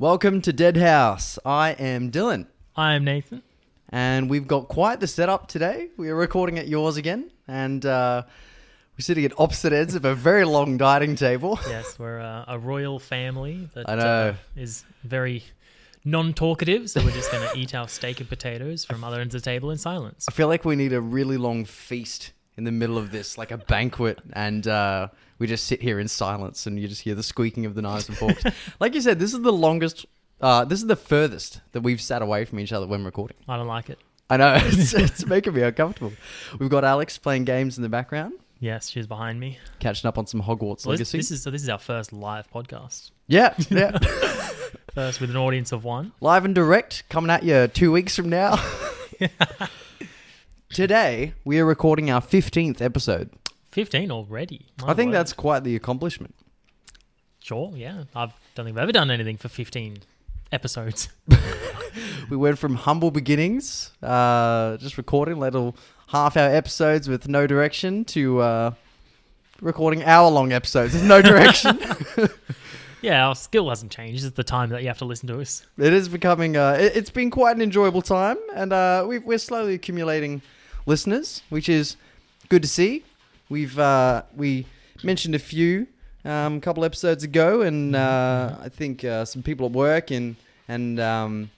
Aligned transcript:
Welcome 0.00 0.40
to 0.42 0.52
Dead 0.54 0.78
House. 0.78 1.38
I 1.44 1.72
am 1.72 2.10
Dylan, 2.10 2.46
I'm 2.74 3.04
Nathan. 3.04 3.42
and 3.90 4.30
we've 4.30 4.48
got 4.48 4.66
quite 4.68 4.98
the 4.98 5.06
setup 5.06 5.46
today. 5.46 5.90
We 5.98 6.08
are 6.08 6.14
recording 6.14 6.58
at 6.58 6.68
yours 6.68 6.96
again, 6.96 7.30
and 7.46 7.84
uh, 7.84 8.22
we're 8.96 9.02
sitting 9.02 9.26
at 9.26 9.38
opposite 9.38 9.74
ends 9.74 9.94
of 9.94 10.06
a 10.06 10.14
very 10.14 10.46
long 10.46 10.78
dining 10.78 11.16
table. 11.16 11.60
Yes, 11.68 11.98
we're 11.98 12.18
uh, 12.18 12.46
a 12.48 12.58
royal 12.58 12.98
family 12.98 13.68
that 13.74 13.90
I 13.90 13.94
know. 13.96 14.02
Uh, 14.02 14.34
is 14.56 14.86
very 15.04 15.44
non-talkative, 16.06 16.88
so 16.88 17.04
we're 17.04 17.10
just 17.10 17.30
going 17.30 17.46
to 17.52 17.58
eat 17.58 17.74
our 17.74 17.86
steak 17.86 18.20
and 18.20 18.28
potatoes 18.30 18.86
from 18.86 19.04
other 19.04 19.20
ends 19.20 19.34
of 19.34 19.42
the 19.42 19.44
table 19.44 19.70
in 19.70 19.76
silence. 19.76 20.24
I 20.30 20.32
feel 20.32 20.48
like 20.48 20.64
we 20.64 20.76
need 20.76 20.94
a 20.94 21.00
really 21.02 21.36
long 21.36 21.66
feast 21.66 22.32
in 22.56 22.64
the 22.64 22.72
middle 22.72 22.96
of 22.96 23.10
this, 23.10 23.36
like 23.36 23.50
a 23.50 23.58
banquet, 23.58 24.18
and 24.32 24.66
uh, 24.66 25.08
we 25.40 25.48
just 25.48 25.64
sit 25.64 25.82
here 25.82 25.98
in 25.98 26.06
silence, 26.06 26.66
and 26.68 26.78
you 26.78 26.86
just 26.86 27.02
hear 27.02 27.16
the 27.16 27.22
squeaking 27.24 27.66
of 27.66 27.74
the 27.74 27.82
knives 27.82 28.08
and 28.08 28.16
forks. 28.16 28.44
like 28.80 28.94
you 28.94 29.00
said, 29.00 29.18
this 29.18 29.34
is 29.34 29.40
the 29.40 29.52
longest. 29.52 30.06
Uh, 30.40 30.64
this 30.64 30.78
is 30.80 30.86
the 30.86 30.96
furthest 30.96 31.60
that 31.72 31.80
we've 31.82 32.00
sat 32.00 32.22
away 32.22 32.44
from 32.44 32.60
each 32.60 32.72
other 32.72 32.86
when 32.86 33.04
recording. 33.04 33.36
I 33.48 33.56
don't 33.56 33.66
like 33.66 33.90
it. 33.90 33.98
I 34.30 34.36
know 34.36 34.54
it's, 34.62 34.94
it's 34.94 35.26
making 35.26 35.54
me 35.54 35.62
uncomfortable. 35.62 36.12
We've 36.58 36.70
got 36.70 36.84
Alex 36.84 37.18
playing 37.18 37.44
games 37.46 37.76
in 37.76 37.82
the 37.82 37.88
background, 37.88 38.34
Yes, 38.60 38.88
she's 38.90 39.06
behind 39.06 39.40
me. 39.40 39.58
catching 39.80 40.06
up 40.06 40.18
on 40.18 40.26
some 40.26 40.42
Hogwarts 40.42 40.86
Well, 40.86 40.96
this, 40.96 41.12
Legacy. 41.12 41.16
this 41.18 41.30
is 41.32 41.42
so. 41.42 41.50
This 41.50 41.62
is 41.62 41.68
our 41.68 41.78
first 41.78 42.12
live 42.12 42.48
podcast. 42.52 43.10
yeah, 43.26 43.54
yeah. 43.70 43.98
First 44.94 45.20
with 45.20 45.30
an 45.30 45.36
audience 45.36 45.72
of 45.72 45.84
one. 45.84 46.12
Live 46.20 46.44
and 46.44 46.54
direct, 46.54 47.08
coming 47.08 47.30
at 47.30 47.42
you 47.42 47.68
two 47.68 47.90
weeks 47.92 48.14
from 48.16 48.28
now. 48.28 48.62
Today, 50.72 51.34
we 51.44 51.58
are 51.58 51.64
recording 51.64 52.10
our 52.10 52.20
15th 52.20 52.80
episode. 52.80 53.30
Fifteen 53.70 54.10
already. 54.10 54.66
My 54.82 54.88
I 54.90 54.94
think 54.94 55.08
word. 55.10 55.16
that's 55.18 55.32
quite 55.32 55.64
the 55.64 55.76
accomplishment. 55.76 56.34
sure. 57.42 57.72
Yeah, 57.74 58.04
I 58.14 58.32
don't 58.54 58.66
think 58.66 58.76
I've 58.76 58.82
ever 58.82 58.92
done 58.92 59.10
anything 59.10 59.36
for 59.36 59.48
fifteen 59.48 59.98
episodes. 60.52 61.08
We 62.30 62.36
went 62.36 62.58
from 62.58 62.76
humble 62.76 63.10
beginnings, 63.10 63.90
uh, 64.02 64.76
just 64.76 64.96
recording 64.96 65.40
little 65.40 65.74
half 66.08 66.36
hour 66.36 66.48
episodes 66.54 67.08
with 67.08 67.26
no 67.26 67.48
direction, 67.48 68.04
to 68.06 68.40
uh, 68.40 68.74
recording 69.60 70.04
hour 70.04 70.30
long 70.30 70.52
episodes 70.52 70.94
with 70.94 71.02
no 71.02 71.20
direction. 71.30 71.80
Yeah, 73.02 73.26
our 73.26 73.34
skill 73.34 73.68
hasn't 73.70 73.90
changed. 73.90 74.24
It's 74.24 74.36
the 74.36 74.44
time 74.44 74.68
that 74.70 74.82
you 74.82 74.88
have 74.88 74.98
to 74.98 75.04
listen 75.04 75.26
to 75.28 75.40
us. 75.40 75.66
it 75.78 75.92
is 75.92 76.08
becoming, 76.08 76.56
uh, 76.56 76.76
it, 76.78 76.94
it's 76.96 77.10
been 77.10 77.30
quite 77.30 77.56
an 77.56 77.62
enjoyable 77.62 78.02
time, 78.02 78.36
and 78.54 78.72
uh, 78.72 79.04
we 79.08 79.18
we're 79.18 79.38
slowly 79.38 79.74
accumulating 79.74 80.42
listeners, 80.86 81.42
which 81.48 81.68
is 81.68 81.96
good 82.48 82.62
to 82.62 82.68
see. 82.68 83.02
We've 83.50 83.78
uh, 83.78 84.22
we 84.34 84.64
mentioned 85.02 85.34
a 85.34 85.38
few 85.38 85.86
um, 86.24 86.56
a 86.56 86.60
couple 86.60 86.84
episodes 86.84 87.24
ago, 87.24 87.60
and 87.62 87.94
uh, 87.94 88.56
I 88.62 88.68
think 88.70 89.04
uh, 89.04 89.24
some 89.26 89.42
people 89.42 89.66
at 89.66 89.72
work 89.72 90.10
and 90.10 90.36
and 90.68 90.98
um, 91.00 91.50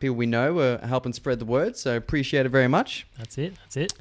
people 0.00 0.16
we 0.16 0.26
know 0.26 0.58
are 0.58 0.78
helping 0.78 1.12
spread 1.12 1.38
the 1.38 1.44
word. 1.44 1.76
So 1.76 1.96
appreciate 1.96 2.46
it 2.46 2.48
very 2.48 2.66
much. 2.68 3.06
That's 3.18 3.38
it. 3.38 3.54
That's 3.60 3.76
it. 3.76 3.92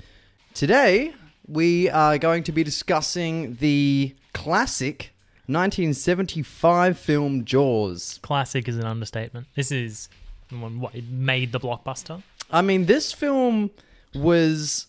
Today 0.54 1.14
we 1.48 1.90
are 1.90 2.18
going 2.18 2.44
to 2.44 2.52
be 2.54 2.64
discussing 2.64 3.56
the 3.56 4.16
classic 4.34 5.12
1975 5.48 6.98
film 6.98 7.44
Jaws. 7.44 8.20
Classic 8.22 8.68
is 8.70 8.78
an 8.78 8.86
understatement. 8.86 9.48
This 9.56 9.72
is 9.72 10.08
one- 10.50 10.80
what 10.80 10.96
it 10.96 11.04
made 11.10 11.52
the 11.52 11.60
blockbuster. 11.60 12.24
I 12.50 12.62
mean, 12.62 12.86
this 12.86 13.12
film 13.12 13.72
was 14.16 14.88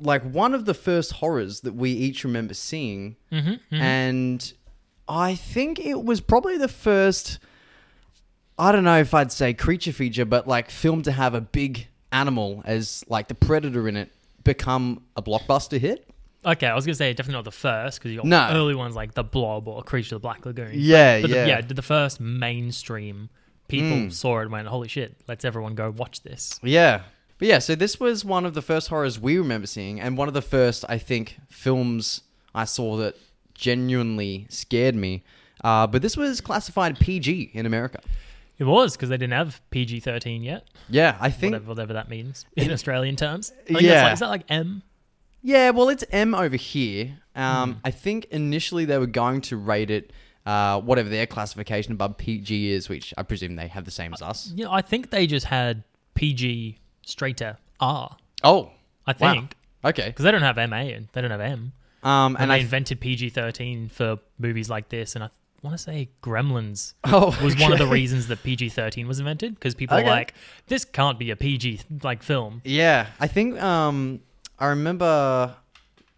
like 0.00 0.22
one 0.22 0.54
of 0.54 0.64
the 0.64 0.74
first 0.74 1.12
horrors 1.14 1.60
that 1.60 1.74
we 1.74 1.90
each 1.90 2.24
remember 2.24 2.54
seeing. 2.54 3.16
Mm-hmm, 3.32 3.74
And 3.74 4.52
I 5.08 5.34
think 5.34 5.78
it 5.78 6.02
was 6.04 6.20
probably 6.20 6.58
the 6.58 6.68
first, 6.68 7.38
I 8.58 8.72
don't 8.72 8.84
know 8.84 8.98
if 8.98 9.14
I'd 9.14 9.32
say 9.32 9.54
creature 9.54 9.92
feature, 9.92 10.24
but 10.24 10.46
like 10.48 10.70
film 10.70 11.02
to 11.02 11.12
have 11.12 11.34
a 11.34 11.40
big 11.40 11.86
animal 12.12 12.62
as 12.64 13.04
like 13.08 13.28
the 13.28 13.34
predator 13.34 13.88
in 13.88 13.96
it 13.96 14.10
become 14.44 15.02
a 15.16 15.22
blockbuster 15.22 15.78
hit. 15.78 16.08
Okay, 16.44 16.66
I 16.68 16.74
was 16.74 16.86
gonna 16.86 16.94
say 16.94 17.12
definitely 17.12 17.38
not 17.38 17.44
the 17.44 17.50
first 17.50 17.98
because 17.98 18.12
you 18.12 18.18
got 18.18 18.26
No. 18.26 18.48
early 18.52 18.74
ones 18.76 18.94
like 18.94 19.14
the 19.14 19.24
Blob 19.24 19.66
or 19.66 19.82
Creature 19.82 20.14
of 20.14 20.22
the 20.22 20.26
Black 20.28 20.46
Lagoon. 20.46 20.70
Yeah, 20.74 21.20
but 21.20 21.30
yeah. 21.30 21.42
The, 21.42 21.48
yeah, 21.48 21.60
the 21.62 21.82
first 21.82 22.20
mainstream 22.20 23.28
people 23.66 23.96
Mm. 23.96 24.12
saw 24.12 24.38
it 24.38 24.42
and 24.42 24.52
went, 24.52 24.68
"Holy 24.68 24.86
shit! 24.86 25.16
Let's 25.26 25.44
everyone 25.44 25.74
go 25.74 25.90
watch 25.90 26.22
this." 26.22 26.60
Yeah. 26.62 27.00
But 27.38 27.48
yeah, 27.48 27.58
so 27.58 27.74
this 27.74 28.00
was 28.00 28.24
one 28.24 28.46
of 28.46 28.54
the 28.54 28.62
first 28.62 28.88
horrors 28.88 29.20
we 29.20 29.36
remember 29.38 29.66
seeing, 29.66 30.00
and 30.00 30.16
one 30.16 30.28
of 30.28 30.34
the 30.34 30.42
first, 30.42 30.84
I 30.88 30.98
think, 30.98 31.36
films 31.50 32.22
I 32.54 32.64
saw 32.64 32.96
that 32.96 33.14
genuinely 33.54 34.46
scared 34.48 34.94
me. 34.94 35.22
Uh, 35.64 35.86
but 35.86 36.02
this 36.02 36.16
was 36.16 36.40
classified 36.40 36.98
PG 36.98 37.50
in 37.52 37.66
America. 37.66 38.00
It 38.58 38.64
was 38.64 38.96
because 38.96 39.08
they 39.10 39.16
didn't 39.18 39.34
have 39.34 39.60
PG 39.70 40.00
thirteen 40.00 40.42
yet, 40.42 40.66
Yeah, 40.88 41.16
I 41.20 41.28
think. 41.30 41.52
whatever, 41.52 41.68
whatever 41.68 41.92
that 41.94 42.08
means 42.08 42.46
in 42.56 42.70
Australian 42.76 43.16
terms. 43.16 43.52
I 43.52 43.62
think 43.64 43.80
that's 43.80 43.84
Yeah. 43.84 44.02
like, 44.04 44.12
is 44.14 44.20
that 44.20 44.28
like 44.28 44.42
M? 44.48 44.82
Yeah, 45.42 45.70
well, 45.70 45.88
it's 45.90 46.04
M 46.10 46.34
over 46.34 46.56
here. 46.56 47.18
Um, 47.34 47.74
Hmm. 47.74 47.78
I 47.84 47.90
think 47.90 48.26
initially 48.30 48.84
they 48.86 48.96
were 48.98 49.06
going 49.06 49.42
to 49.42 49.56
rate 49.58 49.90
it 49.90 50.10
uh, 50.46 50.80
whatever 50.80 51.08
their 51.10 51.26
classification 51.26 51.92
above 51.92 52.16
PG 52.16 52.70
is, 52.72 52.88
which 52.88 53.12
I 53.18 53.24
presume 53.24 53.56
they 53.56 53.68
have 53.68 53.84
the 53.84 53.90
same 53.90 54.14
as 54.14 54.22
us. 54.22 54.52
Yeah, 54.54 54.70
I 54.70 54.80
think 54.80 55.10
they 55.10 55.26
just 55.26 55.46
had 55.46 55.82
PG 56.14 56.78
straight 57.06 57.38
to 57.38 57.56
R. 57.80 58.14
Oh, 58.44 58.70
I 59.06 59.14
wow. 59.18 59.32
think 59.32 59.54
Okay. 59.82 60.08
because 60.08 60.24
they 60.24 60.30
don't 60.30 60.42
have 60.42 60.56
MA 60.56 60.76
and 60.94 61.08
they 61.14 61.22
don't 61.22 61.30
have 61.30 61.40
M. 61.40 61.72
Um, 62.02 62.34
And, 62.36 62.42
and 62.42 62.50
they 62.50 62.56
I 62.56 62.58
invented 62.58 63.00
PG 63.00 63.30
thirteen 63.30 63.88
for 63.88 64.18
movies 64.38 64.68
like 64.68 64.90
this, 64.90 65.14
and 65.14 65.24
I 65.24 65.30
want 65.62 65.76
to 65.76 65.82
say 65.82 66.10
Gremlins 66.22 66.92
oh, 67.04 67.36
was 67.42 67.56
one 67.58 67.72
of 67.72 67.78
the 67.78 67.86
reasons 67.86 68.28
that 68.28 68.42
PG 68.42 68.68
thirteen 68.70 69.08
was 69.08 69.18
invented 69.18 69.54
because 69.54 69.74
people 69.74 69.96
Okay. 69.96 70.06
are 70.06 70.10
like, 70.10 70.34
this 70.66 70.84
can't 70.84 71.18
be 71.18 71.30
a 71.30 71.36
PG 71.36 71.80
like 72.02 72.22
film. 72.22 72.60
Yeah, 72.64 73.06
I 73.18 73.26
think 73.26 73.60
um, 73.62 74.20
I 74.58 74.66
remember 74.66 75.56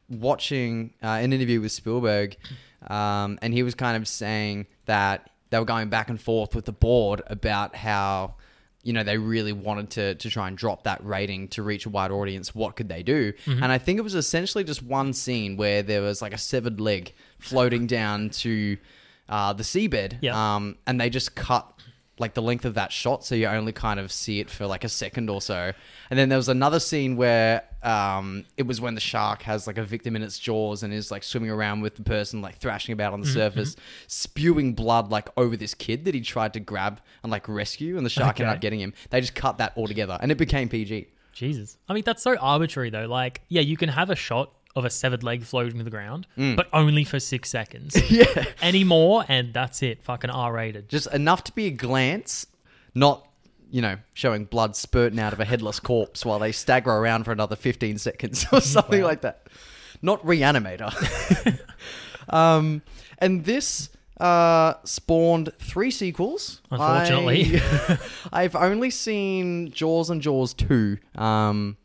watching 0.08 0.92
uh, 1.02 1.06
an 1.08 1.32
interview 1.32 1.60
with 1.60 1.72
Spielberg, 1.72 2.36
um, 2.88 3.38
and 3.42 3.52
he 3.52 3.62
was 3.62 3.74
kind 3.74 3.96
of 3.96 4.08
saying 4.08 4.66
that 4.86 5.30
they 5.50 5.58
were 5.58 5.64
going 5.64 5.88
back 5.88 6.10
and 6.10 6.20
forth 6.20 6.54
with 6.54 6.64
the 6.66 6.72
board 6.72 7.22
about 7.26 7.74
how 7.76 8.34
you 8.82 8.92
know 8.92 9.02
they 9.02 9.18
really 9.18 9.52
wanted 9.52 9.90
to 9.90 10.14
to 10.16 10.30
try 10.30 10.48
and 10.48 10.56
drop 10.56 10.84
that 10.84 11.04
rating 11.04 11.48
to 11.48 11.62
reach 11.62 11.84
a 11.86 11.90
wide 11.90 12.10
audience. 12.10 12.54
What 12.54 12.76
could 12.76 12.88
they 12.88 13.02
do? 13.02 13.32
And 13.46 13.66
I 13.66 13.78
think 13.78 13.98
it 13.98 14.02
was 14.02 14.14
essentially 14.14 14.64
just 14.64 14.82
one 14.82 15.12
scene 15.12 15.56
where 15.56 15.82
there 15.82 16.00
was 16.02 16.22
like 16.22 16.32
a 16.32 16.38
severed 16.38 16.80
leg 16.80 17.12
floating 17.38 17.86
down 17.86 18.30
to 18.30 18.76
uh, 19.28 19.52
the 19.52 19.62
seabed, 19.62 20.18
Yeah. 20.22 20.54
um, 20.56 20.76
and 20.86 20.98
they 21.00 21.10
just 21.10 21.34
cut 21.34 21.70
like 22.20 22.34
the 22.34 22.42
length 22.42 22.64
of 22.64 22.74
that 22.74 22.92
shot 22.92 23.24
so 23.24 23.34
you 23.34 23.46
only 23.46 23.72
kind 23.72 24.00
of 24.00 24.10
see 24.10 24.40
it 24.40 24.50
for 24.50 24.66
like 24.66 24.84
a 24.84 24.88
second 24.88 25.30
or 25.30 25.40
so. 25.40 25.72
And 26.10 26.18
then 26.18 26.28
there 26.28 26.38
was 26.38 26.48
another 26.48 26.80
scene 26.80 27.16
where 27.16 27.64
um 27.82 28.44
it 28.56 28.66
was 28.66 28.80
when 28.80 28.94
the 28.94 29.00
shark 29.00 29.42
has 29.42 29.66
like 29.66 29.78
a 29.78 29.84
victim 29.84 30.16
in 30.16 30.22
its 30.22 30.38
jaws 30.38 30.82
and 30.82 30.92
is 30.92 31.10
like 31.10 31.22
swimming 31.22 31.50
around 31.50 31.80
with 31.80 31.94
the 31.94 32.02
person 32.02 32.42
like 32.42 32.56
thrashing 32.56 32.92
about 32.92 33.12
on 33.12 33.20
the 33.20 33.26
surface 33.26 33.76
spewing 34.08 34.74
blood 34.74 35.10
like 35.10 35.28
over 35.36 35.56
this 35.56 35.74
kid 35.74 36.04
that 36.04 36.14
he 36.14 36.20
tried 36.20 36.52
to 36.52 36.60
grab 36.60 37.00
and 37.22 37.30
like 37.30 37.48
rescue 37.48 37.96
and 37.96 38.04
the 38.04 38.10
shark 38.10 38.40
ended 38.40 38.54
up 38.54 38.60
getting 38.60 38.80
him. 38.80 38.92
They 39.10 39.20
just 39.20 39.34
cut 39.34 39.58
that 39.58 39.72
all 39.76 39.86
together 39.86 40.18
and 40.20 40.32
it 40.32 40.38
became 40.38 40.68
pg 40.68 41.08
Jesus, 41.38 41.78
I 41.88 41.94
mean 41.94 42.02
that's 42.04 42.22
so 42.22 42.36
arbitrary 42.36 42.90
though. 42.90 43.06
Like, 43.06 43.42
yeah, 43.48 43.60
you 43.60 43.76
can 43.76 43.88
have 43.88 44.10
a 44.10 44.16
shot 44.16 44.52
of 44.78 44.84
a 44.84 44.90
severed 44.90 45.22
leg 45.22 45.42
floating 45.44 45.78
to 45.78 45.84
the 45.84 45.90
ground, 45.90 46.26
Mm. 46.38 46.56
but 46.56 46.68
only 46.72 47.04
for 47.04 47.20
six 47.20 47.50
seconds. 47.50 47.94
yeah 48.10 48.44
Any 48.62 48.84
more, 48.84 49.24
and 49.28 49.52
that's 49.52 49.82
it. 49.82 50.02
Fucking 50.02 50.30
R 50.30 50.52
rated. 50.52 50.88
just 50.88 51.12
enough 51.12 51.44
to 51.44 51.52
be 51.52 51.66
a 51.66 51.70
glance 51.70 52.46
not 52.94 53.24
you 53.70 53.82
know, 53.82 53.96
showing 54.14 54.46
blood 54.46 54.74
spurting 54.74 55.18
out 55.20 55.34
of 55.34 55.40
a 55.40 55.44
headless 55.44 55.78
corpse 55.78 56.24
while 56.24 56.38
they 56.38 56.52
stagger 56.52 56.90
around 56.90 57.24
for 57.24 57.32
another 57.32 57.54
15 57.54 57.98
seconds 57.98 58.46
or 58.50 58.60
something 58.62 59.02
Wow. 59.02 59.08
like 59.08 59.20
that. 59.20 59.46
Not 60.00 60.24
Reanimator. 60.24 61.58
um, 62.30 62.82
and 63.18 63.44
this 63.44 63.90
uh, 64.20 64.74
spawned 64.84 65.52
three 65.58 65.90
sequels. 65.90 66.60
Unfortunately. 66.70 67.60
I, 67.60 67.98
I've 68.32 68.56
only 68.56 68.90
seen 68.90 69.70
Jaws 69.70 70.10
and 70.10 70.20
Jaws 70.22 70.54
2. 70.54 70.98
Um, 71.16 71.76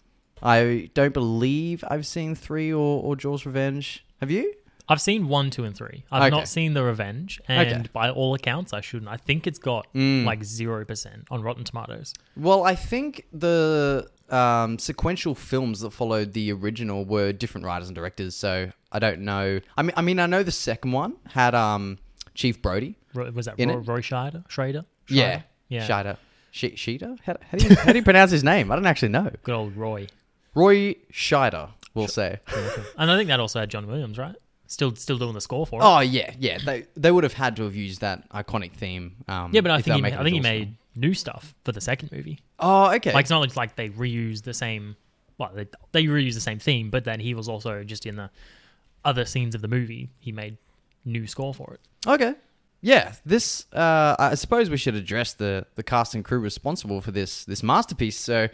I 0.43 0.89
don't 0.93 1.13
believe 1.13 1.83
I've 1.87 2.05
seen 2.05 2.35
3 2.35 2.73
or, 2.73 3.01
or 3.01 3.15
Jaws 3.15 3.45
Revenge. 3.45 4.05
Have 4.19 4.29
you? 4.29 4.53
I've 4.89 4.99
seen 4.99 5.29
one, 5.29 5.49
two, 5.49 5.63
and 5.63 5.73
three. 5.73 6.03
I've 6.11 6.23
Okay. 6.23 6.35
not 6.35 6.49
seen 6.49 6.73
the 6.73 6.83
Revenge, 6.83 7.39
and 7.47 7.71
Okay. 7.71 7.89
by 7.93 8.09
all 8.09 8.33
accounts, 8.35 8.73
I 8.73 8.81
shouldn't. 8.81 9.09
I 9.09 9.15
think 9.15 9.47
it's 9.47 9.57
got 9.57 9.87
Mm. 9.95 10.25
like 10.25 10.43
zero 10.43 10.83
percent 10.83 11.23
on 11.31 11.41
Rotten 11.41 11.63
Tomatoes. 11.63 12.13
Well, 12.35 12.65
I 12.65 12.75
think 12.75 13.25
the 13.31 14.09
um, 14.29 14.77
sequential 14.79 15.35
films 15.35 15.79
that 15.79 15.91
followed 15.91 16.33
the 16.33 16.51
original 16.51 17.05
were 17.05 17.31
different 17.31 17.65
writers 17.65 17.87
and 17.87 17.95
directors, 17.95 18.35
so 18.35 18.71
I 18.91 18.99
don't 18.99 19.21
know. 19.21 19.61
I 19.77 19.83
mean, 19.83 19.93
I 19.95 20.01
mean, 20.01 20.19
I 20.19 20.25
know 20.25 20.43
the 20.43 20.51
second 20.51 20.91
one 20.91 21.13
had 21.29 21.55
um, 21.55 21.97
Chief 22.35 22.61
Brody. 22.61 22.97
Ro- 23.13 23.31
Was 23.31 23.45
that 23.45 23.55
Roy? 23.57 23.75
Roy 23.77 24.01
Scheider? 24.01 24.43
Schrader? 24.49 24.83
Yeah, 25.07 25.43
yeah. 25.69 25.87
Scheiter. 25.87 26.17
She- 26.51 26.75
Sheeta? 26.75 27.15
How, 27.25 27.37
how, 27.51 27.57
do 27.57 27.67
you, 27.69 27.75
how 27.77 27.93
do 27.93 27.97
you 27.99 28.03
pronounce 28.11 28.31
his 28.31 28.43
name? 28.43 28.69
I 28.69 28.75
don't 28.75 28.85
actually 28.85 29.09
know. 29.09 29.31
Good 29.43 29.55
old 29.55 29.77
Roy. 29.77 30.07
Roy 30.55 30.95
Scheider, 31.11 31.69
we'll 31.93 32.07
say. 32.07 32.39
And 32.97 33.09
I 33.11 33.17
think 33.17 33.27
that 33.29 33.39
also 33.39 33.59
had 33.59 33.69
John 33.69 33.87
Williams, 33.87 34.17
right? 34.17 34.35
still 34.67 34.95
still 34.95 35.17
doing 35.19 35.33
the 35.33 35.41
score 35.41 35.67
for 35.67 35.79
it. 35.81 35.83
Oh 35.85 35.99
yeah, 35.99 36.33
yeah. 36.39 36.57
They 36.63 36.85
they 36.95 37.11
would 37.11 37.23
have 37.23 37.33
had 37.33 37.55
to 37.57 37.63
have 37.63 37.75
used 37.75 38.01
that 38.01 38.27
iconic 38.31 38.71
theme. 38.73 39.15
Um, 39.27 39.51
yeah, 39.53 39.61
but 39.61 39.69
I 39.71 39.77
if 39.79 39.85
think 39.85 39.93
they 39.93 39.95
he, 39.97 40.01
were 40.01 40.01
ma- 40.01 40.07
making 40.09 40.19
I 40.19 40.23
think 40.23 40.33
he 40.33 40.39
a 40.39 40.41
Jaws 40.41 40.51
made 40.51 40.67
film. 40.67 40.77
new 40.95 41.13
stuff 41.13 41.53
for 41.63 41.71
the 41.71 41.81
second 41.81 42.11
movie. 42.11 42.39
Oh, 42.59 42.91
okay. 42.95 43.13
Like 43.13 43.23
it's 43.23 43.29
not 43.29 43.39
like- 43.41 43.55
like 43.55 43.75
they 43.75 43.89
reused 43.89 44.43
the 44.43 44.53
same. 44.53 44.95
Well, 45.37 45.51
they, 45.53 45.67
they 45.91 46.03
reused 46.05 46.35
the 46.35 46.41
same 46.41 46.59
theme, 46.59 46.89
but 46.89 47.03
then 47.05 47.19
he 47.19 47.33
was 47.33 47.47
also 47.49 47.83
just 47.83 48.05
in 48.05 48.15
the 48.15 48.29
other 49.05 49.25
scenes 49.25 49.53
of 49.55 49.61
the 49.61 49.67
movie. 49.67 50.09
He 50.19 50.31
made 50.31 50.57
new 51.05 51.27
score 51.27 51.53
for 51.53 51.73
it. 51.75 51.79
Okay. 52.07 52.33
Yeah, 52.85 53.13
this 53.25 53.65
uh, 53.71 54.17
I 54.19 54.35
suppose 54.35 54.69
we 54.69 54.75
should 54.75 54.95
address 54.95 55.31
the 55.33 55.65
the 55.75 55.83
cast 55.83 56.15
and 56.15 56.23
crew 56.25 56.39
responsible 56.39 56.99
for 56.99 57.11
this 57.11 57.45
this 57.45 57.63
masterpiece. 57.63 58.17
So, 58.17 58.49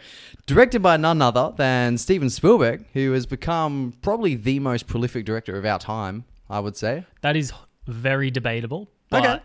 directed 0.46 0.82
by 0.82 0.96
none 0.96 1.20
other 1.20 1.52
than 1.56 1.98
Steven 1.98 2.30
Spielberg, 2.30 2.84
who 2.92 3.10
has 3.10 3.26
become 3.26 3.92
probably 4.02 4.36
the 4.36 4.60
most 4.60 4.86
prolific 4.86 5.24
director 5.24 5.58
of 5.58 5.64
our 5.66 5.80
time, 5.80 6.24
I 6.48 6.60
would 6.60 6.76
say. 6.76 7.04
That 7.22 7.34
is 7.34 7.52
very 7.88 8.30
debatable. 8.30 8.88
But 9.10 9.26
Okay. 9.26 9.40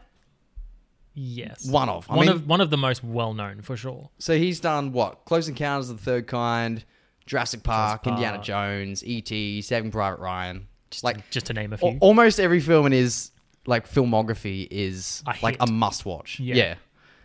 Yes. 1.16 1.66
One 1.68 1.90
of. 1.90 2.10
I 2.10 2.16
one 2.18 2.26
mean- 2.28 2.36
of 2.36 2.48
one 2.48 2.62
of 2.62 2.70
the 2.70 2.78
most 2.78 3.04
well 3.04 3.34
known 3.34 3.62
for 3.62 3.76
sure. 3.76 4.10
So 4.20 4.38
he's 4.38 4.60
done 4.60 4.92
what? 4.92 5.26
Close 5.26 5.48
Encounters 5.48 5.90
of 5.90 5.98
the 5.98 6.04
Third 6.04 6.28
Kind, 6.28 6.84
Jurassic 7.26 7.64
Park, 7.64 8.04
Jurassic 8.04 8.08
Indiana 8.20 8.44
Jones, 8.44 9.04
E.T., 9.04 9.62
Saving 9.64 9.92
Private 9.92 10.20
Ryan. 10.20 10.68
Just 10.92 11.04
like 11.04 11.28
just 11.32 11.48
to 11.48 11.54
name 11.54 11.74
a 11.74 11.78
few. 11.78 11.98
almost 12.02 12.40
every 12.40 12.60
film 12.60 12.86
in 12.86 12.92
his 12.92 13.32
like 13.68 13.90
filmography 13.90 14.68
is 14.72 15.24
A 15.26 15.36
like 15.42 15.60
hit. 15.60 15.70
a 15.70 15.72
must 15.72 16.06
watch. 16.06 16.40
Yeah. 16.40 16.56
yeah. 16.56 16.76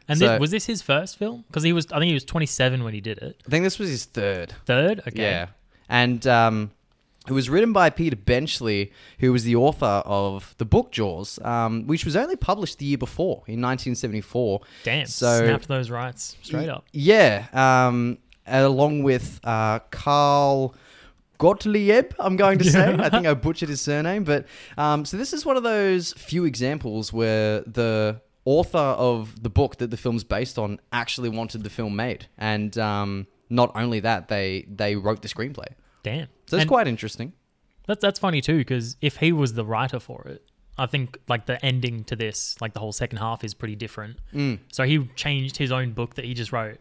and 0.09 0.19
so- 0.19 0.29
thi- 0.35 0.39
was 0.39 0.51
this 0.51 0.67
his 0.67 0.83
first 0.83 1.19
film? 1.19 1.45
Because 1.49 1.63
he 1.63 1.73
was, 1.73 1.87
I 1.93 1.99
think 1.99 2.09
he 2.09 2.15
was 2.15 2.25
27 2.25 2.83
when 2.85 2.95
he 2.95 3.01
did 3.01 3.19
it. 3.19 3.43
I 3.47 3.51
think 3.51 3.65
this 3.65 3.79
was 3.79 3.89
his 3.91 4.05
third. 4.05 4.55
Third, 4.67 5.01
okay. 5.09 5.23
Yeah. 5.23 5.47
And 5.89 6.27
um, 6.27 6.71
it 7.29 7.33
was 7.33 7.51
written 7.51 7.73
by 7.73 7.91
Peter 7.91 8.17
Benchley, 8.17 8.93
who 9.19 9.33
was 9.33 9.45
the 9.45 9.57
author 9.57 10.03
of 10.07 10.55
the 10.59 10.65
book 10.65 10.93
Jaws, 10.93 11.39
um, 11.45 11.87
which 11.87 12.05
was 12.05 12.17
only 12.17 12.37
published 12.37 12.79
the 12.79 12.87
year 12.87 12.99
before 12.99 13.43
in 13.47 13.61
1974. 13.61 14.61
Damn. 14.85 15.07
So- 15.07 15.45
snapped 15.45 15.69
those 15.69 15.91
rights 15.91 16.37
straight 16.43 16.69
up. 16.69 16.87
Yeah. 16.93 17.47
Um, 17.53 18.19
along 18.47 19.03
with 19.03 19.39
uh, 19.45 19.81
Carl 19.91 20.75
Gottlieb, 21.41 22.13
I'm 22.19 22.37
going 22.37 22.59
to 22.59 22.65
say. 22.65 22.95
I 22.95 23.09
think 23.09 23.27
I 23.27 23.33
butchered 23.33 23.71
his 23.71 23.81
surname. 23.81 24.25
But 24.25 24.47
um, 24.77 25.07
so 25.07 25.17
this 25.17 25.33
is 25.33 25.47
one 25.47 25.57
of 25.57 25.63
those 25.63 26.13
few 26.13 26.45
examples 26.45 27.13
where 27.13 27.63
the 27.63 28.21
author 28.45 28.79
of 28.79 29.43
the 29.43 29.49
book 29.49 29.79
that 29.79 29.91
the 29.91 29.97
film's 29.97 30.23
based 30.23 30.59
on 30.59 30.79
actually 30.93 31.31
wanted 31.31 31.65
the 31.65 31.71
film 31.71 31.97
made. 31.97 32.27
And 32.37 32.77
um, 32.77 33.27
not 33.49 33.73
only 33.75 34.01
that, 34.01 34.29
they, 34.29 34.67
they 34.69 34.97
wrote 34.97 35.23
the 35.23 35.29
screenplay. 35.29 35.69
Damn. 36.03 36.29
So 36.47 36.59
it's 36.59 36.67
quite 36.67 36.87
interesting. 36.87 37.33
That's 37.87 38.03
that's 38.03 38.19
funny 38.19 38.41
too, 38.41 38.59
because 38.59 38.97
if 39.01 39.17
he 39.17 39.33
was 39.33 39.55
the 39.55 39.65
writer 39.65 39.99
for 39.99 40.29
it, 40.29 40.45
I 40.79 40.87
think 40.87 41.19
like 41.27 41.47
the 41.47 41.65
ending 41.65 42.05
to 42.05 42.17
this, 42.17 42.57
like 42.61 42.75
the 42.75 42.81
whole 42.81 42.93
second 42.93 43.19
half, 43.19 43.43
is 43.45 43.55
pretty 43.55 43.77
different. 43.77 44.19
Mm. 44.33 44.61
So 44.71 44.85
he 44.85 45.09
changed 45.17 45.57
his 45.57 45.73
own 45.73 45.93
book 45.93 46.15
that 46.15 46.25
he 46.25 46.35
just 46.35 46.53
wrote 46.53 46.79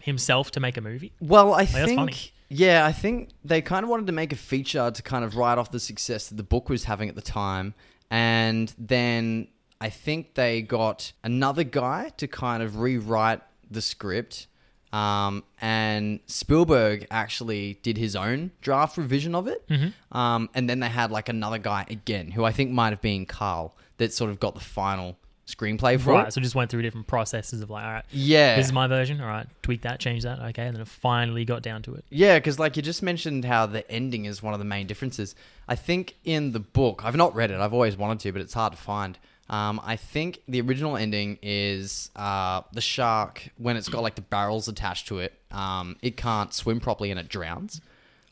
himself 0.00 0.52
to 0.52 0.60
make 0.60 0.76
a 0.76 0.80
movie. 0.80 1.12
Well, 1.20 1.52
I 1.52 1.64
that's 1.64 1.84
think, 1.86 1.98
funny. 1.98 2.14
Yeah, 2.48 2.86
I 2.86 2.92
think 2.92 3.30
they 3.44 3.60
kind 3.60 3.84
of 3.84 3.90
wanted 3.90 4.06
to 4.06 4.12
make 4.12 4.32
a 4.32 4.36
feature 4.36 4.90
to 4.90 5.02
kind 5.02 5.24
of 5.24 5.36
write 5.36 5.58
off 5.58 5.70
the 5.70 5.80
success 5.80 6.28
that 6.28 6.36
the 6.36 6.42
book 6.42 6.68
was 6.68 6.84
having 6.84 7.08
at 7.08 7.14
the 7.14 7.22
time, 7.22 7.74
and 8.10 8.72
then 8.78 9.48
I 9.80 9.90
think 9.90 10.34
they 10.34 10.62
got 10.62 11.12
another 11.22 11.64
guy 11.64 12.10
to 12.16 12.26
kind 12.26 12.62
of 12.62 12.78
rewrite 12.78 13.40
the 13.70 13.82
script. 13.82 14.46
Um, 14.92 15.44
and 15.60 16.20
Spielberg 16.26 17.06
actually 17.10 17.80
did 17.82 17.98
his 17.98 18.16
own 18.16 18.52
draft 18.62 18.96
revision 18.96 19.34
of 19.34 19.46
it. 19.46 19.68
Mm-hmm. 19.68 20.16
Um, 20.16 20.48
and 20.54 20.70
then 20.70 20.80
they 20.80 20.88
had 20.88 21.10
like 21.10 21.28
another 21.28 21.58
guy 21.58 21.84
again, 21.90 22.30
who 22.30 22.44
I 22.44 22.52
think 22.52 22.70
might 22.70 22.90
have 22.90 23.02
been 23.02 23.26
Carl, 23.26 23.76
that 23.98 24.14
sort 24.14 24.30
of 24.30 24.40
got 24.40 24.54
the 24.54 24.60
final 24.60 25.18
screenplay 25.46 25.98
for 26.00 26.12
Right. 26.12 26.28
it. 26.28 26.32
So 26.32 26.40
just 26.40 26.54
went 26.54 26.70
through 26.70 26.82
different 26.82 27.06
processes 27.06 27.60
of 27.62 27.70
like, 27.70 27.84
all 27.84 27.92
right, 27.92 28.04
Yeah. 28.10 28.56
this 28.56 28.66
is 28.66 28.72
my 28.72 28.86
version. 28.88 29.20
All 29.20 29.28
right, 29.28 29.46
tweak 29.62 29.82
that, 29.82 30.00
change 30.00 30.24
that. 30.24 30.40
Okay, 30.40 30.66
and 30.66 30.74
then 30.74 30.80
it 30.82 30.88
finally 30.88 31.44
got 31.44 31.62
down 31.62 31.82
to 31.82 31.94
it. 31.94 32.04
Yeah, 32.10 32.38
because 32.38 32.58
like 32.58 32.76
you 32.76 32.82
just 32.82 33.02
mentioned 33.02 33.44
how 33.44 33.66
the 33.66 33.88
ending 33.90 34.24
is 34.24 34.42
one 34.42 34.54
of 34.54 34.58
the 34.58 34.64
main 34.64 34.86
differences. 34.86 35.34
I 35.68 35.76
think 35.76 36.16
in 36.24 36.52
the 36.52 36.60
book, 36.60 37.02
I've 37.04 37.16
not 37.16 37.34
read 37.34 37.50
it. 37.50 37.60
I've 37.60 37.72
always 37.72 37.96
wanted 37.96 38.20
to, 38.20 38.32
but 38.32 38.40
it's 38.42 38.54
hard 38.54 38.72
to 38.72 38.78
find. 38.78 39.18
Um, 39.48 39.80
I 39.84 39.94
think 39.94 40.40
the 40.48 40.60
original 40.60 40.96
ending 40.96 41.38
is 41.40 42.10
uh, 42.16 42.62
the 42.72 42.80
shark 42.80 43.48
when 43.58 43.76
it's 43.76 43.88
got 43.88 44.02
like 44.02 44.16
the 44.16 44.22
barrels 44.22 44.66
attached 44.66 45.06
to 45.08 45.20
it. 45.20 45.32
Um, 45.52 45.96
it 46.02 46.16
can't 46.16 46.52
swim 46.52 46.80
properly 46.80 47.12
and 47.12 47.20
it 47.20 47.28
drowns. 47.28 47.80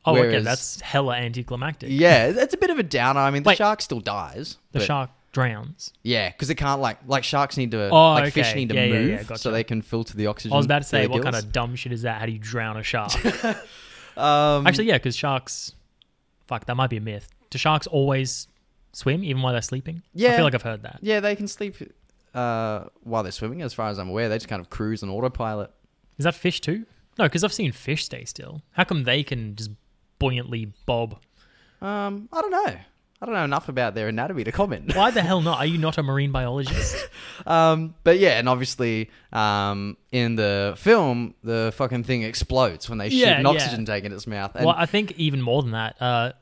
Oh, 0.04 0.12
okay, 0.16 0.20
Whereas- 0.22 0.44
that's 0.44 0.80
hella 0.80 1.14
anticlimactic. 1.14 1.90
Yeah, 1.92 2.26
it's 2.26 2.52
a 2.52 2.56
bit 2.56 2.70
of 2.70 2.78
a 2.80 2.82
downer. 2.82 3.20
I 3.20 3.30
mean, 3.30 3.44
the 3.44 3.50
Wait. 3.50 3.58
shark 3.58 3.80
still 3.80 4.00
dies. 4.00 4.58
The 4.72 4.80
shark 4.80 5.10
drowns. 5.34 5.92
Yeah, 6.02 6.30
because 6.30 6.48
it 6.48 6.54
can't 6.54 6.80
like 6.80 6.98
like 7.06 7.24
sharks 7.24 7.58
need 7.58 7.72
to 7.72 7.90
Oh, 7.90 8.12
like 8.14 8.32
fish 8.32 8.46
okay. 8.48 8.54
need 8.60 8.70
to 8.70 8.74
Yeah, 8.74 8.84
yeah, 8.84 8.92
move 8.98 9.10
yeah, 9.10 9.22
gotcha. 9.24 9.38
so 9.38 9.50
they 9.50 9.64
can 9.64 9.82
filter 9.82 10.16
the 10.16 10.26
oxygen. 10.28 10.54
I 10.54 10.56
was 10.56 10.64
about 10.64 10.78
to 10.82 10.88
say, 10.88 11.00
their 11.00 11.10
what 11.10 11.22
kind 11.22 11.34
gills. 11.34 11.44
of 11.44 11.52
dumb 11.52 11.76
shit 11.76 11.92
is 11.92 12.02
that? 12.02 12.20
How 12.20 12.24
do 12.26 12.32
you 12.32 12.38
drown 12.38 12.78
a 12.78 12.82
shark? 12.82 13.12
Um, 14.16 14.64
Actually, 14.66 14.86
yeah, 14.86 14.92
because 14.98 15.16
sharks. 15.16 15.74
Fuck, 16.46 16.66
that 16.66 16.76
might 16.76 16.88
be 16.88 16.98
a 16.98 17.00
myth. 17.00 17.28
Do 17.50 17.58
sharks 17.58 17.88
always 17.88 18.46
swim 18.92 19.24
even 19.24 19.42
while 19.42 19.52
they're 19.52 19.60
sleeping? 19.60 19.96
I 19.96 20.08
Yeah. 20.14 20.36
feel 20.36 20.44
like 20.44 20.54
I've 20.54 20.62
heard 20.62 20.82
that. 20.84 21.00
Yeah, 21.02 21.18
they 21.18 21.34
can 21.34 21.48
sleep 21.48 21.74
uh, 22.32 22.84
while 23.02 23.24
they're 23.24 23.32
swimming, 23.32 23.62
as 23.62 23.74
far 23.74 23.88
as 23.88 23.98
I'm 23.98 24.08
aware. 24.08 24.28
They 24.28 24.36
just 24.36 24.46
kind 24.46 24.60
of 24.60 24.70
cruise 24.70 25.02
on 25.02 25.08
autopilot. 25.10 25.72
Is 26.16 26.24
that 26.24 26.36
fish 26.36 26.60
too? 26.60 26.86
No, 27.18 27.24
because 27.24 27.42
I've 27.42 27.52
seen 27.52 27.72
fish 27.72 28.04
stay 28.04 28.24
still. 28.24 28.62
How 28.72 28.84
come 28.84 29.02
they 29.02 29.24
can 29.24 29.56
just 29.56 29.70
buoyantly 30.20 30.72
bob? 30.86 31.18
Um, 31.82 32.28
I 32.32 32.40
don't 32.40 32.50
know. 32.52 32.76
I 33.24 33.26
don't 33.26 33.34
know 33.36 33.44
enough 33.44 33.70
about 33.70 33.94
their 33.94 34.08
anatomy 34.08 34.44
to 34.44 34.52
comment. 34.52 34.94
Why 34.94 35.10
the 35.10 35.22
hell 35.30 35.40
not? 35.40 35.58
Are 35.58 35.64
you 35.64 35.78
not 35.78 35.96
a 35.96 36.02
marine 36.02 36.30
biologist? 36.30 37.08
um, 37.46 37.94
but 38.04 38.18
yeah, 38.18 38.38
and 38.38 38.50
obviously, 38.50 39.08
um, 39.32 39.96
in 40.12 40.36
the 40.36 40.74
film, 40.76 41.34
the 41.42 41.72
fucking 41.74 42.04
thing 42.04 42.22
explodes 42.22 42.86
when 42.90 42.98
they 42.98 43.08
shoot 43.08 43.16
Yeah, 43.16 43.38
an 43.38 43.44
yeah. 43.46 43.50
oxygen 43.52 43.86
tank 43.86 44.04
in 44.04 44.12
its 44.12 44.26
mouth. 44.26 44.54
And 44.54 44.66
well, 44.66 44.74
I 44.76 44.84
think 44.84 45.12
even 45.12 45.40
more 45.40 45.62
than 45.62 45.70
that. 45.70 45.96
Uh, 46.02 46.32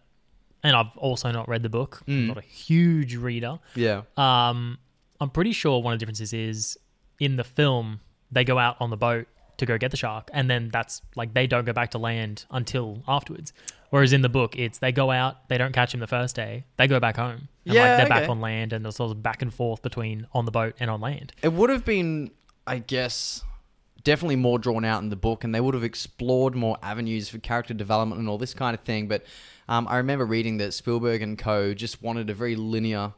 and 0.64 0.74
I've 0.74 0.96
also 0.96 1.30
not 1.30 1.48
read 1.48 1.62
the 1.62 1.68
book. 1.68 2.02
Mm. 2.08 2.12
I'm 2.14 2.26
not 2.26 2.38
a 2.38 2.42
huge 2.42 3.14
reader. 3.14 3.60
yeah, 3.76 4.02
Um, 4.16 4.78
I'm 5.20 5.30
pretty 5.30 5.52
sure 5.52 5.80
one 5.80 5.92
of 5.92 6.00
the 6.00 6.04
differences 6.04 6.32
is 6.32 6.76
in 7.20 7.36
the 7.36 7.44
film 7.44 8.00
they 8.32 8.42
go 8.42 8.58
out 8.58 8.76
on 8.80 8.90
the 8.90 8.96
boat 8.96 9.28
to 9.62 9.66
go 9.66 9.78
get 9.78 9.90
the 9.90 9.96
shark, 9.96 10.28
and 10.32 10.50
then 10.50 10.68
that's 10.72 11.00
like 11.16 11.32
they 11.34 11.46
don't 11.46 11.64
go 11.64 11.72
back 11.72 11.90
to 11.92 11.98
land 11.98 12.44
until 12.50 13.02
afterwards. 13.08 13.52
Whereas 13.90 14.12
in 14.12 14.22
the 14.22 14.28
book, 14.28 14.56
it's 14.58 14.78
they 14.78 14.90
go 14.92 15.10
out, 15.10 15.48
they 15.48 15.58
don't 15.58 15.72
catch 15.72 15.92
him 15.94 16.00
the 16.00 16.06
first 16.06 16.34
day, 16.36 16.64
they 16.76 16.86
go 16.86 16.98
back 17.00 17.16
home, 17.16 17.48
and 17.66 17.74
Yeah, 17.74 17.82
like 17.82 17.96
they're 17.96 18.06
okay. 18.06 18.20
back 18.20 18.28
on 18.28 18.40
land, 18.40 18.72
and 18.72 18.84
they're 18.84 18.92
sort 18.92 19.10
of 19.10 19.22
back 19.22 19.42
and 19.42 19.52
forth 19.52 19.82
between 19.82 20.26
on 20.32 20.44
the 20.44 20.50
boat 20.50 20.74
and 20.80 20.90
on 20.90 21.00
land. 21.00 21.32
it 21.42 21.52
would 21.52 21.70
have 21.70 21.84
been, 21.84 22.30
I 22.66 22.78
guess, 22.78 23.42
definitely 24.04 24.36
more 24.36 24.58
drawn 24.58 24.84
out 24.84 25.02
in 25.02 25.10
the 25.10 25.16
book, 25.16 25.44
and 25.44 25.54
they 25.54 25.60
would 25.60 25.74
have 25.74 25.84
explored 25.84 26.54
more 26.54 26.76
avenues 26.82 27.28
for 27.28 27.38
character 27.38 27.74
development 27.74 28.18
and 28.18 28.28
all 28.28 28.38
this 28.38 28.54
kind 28.54 28.74
of 28.74 28.80
thing. 28.80 29.08
But 29.08 29.24
um, 29.68 29.86
I 29.88 29.98
remember 29.98 30.24
reading 30.26 30.56
that 30.58 30.72
Spielberg 30.74 31.22
and 31.22 31.38
co. 31.38 31.72
just 31.74 32.02
wanted 32.02 32.30
a 32.30 32.34
very 32.34 32.56
linear 32.56 33.12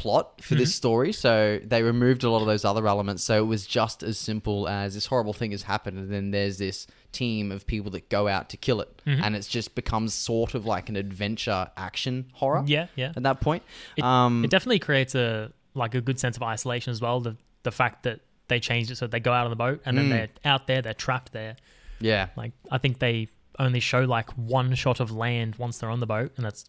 plot 0.00 0.40
for 0.42 0.54
this 0.54 0.74
story, 0.74 1.12
so 1.12 1.58
they 1.64 1.82
removed 1.82 2.22
a 2.24 2.30
lot 2.30 2.40
of 2.40 2.46
those 2.46 2.64
other 2.64 2.86
elements. 2.86 3.22
So 3.24 3.38
it 3.38 3.46
was 3.46 3.66
just 3.66 4.02
as 4.02 4.16
simple 4.18 4.68
as 4.68 4.94
this 4.94 5.06
horrible 5.06 5.32
thing 5.32 5.50
has 5.50 5.62
happened, 5.62 5.98
and 5.98 6.10
then 6.12 6.30
there's 6.30 6.58
this 6.58 6.86
team 7.10 7.50
of 7.50 7.66
people 7.66 7.90
that 7.92 8.08
go 8.08 8.28
out 8.28 8.48
to 8.50 8.56
kill 8.56 8.80
it, 8.80 9.02
and 9.06 9.34
it's 9.34 9.48
just 9.48 9.74
becomes 9.74 10.14
sort 10.14 10.54
of 10.54 10.66
like 10.66 10.88
an 10.88 10.96
adventure 10.96 11.70
action 11.76 12.26
horror. 12.34 12.62
Yeah, 12.66 12.86
yeah. 12.96 13.12
At 13.16 13.22
that 13.24 13.40
point, 13.40 13.62
It, 13.96 14.04
um, 14.04 14.44
it 14.44 14.50
definitely 14.50 14.78
creates 14.78 15.14
a 15.14 15.52
like 15.74 15.94
a 15.94 16.00
good 16.00 16.18
sense 16.20 16.36
of 16.36 16.42
isolation 16.42 16.90
as 16.90 17.00
well. 17.00 17.20
The 17.20 17.36
the 17.64 17.72
fact 17.72 18.04
that 18.04 18.20
they 18.48 18.60
changed 18.60 18.90
it 18.90 18.96
so 18.96 19.06
they 19.06 19.20
go 19.20 19.32
out 19.32 19.44
on 19.44 19.50
the 19.50 19.56
boat 19.56 19.82
and 19.84 19.96
then 19.98 20.06
Mm. 20.06 20.10
they're 20.10 20.28
out 20.52 20.66
there, 20.66 20.80
they're 20.80 20.94
trapped 20.94 21.32
there. 21.32 21.56
yeah, 22.00 22.28
Like 22.36 22.52
I 22.70 22.78
think 22.78 22.98
they 22.98 23.28
only 23.58 23.80
show 23.80 24.02
like 24.04 24.30
one 24.36 24.74
shot 24.74 25.00
of 25.00 25.10
land 25.10 25.56
once 25.56 25.78
they're 25.78 25.90
on 25.90 26.00
the 26.00 26.06
boat, 26.06 26.32
and 26.36 26.46
that's 26.46 26.64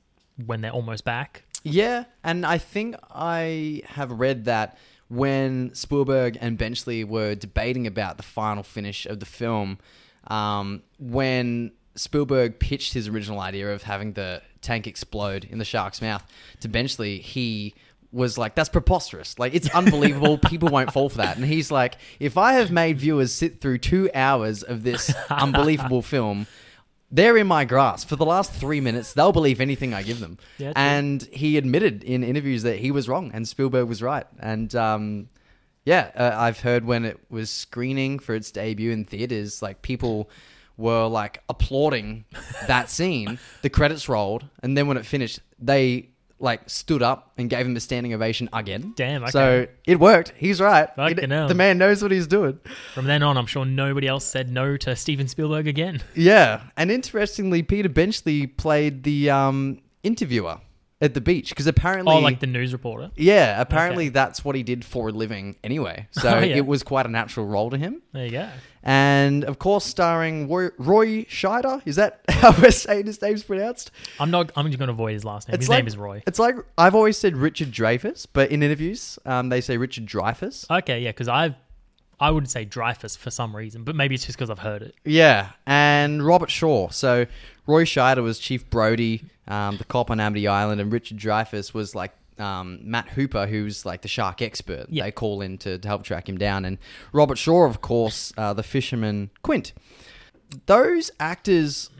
when 0.45 0.61
they're 0.61 0.71
almost 0.71 1.03
back. 1.05 1.43
Yeah, 1.63 2.05
and 2.23 2.45
I 2.45 2.57
think 2.57 2.95
I 3.11 3.81
have 3.85 4.11
read 4.11 4.45
that 4.45 4.77
when 5.09 5.73
Spielberg 5.73 6.37
and 6.39 6.57
Benchley 6.57 7.03
were 7.03 7.35
debating 7.35 7.87
about 7.87 8.17
the 8.17 8.23
final 8.23 8.63
finish 8.63 9.05
of 9.05 9.19
the 9.19 9.25
film, 9.25 9.79
um, 10.27 10.83
when 10.99 11.71
Spielberg 11.95 12.59
pitched 12.59 12.93
his 12.93 13.07
original 13.07 13.39
idea 13.39 13.73
of 13.73 13.83
having 13.83 14.13
the 14.13 14.41
tank 14.61 14.87
explode 14.87 15.45
in 15.45 15.57
the 15.57 15.65
shark's 15.65 16.01
mouth 16.01 16.23
to 16.61 16.67
Benchley, 16.69 17.19
he 17.19 17.73
was 18.11 18.37
like, 18.37 18.55
"That's 18.55 18.69
preposterous! 18.69 19.37
Like 19.37 19.53
it's 19.53 19.69
unbelievable. 19.69 20.37
People 20.49 20.69
won't 20.69 20.93
fall 20.93 21.09
for 21.09 21.17
that." 21.17 21.37
And 21.37 21.45
he's 21.45 21.71
like, 21.71 21.97
"If 22.19 22.37
I 22.37 22.53
have 22.53 22.71
made 22.71 22.99
viewers 22.99 23.33
sit 23.33 23.61
through 23.61 23.79
two 23.79 24.09
hours 24.13 24.63
of 24.63 24.83
this 24.83 25.13
unbelievable 25.29 26.01
film." 26.01 26.47
They're 27.11 27.37
in 27.37 27.47
my 27.47 27.65
grasp. 27.65 28.07
For 28.07 28.15
the 28.15 28.25
last 28.25 28.51
three 28.51 28.81
minutes, 28.81 29.13
they'll 29.13 29.31
believe 29.31 29.61
anything 29.61 29.93
I 29.93 30.03
give 30.03 30.19
them. 30.19 30.37
Yeah, 30.57 30.73
and 30.75 31.21
he 31.31 31.57
admitted 31.57 32.03
in 32.03 32.23
interviews 32.23 32.63
that 32.63 32.77
he 32.77 32.91
was 32.91 33.09
wrong 33.09 33.31
and 33.33 33.47
Spielberg 33.47 33.87
was 33.87 34.01
right. 34.03 34.27
And 34.39 34.73
um, 34.75 35.29
yeah, 35.85 36.11
uh, 36.15 36.35
I've 36.35 36.59
heard 36.59 36.85
when 36.85 37.05
it 37.05 37.19
was 37.29 37.49
screening 37.49 38.19
for 38.19 38.35
its 38.35 38.51
debut 38.51 38.91
in 38.91 39.05
theaters, 39.05 39.61
like 39.61 39.81
people 39.81 40.29
were 40.77 41.07
like 41.07 41.41
applauding 41.49 42.25
that 42.67 42.89
scene. 42.89 43.39
The 43.61 43.69
credits 43.69 44.07
rolled, 44.07 44.45
and 44.63 44.77
then 44.77 44.87
when 44.87 44.95
it 44.97 45.05
finished, 45.05 45.39
they 45.59 46.09
like 46.39 46.69
stood 46.69 47.01
up 47.01 47.33
and 47.37 47.49
gave 47.49 47.65
him 47.65 47.75
a 47.75 47.79
standing 47.79 48.13
ovation 48.13 48.49
again. 48.53 48.93
Damn, 48.95 49.23
okay. 49.23 49.31
So 49.31 49.67
it 49.85 49.99
worked. 49.99 50.33
He's 50.37 50.61
right. 50.61 50.89
Fucking 50.95 51.29
hell. 51.29 51.47
the 51.47 51.55
man 51.55 51.77
knows 51.77 52.01
what 52.01 52.11
he's 52.11 52.27
doing. 52.27 52.59
From 52.93 53.05
then 53.05 53.23
on, 53.23 53.37
I'm 53.37 53.45
sure 53.45 53.65
nobody 53.65 54.07
else 54.07 54.25
said 54.25 54.49
no 54.49 54.77
to 54.77 54.95
Steven 54.95 55.27
Spielberg 55.27 55.67
again. 55.67 56.01
Yeah, 56.15 56.61
and 56.77 56.91
interestingly, 56.91 57.63
Peter 57.63 57.89
Benchley 57.89 58.47
played 58.47 59.03
the 59.03 59.29
um, 59.29 59.81
interviewer 60.03 60.59
at 61.01 61.13
the 61.13 61.21
beach 61.21 61.49
because 61.49 61.65
apparently, 61.67 62.13
Oh, 62.13 62.19
like 62.19 62.39
the 62.41 62.47
news 62.47 62.73
reporter. 62.73 63.09
yeah, 63.15 63.59
apparently 63.61 64.05
Okay. 64.05 64.09
that's 64.13 64.43
what 64.43 64.55
he 64.55 64.63
did 64.63 64.83
for 64.83 65.09
a 65.09 65.11
living 65.11 65.55
anyway. 65.63 66.07
So 66.11 66.29
Oh, 66.29 66.39
yeah. 66.39 66.57
it 66.57 66.65
was 66.65 66.83
quite 66.83 67.05
a 67.05 67.09
natural 67.09 67.45
role 67.45 67.69
to 67.69 67.77
him. 67.77 68.01
There 68.11 68.25
you 68.25 68.31
go. 68.31 68.49
And 68.83 69.43
of 69.43 69.59
course, 69.59 69.85
starring 69.85 70.49
Roy, 70.49 70.69
Roy 70.77 71.23
Scheider. 71.25 71.81
Is 71.85 71.95
that 71.97 72.21
how 72.29 72.53
we're 72.61 72.71
saying 72.71 73.05
his 73.05 73.21
name's 73.21 73.43
pronounced? 73.43 73.91
I'm 74.19 74.31
not. 74.31 74.51
I'm 74.55 74.67
just 74.67 74.77
going 74.79 74.87
to 74.87 74.93
avoid 74.93 75.13
his 75.13 75.25
last 75.25 75.47
name. 75.49 75.57
His 75.59 75.69
like- 75.69 75.79
name 75.79 75.87
is 75.87 75.97
Roy. 75.97 76.21
It's 76.27 76.39
like 76.39 76.55
I've 76.77 76.95
always 76.95 77.17
said 77.17 77.35
Richard 77.37 77.71
Dreyfuss, 77.71 78.25
but 78.31 78.51
in 78.51 78.63
interviews, 78.63 79.19
um, 79.25 79.49
they 79.49 79.61
say 79.61 79.77
Richard 79.77 80.05
Dreyfuss. 80.05 80.69
Okay, 80.79 80.99
yeah, 81.01 81.09
because 81.09 81.27
I've. 81.27 81.55
I 82.21 82.31
would 82.31 82.49
say 82.49 82.65
Dreyfus 82.65 83.15
for 83.15 83.31
some 83.31 83.55
reason, 83.55 83.85
but 83.85 83.95
maybe 83.95 84.13
it's 84.15 84.25
just 84.25 84.37
because 84.37 84.49
I've 84.49 84.59
heard 84.59 84.81
it. 84.81 84.93
Yeah, 85.05 85.51
and 85.65 86.21
Robert 86.25 86.49
Shaw. 86.49 86.89
So 86.89 87.25
Roy 87.69 87.85
Scheider 87.85 88.23
was 88.23 88.39
Chief 88.39 88.67
Brody, 88.71 89.23
um, 89.47 89.77
the 89.77 89.83
cop 89.83 90.09
on 90.09 90.19
Amity 90.19 90.47
Island, 90.47 90.81
and 90.81 90.91
Richard 90.91 91.17
Dreyfuss 91.17 91.71
was 91.71 91.93
like 91.93 92.11
um, 92.39 92.79
Matt 92.81 93.09
Hooper, 93.09 93.45
who's 93.45 93.85
like 93.85 94.01
the 94.01 94.07
shark 94.07 94.41
expert. 94.41 94.87
Yeah. 94.89 95.03
They 95.03 95.11
call 95.11 95.41
in 95.41 95.59
to, 95.59 95.77
to 95.77 95.87
help 95.87 96.03
track 96.03 96.27
him 96.27 96.39
down, 96.39 96.65
and 96.65 96.79
Robert 97.13 97.37
Shaw, 97.37 97.65
of 97.65 97.79
course, 97.79 98.33
uh, 98.37 98.53
the 98.53 98.63
fisherman 98.63 99.29
Quint. 99.43 99.73
Those 100.65 101.11
actors. 101.19 101.91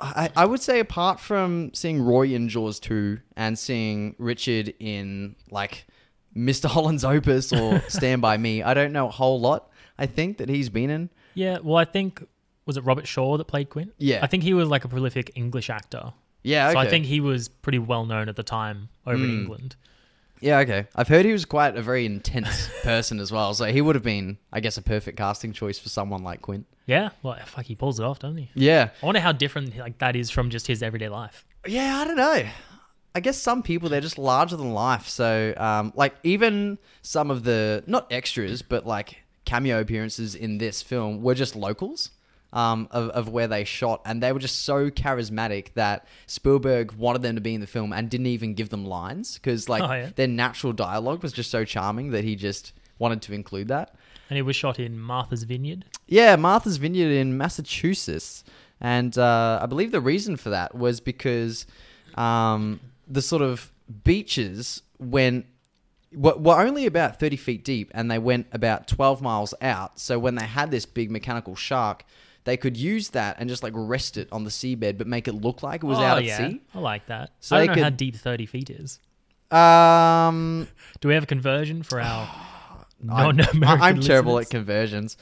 I, 0.00 0.30
I 0.34 0.46
would 0.46 0.62
say, 0.62 0.80
apart 0.80 1.20
from 1.20 1.74
seeing 1.74 2.00
Roy 2.00 2.28
in 2.28 2.48
Jaws 2.48 2.78
2 2.80 3.18
and 3.36 3.58
seeing 3.58 4.14
Richard 4.16 4.72
in 4.78 5.34
like 5.50 5.86
Mr. 6.34 6.66
Holland's 6.66 7.04
Opus 7.04 7.52
or 7.52 7.82
Stand 7.88 8.22
By 8.22 8.38
Me, 8.38 8.62
I 8.62 8.72
don't 8.72 8.92
know 8.92 9.08
a 9.08 9.10
whole 9.10 9.40
lot. 9.40 9.70
I 9.98 10.06
think 10.06 10.38
that 10.38 10.48
he's 10.48 10.68
been 10.68 10.88
in. 10.88 11.10
Yeah, 11.34 11.58
well, 11.62 11.76
I 11.76 11.84
think 11.84 12.24
was 12.68 12.76
it 12.76 12.82
Robert 12.84 13.08
Shaw 13.08 13.36
that 13.38 13.46
played 13.46 13.68
Quint? 13.70 13.92
Yeah. 13.98 14.20
I 14.22 14.28
think 14.28 14.44
he 14.44 14.54
was 14.54 14.68
like 14.68 14.84
a 14.84 14.88
prolific 14.88 15.32
English 15.34 15.68
actor. 15.70 16.12
Yeah, 16.44 16.70
So 16.70 16.78
I 16.78 16.86
think 16.88 17.04
he 17.06 17.18
was 17.20 17.48
pretty 17.48 17.80
well 17.80 18.06
known 18.06 18.28
at 18.28 18.36
the 18.36 18.44
time 18.44 18.90
over 19.04 19.16
in 19.16 19.30
Mm. 19.30 19.40
England. 19.40 19.76
Yeah, 20.40 20.58
okay. 20.60 20.86
I've 20.94 21.08
heard 21.08 21.24
he 21.26 21.32
was 21.32 21.44
quite 21.44 21.76
a 21.76 21.82
very 21.82 22.06
intense 22.06 22.68
person 22.84 23.18
as 23.18 23.32
well, 23.32 23.54
so 23.54 23.64
he 23.64 23.80
would 23.80 23.96
have 23.96 24.04
been, 24.04 24.38
I 24.52 24.60
guess, 24.60 24.76
a 24.76 24.82
perfect 24.82 25.18
casting 25.18 25.52
choice 25.52 25.80
for 25.80 25.88
someone 25.88 26.22
like 26.22 26.42
Quint. 26.42 26.64
Yeah, 26.86 27.08
well, 27.24 27.36
fuck, 27.46 27.64
he 27.64 27.74
pulls 27.74 27.98
it 27.98 28.04
off, 28.04 28.20
doesn't 28.20 28.36
he? 28.36 28.48
Yeah, 28.54 28.90
I 29.02 29.04
wonder 29.06 29.20
how 29.20 29.32
different 29.32 29.76
like 29.76 29.98
that 29.98 30.14
is 30.14 30.30
from 30.30 30.48
just 30.50 30.68
his 30.68 30.80
everyday 30.82 31.08
life. 31.08 31.44
yeah. 31.66 31.98
I 31.98 32.04
don't 32.04 32.16
know. 32.16 32.44
I 33.16 33.20
guess 33.20 33.36
some 33.36 33.64
people 33.64 33.88
they're 33.88 34.00
just 34.00 34.16
larger 34.18 34.54
than 34.56 34.72
life. 34.74 35.08
So, 35.08 35.52
um, 35.56 35.92
like 35.96 36.14
even 36.22 36.78
some 37.02 37.32
of 37.32 37.42
the 37.42 37.82
not 37.88 38.06
extras, 38.12 38.62
but 38.62 38.86
like 38.86 39.16
cameo 39.44 39.80
appearances 39.80 40.36
in 40.36 40.58
this 40.58 40.82
film 40.82 41.20
were 41.22 41.34
just 41.34 41.56
locals. 41.56 42.10
Um, 42.50 42.88
of, 42.92 43.10
of 43.10 43.28
where 43.28 43.46
they 43.46 43.64
shot, 43.64 44.00
and 44.06 44.22
they 44.22 44.32
were 44.32 44.38
just 44.38 44.60
so 44.64 44.88
charismatic 44.88 45.74
that 45.74 46.06
Spielberg 46.26 46.92
wanted 46.92 47.20
them 47.20 47.34
to 47.34 47.42
be 47.42 47.52
in 47.54 47.60
the 47.60 47.66
film 47.66 47.92
and 47.92 48.08
didn't 48.08 48.28
even 48.28 48.54
give 48.54 48.70
them 48.70 48.86
lines 48.86 49.34
because 49.34 49.68
like 49.68 49.82
Oh, 49.82 49.92
yeah. 49.92 50.10
their 50.16 50.28
natural 50.28 50.72
dialogue 50.72 51.22
was 51.22 51.34
just 51.34 51.50
so 51.50 51.66
charming 51.66 52.10
that 52.12 52.24
he 52.24 52.36
just 52.36 52.72
wanted 52.98 53.20
to 53.20 53.34
include 53.34 53.68
that. 53.68 53.94
And 54.30 54.38
it 54.38 54.42
was 54.42 54.56
shot 54.56 54.78
in 54.78 54.98
Martha's 54.98 55.42
Vineyard. 55.42 55.84
Yeah, 56.06 56.36
Martha's 56.36 56.78
Vineyard 56.78 57.10
in 57.12 57.36
Massachusetts. 57.36 58.44
And 58.80 59.18
uh, 59.18 59.58
I 59.62 59.66
believe 59.66 59.92
the 59.92 60.00
reason 60.00 60.38
for 60.38 60.48
that 60.48 60.74
was 60.74 61.00
because 61.00 61.66
um, 62.14 62.80
the 63.06 63.20
sort 63.20 63.42
of 63.42 63.70
beaches 64.04 64.82
went 64.98 65.44
were, 66.14 66.36
were 66.36 66.58
only 66.60 66.86
about 66.86 67.20
30 67.20 67.36
feet 67.36 67.64
deep 67.64 67.90
and 67.94 68.10
they 68.10 68.18
went 68.18 68.46
about 68.52 68.88
12 68.88 69.20
miles 69.20 69.52
out. 69.60 70.00
So 70.00 70.18
when 70.18 70.34
they 70.36 70.46
had 70.46 70.70
this 70.70 70.86
big 70.86 71.10
mechanical 71.10 71.54
shark, 71.54 72.04
they 72.48 72.56
could 72.56 72.78
use 72.78 73.10
that 73.10 73.36
and 73.38 73.46
just 73.46 73.62
like 73.62 73.74
rest 73.76 74.16
it 74.16 74.26
on 74.32 74.42
the 74.44 74.50
seabed 74.50 74.96
but 74.96 75.06
make 75.06 75.28
it 75.28 75.34
look 75.34 75.62
like 75.62 75.84
it 75.84 75.86
was 75.86 75.98
oh, 75.98 76.02
out 76.02 76.16
at 76.16 76.24
yeah. 76.24 76.38
sea. 76.38 76.62
I 76.74 76.78
like 76.78 77.06
that. 77.08 77.32
So 77.40 77.56
I 77.56 77.66
don't 77.66 77.76
know 77.76 77.82
how 77.82 77.90
deep 77.90 78.16
30 78.16 78.46
feet 78.46 78.70
is. 78.70 79.00
Um, 79.50 80.66
Do 81.00 81.08
we 81.08 81.14
have 81.14 81.24
a 81.24 81.26
conversion 81.26 81.82
for 81.82 82.00
our 82.00 82.26
I'm, 83.10 83.38
I'm 83.62 84.00
terrible 84.00 84.38
at 84.38 84.48
conversions, 84.48 85.18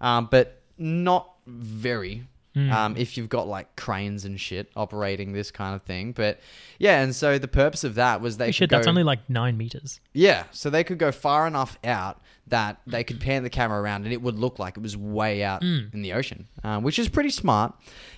um, 0.00 0.28
but 0.30 0.62
not 0.76 1.32
very. 1.46 2.26
Hmm. 2.54 2.72
Um, 2.72 2.96
if 2.96 3.16
you've 3.16 3.28
got 3.28 3.48
like 3.48 3.74
cranes 3.76 4.24
and 4.24 4.40
shit 4.40 4.70
operating 4.76 5.32
this 5.32 5.50
kind 5.50 5.74
of 5.74 5.82
thing, 5.82 6.12
but 6.12 6.40
yeah, 6.78 7.02
and 7.02 7.14
so 7.14 7.38
the 7.38 7.48
purpose 7.48 7.82
of 7.82 7.96
that 7.96 8.20
was 8.20 8.36
they 8.36 8.46
could 8.46 8.54
shit, 8.54 8.70
go, 8.70 8.76
that's 8.76 8.86
only 8.86 9.02
like 9.02 9.28
nine 9.28 9.56
meters. 9.56 10.00
yeah, 10.12 10.44
so 10.52 10.70
they 10.70 10.84
could 10.84 10.98
go 10.98 11.10
far 11.10 11.46
enough 11.46 11.78
out 11.82 12.20
that 12.48 12.80
they 12.86 13.02
could 13.04 13.20
pan 13.20 13.42
the 13.42 13.50
camera 13.50 13.80
around 13.80 14.04
and 14.04 14.12
it 14.12 14.20
would 14.22 14.38
look 14.38 14.58
like 14.58 14.76
it 14.76 14.82
was 14.82 14.96
way 14.96 15.42
out 15.42 15.62
Hmm. 15.62 15.86
in 15.92 16.02
the 16.02 16.12
ocean, 16.12 16.46
um, 16.62 16.82
which 16.82 16.98
is 16.98 17.08
pretty 17.08 17.30
smart. 17.30 17.72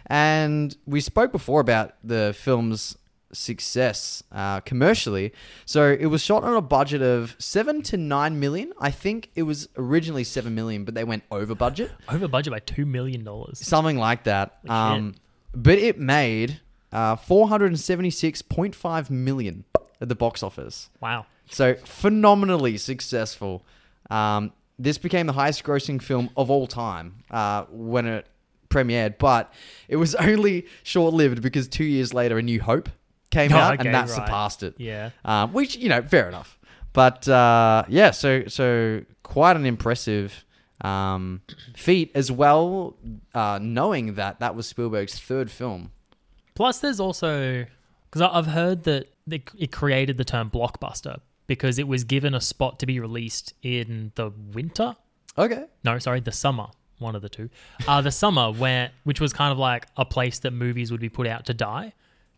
And 0.06 0.76
we 0.87 1.00
spoke 1.00 1.33
before 1.33 1.61
about 1.61 1.95
the 2.02 2.35
film's 2.38 2.97
success 3.33 4.23
uh, 4.33 4.61
commercially. 4.61 5.33
So 5.64 5.90
it 5.92 6.06
was 6.06 6.23
shot 6.23 6.42
on 6.45 6.54
a 6.56 6.61
budget 6.62 7.02
of 7.02 7.37
seven 7.38 7.83
to 7.83 7.97
nine 7.97 8.40
million. 8.40 8.73
I 8.80 8.90
think 8.90 9.30
it 9.35 9.42
was 9.42 9.68
originally 9.76 10.25
seven 10.25 10.54
million, 10.54 10.85
but 10.85 10.95
they 10.95 11.04
went 11.04 11.23
over 11.30 11.54
budget, 11.54 11.92
Over 12.09 12.28
budget 12.28 12.52
by 12.52 12.61
$2 12.61 12.87
million. 12.87 13.26
something 13.54 13.99
like 13.99 14.25
that. 14.25 14.59
Um, 14.68 15.14
but 15.54 15.78
it 15.78 15.99
made 15.99 16.61
uh, 16.92 17.16
four 17.16 17.49
hundred 17.49 17.66
and 17.66 17.80
seventy-six 17.80 18.42
point 18.42 18.75
five 18.75 19.11
million 19.11 19.64
at 20.00 20.09
the 20.09 20.14
box 20.14 20.42
office. 20.42 20.90
Wow. 21.00 21.26
So 21.49 21.75
phenomenally 21.85 22.76
successful. 22.76 23.64
Um, 24.10 24.52
this 24.78 24.98
became 24.98 25.26
the 25.26 25.32
highest 25.32 25.64
grossing 25.64 26.00
film 26.02 26.30
of 26.36 26.50
all 26.50 26.66
time 26.66 27.22
uh, 27.30 27.64
when 27.70 28.06
it 28.06 28.26
premiered, 28.68 29.18
but 29.18 29.52
it 29.88 29.96
was 29.96 30.14
only 30.30 30.66
short 30.82 31.14
lived 31.14 31.40
because 31.42 31.66
two 31.68 31.84
years 31.84 32.12
later, 32.12 32.36
A 32.38 32.42
New 32.42 32.60
Hope 32.60 32.88
came 33.30 33.52
Oh, 33.52 33.56
out 33.56 33.75
okay, 33.80 33.88
and 33.88 33.94
that 33.94 34.02
right. 34.02 34.10
surpassed 34.10 34.62
it. 34.62 34.75
Yeah. 34.78 35.10
Um, 35.25 35.52
which 35.52 35.76
you 35.76 35.88
know, 35.88 36.02
fair 36.02 36.28
enough. 36.28 36.58
But 36.92 37.26
uh, 37.28 37.84
yeah, 37.88 38.10
so 38.10 38.44
so 38.48 39.02
quite 39.22 39.56
an 39.56 39.66
impressive 39.66 40.44
um, 40.82 41.42
feat 41.75 42.10
as 42.14 42.30
well. 42.30 42.96
Uh, 43.34 43.58
knowing 43.60 44.14
that 44.14 44.40
that 44.40 44.54
was 44.54 44.66
Spielberg's 44.66 45.18
third 45.18 45.50
film. 45.50 45.90
Plus, 46.54 46.78
there's 46.80 47.00
also 47.00 47.66
because 48.10 48.22
I've 48.22 48.46
heard 48.46 48.84
that 48.84 49.08
it 49.30 49.50
it 49.58 49.72
created 49.72 50.16
the 50.16 50.25
term 50.25 50.50
blockbuster 50.50 51.20
because 51.46 51.78
it 51.78 51.88
was 51.88 52.04
given 52.04 52.34
a 52.34 52.40
spot 52.40 52.78
to 52.80 52.86
be 52.86 53.00
released 53.00 53.54
in 53.62 54.12
the 54.14 54.32
winter. 54.52 54.96
Okay. 55.38 55.64
No, 55.84 55.98
sorry, 55.98 56.20
the 56.20 56.32
summer. 56.32 56.66
One 56.98 57.14
of 57.14 57.20
the 57.20 57.28
two. 57.28 57.50
Uh, 57.86 58.00
the 58.00 58.10
summer, 58.10 58.50
where 58.50 58.90
which 59.04 59.20
was 59.20 59.34
kind 59.34 59.52
of 59.52 59.58
like 59.58 59.86
a 59.98 60.04
place 60.06 60.38
that 60.40 60.52
movies 60.52 60.90
would 60.90 61.00
be 61.00 61.10
put 61.10 61.26
out 61.26 61.44
to 61.46 61.54
die, 61.54 61.92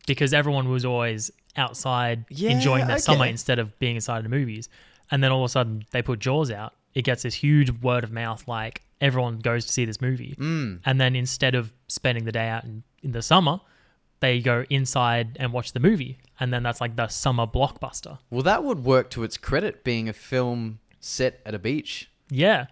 because 0.07 0.35
everyone 0.35 0.69
was 0.69 0.85
always 0.85 1.31
outside 1.57 2.25
Yeah, 2.29 2.51
enjoying 2.51 2.89
their 2.89 2.99
summer 2.99 3.27
instead 3.27 3.61
of 3.61 3.79
being 3.79 3.95
inside 3.95 4.25
the 4.25 4.29
movies. 4.29 4.69
And 5.13 5.23
then 5.23 5.31
all 5.31 5.45
of 5.45 5.47
a 5.47 5.49
sudden, 5.49 5.85
they 5.93 6.03
put 6.03 6.19
Jaws 6.19 6.51
out. 6.51 6.75
It 6.95 7.03
gets 7.03 7.23
this 7.23 7.35
huge 7.35 7.71
word 7.71 8.03
of 8.03 8.11
mouth, 8.11 8.49
like 8.49 8.83
everyone 9.01 9.39
goes 9.39 9.65
to 9.67 9.73
see 9.73 9.85
this 9.85 10.01
movie. 10.01 10.35
Mm. 10.37 10.81
And 10.85 11.01
then 11.01 11.15
instead 11.15 11.55
of 11.55 11.73
spending 11.87 12.25
the 12.25 12.33
day 12.33 12.49
out 12.49 12.65
in, 12.65 12.83
in 13.05 13.13
the 13.13 13.23
summer, 13.23 13.61
they 14.21 14.41
go 14.41 14.65
inside 14.71 15.37
and 15.41 15.53
watch 15.53 15.73
the 15.73 15.81
movie. 15.81 16.19
And 16.41 16.53
then 16.53 16.63
that's 16.63 16.81
like 16.81 16.97
the 16.97 17.09
summer 17.09 17.47
blockbuster. 17.47 18.19
Well, 18.31 18.43
that 18.43 18.63
would 18.65 18.85
work 18.85 19.11
to 19.11 19.23
its 19.25 19.37
credit, 19.37 19.83
being 19.85 20.09
a 20.09 20.13
film 20.13 20.79
set 21.01 21.41
at 21.47 21.55
a 21.55 21.59
beach. 21.59 22.11
Yeah. 22.31 22.67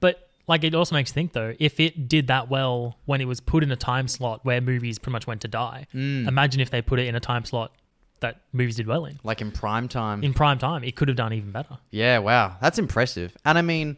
But 0.00 0.28
like 0.46 0.64
it 0.64 0.74
also 0.74 0.94
makes 0.94 1.10
you 1.10 1.14
think 1.14 1.32
though, 1.32 1.54
if 1.58 1.80
it 1.80 2.08
did 2.08 2.26
that 2.28 2.48
well 2.50 2.98
when 3.06 3.20
it 3.20 3.26
was 3.26 3.40
put 3.40 3.62
in 3.62 3.70
a 3.72 3.76
time 3.76 4.06
slot 4.08 4.44
where 4.44 4.60
movies 4.60 4.98
pretty 4.98 5.12
much 5.12 5.26
went 5.26 5.40
to 5.42 5.48
die, 5.48 5.86
Mm. 5.94 6.28
imagine 6.28 6.60
if 6.60 6.70
they 6.70 6.82
put 6.82 6.98
it 6.98 7.06
in 7.06 7.14
a 7.14 7.20
time 7.20 7.44
slot 7.44 7.72
that 8.20 8.40
movies 8.52 8.76
did 8.76 8.86
well 8.86 9.04
in. 9.04 9.18
like 9.24 9.40
in 9.42 9.50
prime 9.52 9.88
time. 9.88 10.24
In 10.24 10.32
prime 10.32 10.58
time, 10.58 10.82
it 10.84 10.96
could 10.96 11.08
have 11.08 11.16
done 11.16 11.32
even 11.32 11.52
better. 11.52 11.78
yeah, 11.90 12.18
wow, 12.18 12.56
that's 12.62 12.78
impressive. 12.78 13.36
And 13.44 13.58
I 13.58 13.62
mean, 13.62 13.96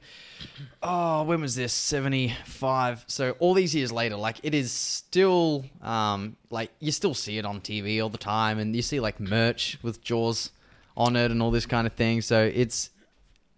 oh, 0.82 1.22
when 1.24 1.40
was 1.40 1.54
this? 1.54 1.72
Seventy 1.72 2.34
five. 2.44 3.04
So 3.06 3.32
all 3.38 3.54
these 3.54 3.74
years 3.74 3.92
later, 3.92 4.16
like 4.16 4.38
it 4.42 4.54
is 4.54 4.72
still, 4.72 5.64
um, 5.82 6.36
like 6.50 6.70
you 6.80 6.92
still 6.92 7.14
see 7.14 7.38
it 7.38 7.44
on 7.44 7.60
TV 7.60 8.02
all 8.02 8.08
the 8.10 8.18
time, 8.18 8.58
and 8.58 8.74
you 8.74 8.82
see 8.82 9.00
like 9.00 9.20
merch 9.20 9.78
with 9.82 10.02
Jaws 10.02 10.50
on 10.96 11.14
it 11.16 11.30
and 11.30 11.40
all 11.42 11.50
this 11.50 11.66
kind 11.66 11.86
of 11.86 11.92
thing. 11.92 12.20
So 12.20 12.42
it's, 12.52 12.90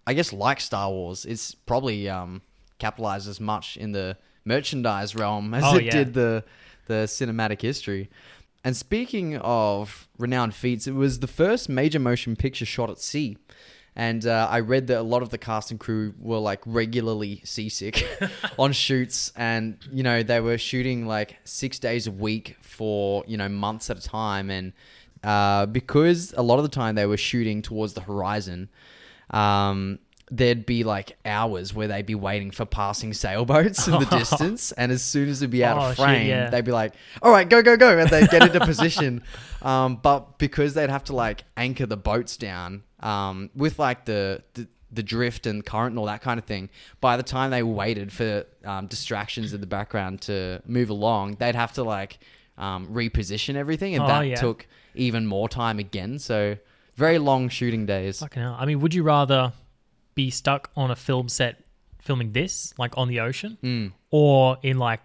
I 0.06 0.12
guess, 0.14 0.32
like 0.32 0.60
Star 0.60 0.90
Wars, 0.90 1.24
it's 1.24 1.54
probably 1.54 2.08
um 2.08 2.42
capitalized 2.78 3.28
as 3.28 3.40
much 3.40 3.76
in 3.76 3.92
the 3.92 4.16
merchandise 4.44 5.14
realm 5.14 5.52
as 5.54 5.64
Oh, 5.64 5.76
it 5.76 5.84
yeah. 5.84 5.90
did 5.90 6.14
the 6.14 6.44
the 6.86 7.04
cinematic 7.06 7.60
history. 7.62 8.10
And 8.62 8.76
speaking 8.76 9.36
of 9.38 10.08
renowned 10.18 10.54
feats, 10.54 10.86
it 10.86 10.92
was 10.92 11.20
the 11.20 11.26
first 11.26 11.68
major 11.68 11.98
motion 11.98 12.36
picture 12.36 12.66
shot 12.66 12.90
at 12.90 12.98
sea. 12.98 13.38
And 13.96 14.24
uh, 14.26 14.48
I 14.50 14.60
read 14.60 14.86
that 14.86 15.00
a 15.00 15.02
lot 15.02 15.22
of 15.22 15.30
the 15.30 15.38
cast 15.38 15.70
and 15.70 15.80
crew 15.80 16.14
were 16.18 16.38
like 16.38 16.60
regularly 16.64 17.40
seasick 17.44 18.06
on 18.58 18.72
shoots, 18.72 19.32
and 19.34 19.76
you 19.90 20.02
know 20.02 20.22
they 20.22 20.40
were 20.40 20.58
shooting 20.58 21.06
like 21.06 21.38
six 21.44 21.78
days 21.78 22.06
a 22.06 22.12
week 22.12 22.56
for 22.60 23.24
you 23.26 23.36
know 23.36 23.48
months 23.48 23.90
at 23.90 23.98
a 23.98 24.00
time, 24.00 24.48
and 24.48 24.72
uh, 25.24 25.66
because 25.66 26.32
a 26.36 26.42
lot 26.42 26.58
of 26.58 26.62
the 26.62 26.68
time 26.68 26.94
they 26.94 27.06
were 27.06 27.16
shooting 27.16 27.62
towards 27.62 27.94
the 27.94 28.00
horizon. 28.00 28.68
Um, 29.30 29.98
there'd 30.30 30.64
be 30.64 30.84
like 30.84 31.16
hours 31.24 31.74
where 31.74 31.88
they'd 31.88 32.06
be 32.06 32.14
waiting 32.14 32.50
for 32.52 32.64
passing 32.64 33.12
sailboats 33.12 33.86
in 33.88 33.94
the 33.94 34.06
distance, 34.18 34.72
and 34.72 34.92
as 34.92 35.02
soon 35.02 35.28
as 35.28 35.42
it'd 35.42 35.50
be 35.50 35.64
out 35.64 35.76
Oh, 35.78 35.80
of 35.90 35.96
shit, 35.96 36.04
frame, 36.04 36.28
yeah. 36.28 36.50
they'd 36.50 36.64
be 36.64 36.70
like, 36.72 36.94
"All 37.22 37.32
right, 37.32 37.48
go, 37.48 37.62
go, 37.62 37.76
go," 37.76 37.98
and 37.98 38.08
they'd 38.08 38.30
get 38.30 38.42
into 38.42 38.60
position. 38.60 39.22
Um, 39.62 39.96
but 39.96 40.38
because 40.38 40.72
they'd 40.72 40.88
have 40.88 41.04
to 41.04 41.14
like 41.14 41.44
anchor 41.54 41.84
the 41.84 41.98
boats 41.98 42.38
down 42.38 42.82
um, 43.00 43.50
with 43.54 43.78
like 43.78 44.06
the, 44.06 44.42
the 44.54 44.66
the 44.90 45.02
drift 45.02 45.46
and 45.46 45.66
current 45.66 45.90
and 45.90 45.98
all 45.98 46.06
that 46.06 46.22
kind 46.22 46.38
of 46.38 46.46
thing, 46.46 46.70
by 47.02 47.18
the 47.18 47.22
time 47.22 47.50
they 47.50 47.62
waited 47.62 48.10
for 48.10 48.46
um, 48.64 48.86
distractions 48.86 49.52
in 49.52 49.60
the 49.60 49.66
background 49.66 50.22
to 50.22 50.62
move 50.64 50.88
along, 50.88 51.34
they'd 51.40 51.54
have 51.54 51.74
to 51.74 51.82
like 51.84 52.20
um, 52.56 52.86
reposition 52.86 53.54
everything, 53.54 53.94
and 53.94 54.02
Oh, 54.04 54.06
that 54.06 54.22
yeah. 54.22 54.36
took 54.36 54.66
even 54.94 55.26
more 55.26 55.46
time 55.46 55.78
again. 55.78 56.18
So 56.18 56.56
very 56.96 57.18
long 57.18 57.50
shooting 57.50 57.84
days. 57.84 58.20
Fucking 58.20 58.40
hell. 58.40 58.56
I 58.58 58.64
mean, 58.64 58.80
would 58.80 58.94
you 58.94 59.02
rather 59.02 59.52
be 60.14 60.30
stuck 60.30 60.70
on 60.76 60.90
a 60.90 60.96
film 60.96 61.28
set 61.28 61.62
filming 62.00 62.32
this, 62.32 62.72
like 62.78 62.96
on 62.96 63.08
the 63.08 63.20
ocean, 63.20 63.58
Mm. 63.62 63.92
or 64.10 64.58
in 64.62 64.78
like 64.78 65.00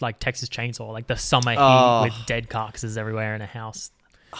like 0.00 0.20
Texas 0.20 0.48
Chainsaw, 0.48 0.92
like 0.92 1.06
the 1.08 1.16
summer 1.16 1.50
heat 1.52 1.58
Oh. 1.58 2.02
with 2.04 2.14
dead 2.26 2.48
carcasses 2.48 2.96
everywhere 2.96 3.34
in 3.34 3.40
a 3.42 3.46
house? 3.46 3.90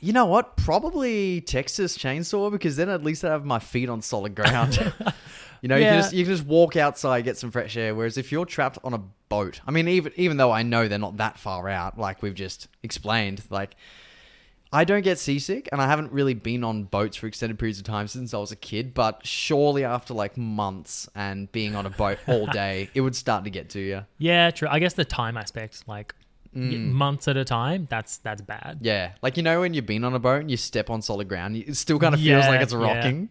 You 0.00 0.12
know 0.12 0.26
what? 0.26 0.58
Probably 0.58 1.40
Texas 1.40 1.96
Chainsaw 1.96 2.50
because 2.52 2.76
then 2.76 2.90
at 2.90 3.02
least 3.02 3.24
I 3.24 3.30
have 3.30 3.46
my 3.46 3.58
feet 3.58 3.88
on 3.88 4.02
solid 4.02 4.34
ground. 4.34 4.74
you 5.62 5.68
know, 5.70 5.76
you 5.76 5.84
can 5.84 5.96
just 6.02 6.12
you 6.12 6.24
can 6.26 6.34
just 6.34 6.44
walk 6.44 6.76
outside, 6.76 7.22
get 7.24 7.38
some 7.38 7.50
fresh 7.50 7.74
air. 7.78 7.94
Whereas 7.94 8.18
if 8.18 8.30
you're 8.30 8.44
trapped 8.44 8.76
on 8.84 8.92
a 8.92 8.98
boat, 9.30 9.62
I 9.66 9.70
mean, 9.70 9.88
even 9.88 10.12
even 10.16 10.36
though 10.36 10.50
I 10.52 10.62
know 10.62 10.88
they're 10.88 10.98
not 10.98 11.16
that 11.18 11.38
far 11.38 11.70
out, 11.70 11.98
like 11.98 12.20
we've 12.20 12.34
just 12.34 12.68
explained, 12.82 13.40
like 13.48 13.76
I 14.74 14.84
don't 14.84 15.02
get 15.02 15.18
seasick, 15.18 15.68
and 15.72 15.80
I 15.80 15.86
haven't 15.86 16.10
really 16.12 16.34
been 16.34 16.64
on 16.64 16.82
boats 16.84 17.16
for 17.16 17.26
extended 17.26 17.58
periods 17.58 17.78
of 17.78 17.84
time 17.84 18.08
since 18.08 18.34
I 18.34 18.38
was 18.38 18.50
a 18.52 18.56
kid. 18.56 18.92
But 18.92 19.26
surely 19.26 19.84
after 19.84 20.12
like 20.14 20.36
months 20.36 21.08
and 21.14 21.50
being 21.52 21.74
on 21.76 21.86
a 21.86 21.90
boat 21.90 22.18
all 22.26 22.46
day, 22.46 22.90
it 22.94 23.00
would 23.00 23.14
start 23.16 23.44
to 23.44 23.50
get 23.50 23.70
to 23.70 23.80
you. 23.80 24.04
Yeah, 24.18 24.50
true. 24.50 24.68
I 24.70 24.80
guess 24.80 24.94
the 24.94 25.04
time 25.04 25.36
aspect, 25.36 25.84
like 25.86 26.14
Mm. 26.56 26.92
months 26.92 27.26
at 27.26 27.36
a 27.36 27.44
time, 27.44 27.88
that's 27.90 28.18
that's 28.18 28.40
bad. 28.40 28.78
Yeah, 28.80 29.12
like 29.22 29.36
you 29.36 29.42
know 29.42 29.60
when 29.60 29.74
you've 29.74 29.86
been 29.86 30.04
on 30.04 30.14
a 30.14 30.20
boat 30.20 30.40
and 30.42 30.48
you 30.50 30.56
step 30.56 30.88
on 30.88 31.02
solid 31.02 31.28
ground, 31.28 31.56
it 31.56 31.74
still 31.76 31.98
kind 31.98 32.14
of 32.14 32.20
feels 32.20 32.44
Yeah, 32.44 32.48
like 32.48 32.60
it's 32.60 32.72
yeah. 32.72 32.78
rocking. 32.78 33.28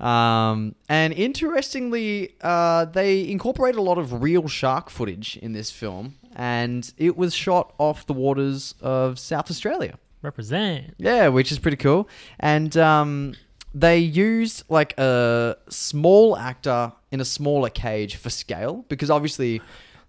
Um, 0.00 0.74
and 0.88 1.12
interestingly, 1.12 2.34
uh, 2.40 2.84
they 2.86 3.28
incorporate 3.28 3.74
a 3.76 3.82
lot 3.82 3.98
of 3.98 4.22
real 4.22 4.46
shark 4.48 4.90
footage 4.90 5.36
in 5.38 5.52
this 5.52 5.70
film, 5.70 6.14
and 6.34 6.92
it 6.96 7.16
was 7.16 7.34
shot 7.34 7.74
off 7.78 8.06
the 8.06 8.12
waters 8.12 8.74
of 8.80 9.18
South 9.18 9.50
Australia. 9.50 9.98
Represent. 10.24 10.94
Yeah, 10.98 11.28
which 11.28 11.52
is 11.52 11.58
pretty 11.58 11.76
cool. 11.76 12.08
And 12.40 12.74
um, 12.76 13.34
they 13.74 13.98
used 13.98 14.64
like 14.68 14.96
a 14.98 15.56
small 15.68 16.36
actor 16.36 16.92
in 17.12 17.20
a 17.20 17.24
smaller 17.24 17.68
cage 17.68 18.16
for 18.16 18.30
scale 18.30 18.84
because 18.88 19.10
obviously 19.10 19.60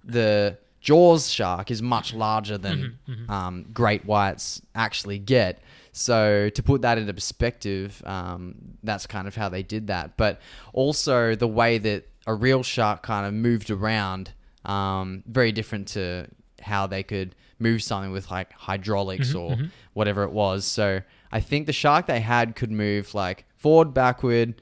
the 0.03 0.57
Jaws 0.79 1.29
shark 1.29 1.69
is 1.69 1.81
much 1.81 2.13
larger 2.13 2.57
than 2.57 2.97
um, 3.27 3.65
great 3.73 4.05
whites 4.05 4.61
actually 4.73 5.19
get. 5.19 5.59
So 5.91 6.49
to 6.49 6.63
put 6.63 6.81
that 6.83 6.97
into 6.97 7.13
perspective, 7.13 8.01
um, 8.05 8.55
that's 8.83 9.07
kind 9.07 9.27
of 9.27 9.35
how 9.35 9.49
they 9.49 9.63
did 9.63 9.87
that. 9.87 10.15
But 10.15 10.39
also 10.73 11.35
the 11.35 11.47
way 11.47 11.77
that 11.79 12.07
a 12.27 12.33
real 12.33 12.63
shark 12.63 13.01
kind 13.01 13.25
of 13.25 13.33
moved 13.33 13.71
around, 13.71 14.31
um, 14.63 15.23
very 15.27 15.51
different 15.51 15.87
to 15.89 16.27
how 16.61 16.87
they 16.87 17.03
could 17.03 17.35
move 17.59 17.81
something 17.81 18.11
with 18.11 18.29
like 18.31 18.51
hydraulics 18.53 19.29
mm-hmm, 19.29 19.37
or 19.37 19.51
mm-hmm. 19.51 19.65
whatever 19.93 20.23
it 20.23 20.31
was. 20.31 20.65
So 20.65 21.01
I 21.31 21.39
think 21.39 21.65
the 21.65 21.73
shark 21.73 22.07
they 22.07 22.19
had 22.19 22.55
could 22.55 22.71
move 22.71 23.13
like 23.13 23.45
forward, 23.55 23.93
backward, 23.93 24.61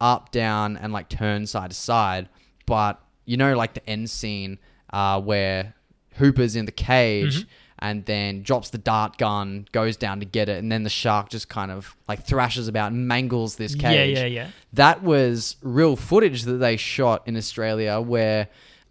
up, 0.00 0.30
down, 0.30 0.76
and 0.76 0.92
like 0.92 1.08
turn 1.08 1.46
side 1.46 1.70
to 1.70 1.76
side. 1.76 2.28
But 2.66 3.00
you 3.24 3.36
know, 3.36 3.56
like 3.56 3.74
the 3.74 3.88
end 3.88 4.08
scene 4.10 4.58
uh, 4.92 5.20
where 5.20 5.74
Hooper's 6.14 6.56
in 6.56 6.66
the 6.66 6.72
cage 6.72 7.40
mm-hmm. 7.40 7.48
and 7.80 8.04
then 8.06 8.42
drops 8.42 8.70
the 8.70 8.78
dart 8.78 9.18
gun, 9.18 9.66
goes 9.72 9.96
down 9.96 10.20
to 10.20 10.26
get 10.26 10.48
it, 10.48 10.58
and 10.58 10.70
then 10.70 10.82
the 10.82 10.90
shark 10.90 11.28
just 11.28 11.48
kind 11.48 11.70
of 11.70 11.96
like 12.08 12.24
thrashes 12.24 12.68
about 12.68 12.92
and 12.92 13.06
mangles 13.08 13.56
this 13.56 13.74
cage. 13.74 14.16
Yeah, 14.16 14.22
yeah, 14.22 14.26
yeah. 14.26 14.48
that 14.74 15.02
was 15.02 15.56
real 15.62 15.96
footage 15.96 16.42
that 16.44 16.54
they 16.54 16.76
shot 16.76 17.26
in 17.26 17.36
Australia 17.36 18.00
where 18.00 18.48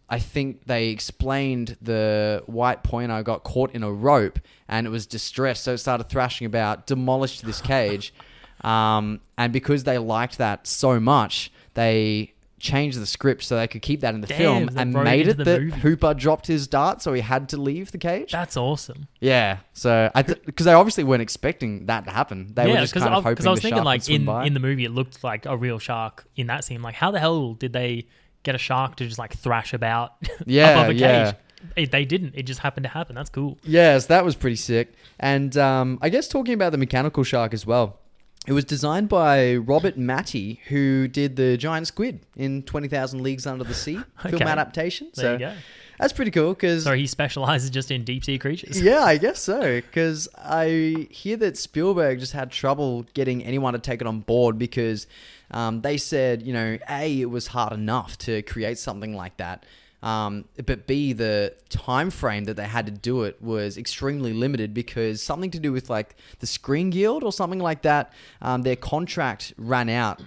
I 0.10 0.20
think 0.20 0.66
they 0.66 0.88
explained 0.88 1.78
the 1.82 2.44
white 2.46 2.84
pointer 2.84 3.22
got 3.24 3.44
caught 3.44 3.72
in 3.74 3.84
a 3.84 3.92
rope 3.92 4.40
and 4.68 4.88
it 4.88 4.90
was 4.90 5.06
distressed, 5.06 5.64
so 5.64 5.74
it 5.74 5.80
started 5.80 6.10
thrashing 6.10 6.48
about, 6.48 6.88
demolished 6.88 7.46
this 7.46 7.62
cage. 7.62 8.14
Um, 8.62 9.22
and 9.38 9.54
because 9.54 9.84
they 9.84 10.00
liked 10.00 10.40
that 10.40 10.66
so 10.66 11.00
much, 11.00 11.52
they 11.76 12.34
changed 12.60 13.00
the 13.00 13.06
script 13.06 13.44
so 13.44 13.56
they 13.56 13.68
could 13.68 13.82
keep 13.82 14.02
that 14.02 14.16
in 14.16 14.22
the 14.22 14.28
Damn, 14.28 14.38
film 14.38 14.70
and 14.78 14.96
it 14.96 15.04
made 15.04 15.28
it 15.28 15.38
that 15.38 15.62
movie. 15.62 15.80
Hooper 15.80 16.14
dropped 16.14 16.48
his 16.48 16.68
dart, 16.68 17.02
so 17.02 17.14
he 17.14 17.22
had 17.22 17.50
to 17.50 17.58
leave 17.58 17.92
the 17.92 17.98
cage. 17.98 18.32
That's 18.32 18.58
awesome. 18.58 19.08
yeah, 19.20 19.60
so 19.74 20.10
I 20.16 20.24
because 20.24 20.66
they 20.66 20.74
obviously 20.74 21.04
weren't 21.04 21.22
expecting 21.22 21.86
that 21.86 22.06
to 22.06 22.12
happen. 22.12 22.52
They 22.54 22.68
were 22.68 22.78
just 22.78 22.94
kind 22.94 23.14
of 23.14 23.24
hoping 23.24 23.46
I 23.48 23.52
was 23.52 23.60
the 23.60 23.70
thinking 23.70 23.84
like 23.84 24.10
in 24.10 24.26
by. 24.26 24.46
in 24.46 24.54
the 24.54 24.60
movie, 24.60 24.86
it 24.86 24.92
looked 24.92 25.24
like 25.24 25.46
a 25.46 25.56
real 25.56 25.80
shark 25.80 26.26
in 26.36 26.48
that 26.48 26.64
scene. 26.64 26.82
Like, 26.82 26.96
how 26.96 27.12
the 27.12 27.20
hell 27.20 27.54
did 27.54 27.74
they 27.74 28.08
get 28.48 28.56
a 28.56 28.58
shark 28.60 28.96
to 28.98 29.06
just 29.06 29.20
like 29.20 29.34
thrash 29.36 29.74
about 29.74 30.14
Yeah, 30.46 30.72
above 30.72 30.90
a 30.90 30.94
cage? 30.94 31.02
yeah. 31.02 31.34
It, 31.76 31.92
they 31.92 32.06
didn't. 32.06 32.34
It 32.36 32.44
just 32.44 32.60
happened 32.62 32.84
to 32.86 32.90
happen. 32.90 33.16
That's 33.16 33.30
cool. 33.32 33.58
Yes, 33.64 34.06
that 34.08 34.24
was 34.24 34.36
pretty 34.36 34.56
sick. 34.56 34.94
And 35.20 35.56
um, 35.58 35.98
I 36.02 36.10
guess 36.10 36.28
talking 36.28 36.54
about 36.54 36.72
the 36.72 36.78
mechanical 36.78 37.24
shark 37.24 37.54
as 37.54 37.66
well, 37.66 38.00
it 38.48 38.54
was 38.54 38.64
designed 38.64 39.10
by 39.10 39.56
Robert 39.56 39.98
Mattey, 39.98 40.60
who 40.68 41.08
did 41.08 41.36
the 41.36 41.58
giant 41.58 41.88
squid 41.88 42.26
in 42.36 42.64
Twenty 42.64 42.88
Thousand 42.88 43.22
Leagues 43.24 43.46
Under 43.48 43.64
the 43.64 43.74
Sea 43.74 44.00
film 44.30 44.42
adaptation. 44.44 45.10
There 45.16 45.26
so 45.26 45.34
you 45.34 45.40
go. 45.40 45.54
that's 46.00 46.14
pretty 46.14 46.32
cool 46.32 46.54
because 46.54 46.84
So 46.84 46.94
he 46.94 47.08
specializes 47.08 47.70
just 47.72 47.90
in 47.92 48.04
deep 48.06 48.24
sea 48.24 48.38
creatures. 48.38 48.80
yeah, 48.90 49.02
I 49.04 49.18
guess 49.18 49.40
so. 49.40 49.82
Because 49.82 50.30
I 50.38 51.08
hear 51.10 51.36
that 51.38 51.58
Spielberg 51.58 52.20
just 52.20 52.34
had 52.34 52.52
trouble 52.52 53.04
getting 53.16 53.44
anyone 53.44 53.74
to 53.74 53.80
take 53.80 54.00
it 54.00 54.08
on 54.08 54.20
board 54.22 54.58
because 54.60 55.08
um, 55.52 55.82
they 55.82 55.98
said, 55.98 56.42
you 56.42 56.54
know, 56.54 56.78
A, 56.90 57.22
it 57.22 57.30
was 57.30 57.48
hard 57.48 57.74
enough 57.74 58.18
to 58.20 58.42
create 58.44 58.78
something 58.78 59.16
like 59.16 59.38
that. 59.38 59.66
Um, 60.04 60.46
but 60.64 60.86
B, 60.86 61.14
the 61.14 61.56
time 61.70 62.12
frame 62.12 62.44
that 62.46 62.56
they 62.56 62.66
had 62.66 62.86
to 62.86 62.92
do 62.92 63.24
it 63.24 63.42
was 63.42 63.78
extremely 63.78 64.32
limited 64.32 64.74
because 64.74 65.22
something 65.24 65.50
to 65.52 65.60
do 65.60 65.72
with 65.72 65.90
like 65.90 66.16
the 66.40 66.48
Screen 66.48 66.92
Guild 66.92 67.24
or 67.24 67.32
something 67.32 67.60
like 67.60 67.82
that. 67.82 68.14
Um, 68.42 68.62
their 68.62 68.76
contract 68.76 69.54
ran 69.58 69.90
out 69.90 70.22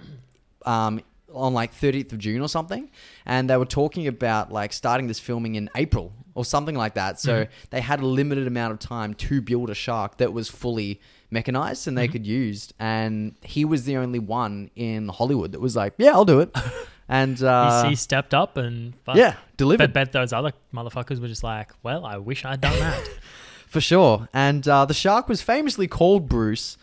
um, 0.65 1.01
on 1.33 1.53
like 1.53 1.73
30th 1.73 2.11
of 2.11 2.19
June 2.19 2.41
or 2.41 2.49
something, 2.49 2.89
and 3.25 3.49
they 3.49 3.55
were 3.55 3.65
talking 3.65 4.07
about 4.07 4.51
like 4.51 4.73
starting 4.73 5.07
this 5.07 5.19
filming 5.19 5.55
in 5.55 5.69
April 5.75 6.11
or 6.35 6.43
something 6.43 6.75
like 6.75 6.95
that. 6.95 7.19
So 7.19 7.47
they 7.69 7.81
had 7.81 8.01
a 8.01 8.05
limited 8.05 8.47
amount 8.47 8.73
of 8.73 8.79
time 8.79 9.13
to 9.15 9.41
build 9.41 9.69
a 9.69 9.75
shark 9.75 10.17
that 10.17 10.33
was 10.33 10.49
fully 10.49 10.99
mechanized 11.31 11.87
and 11.87 11.97
they 11.97 12.07
could 12.07 12.27
use. 12.27 12.71
And 12.77 13.35
he 13.41 13.65
was 13.65 13.85
the 13.85 13.97
only 13.97 14.19
one 14.19 14.69
in 14.75 15.07
Hollywood 15.07 15.53
that 15.53 15.61
was 15.61 15.75
like, 15.75 15.93
"Yeah, 15.97 16.11
I'll 16.11 16.25
do 16.25 16.39
it." 16.41 16.55
And 17.11 17.43
uh, 17.43 17.89
he, 17.89 17.95
stepped 17.95 18.33
up 18.33 18.55
and 18.55 18.95
fuck, 19.03 19.17
yeah, 19.17 19.35
delivered. 19.57 19.91
Bet, 19.91 19.93
bet 19.93 20.11
those 20.13 20.31
other 20.31 20.53
motherfuckers 20.73 21.19
were 21.19 21.27
just 21.27 21.43
like, 21.43 21.73
well, 21.83 22.05
I 22.05 22.15
wish 22.15 22.45
I'd 22.45 22.61
done 22.61 22.79
that. 22.79 23.05
For 23.67 23.81
sure. 23.81 24.29
And 24.33 24.65
uh, 24.65 24.85
the 24.85 24.93
shark 24.93 25.27
was 25.27 25.41
famously 25.41 25.89
called 25.89 26.29
Bruce, 26.29 26.77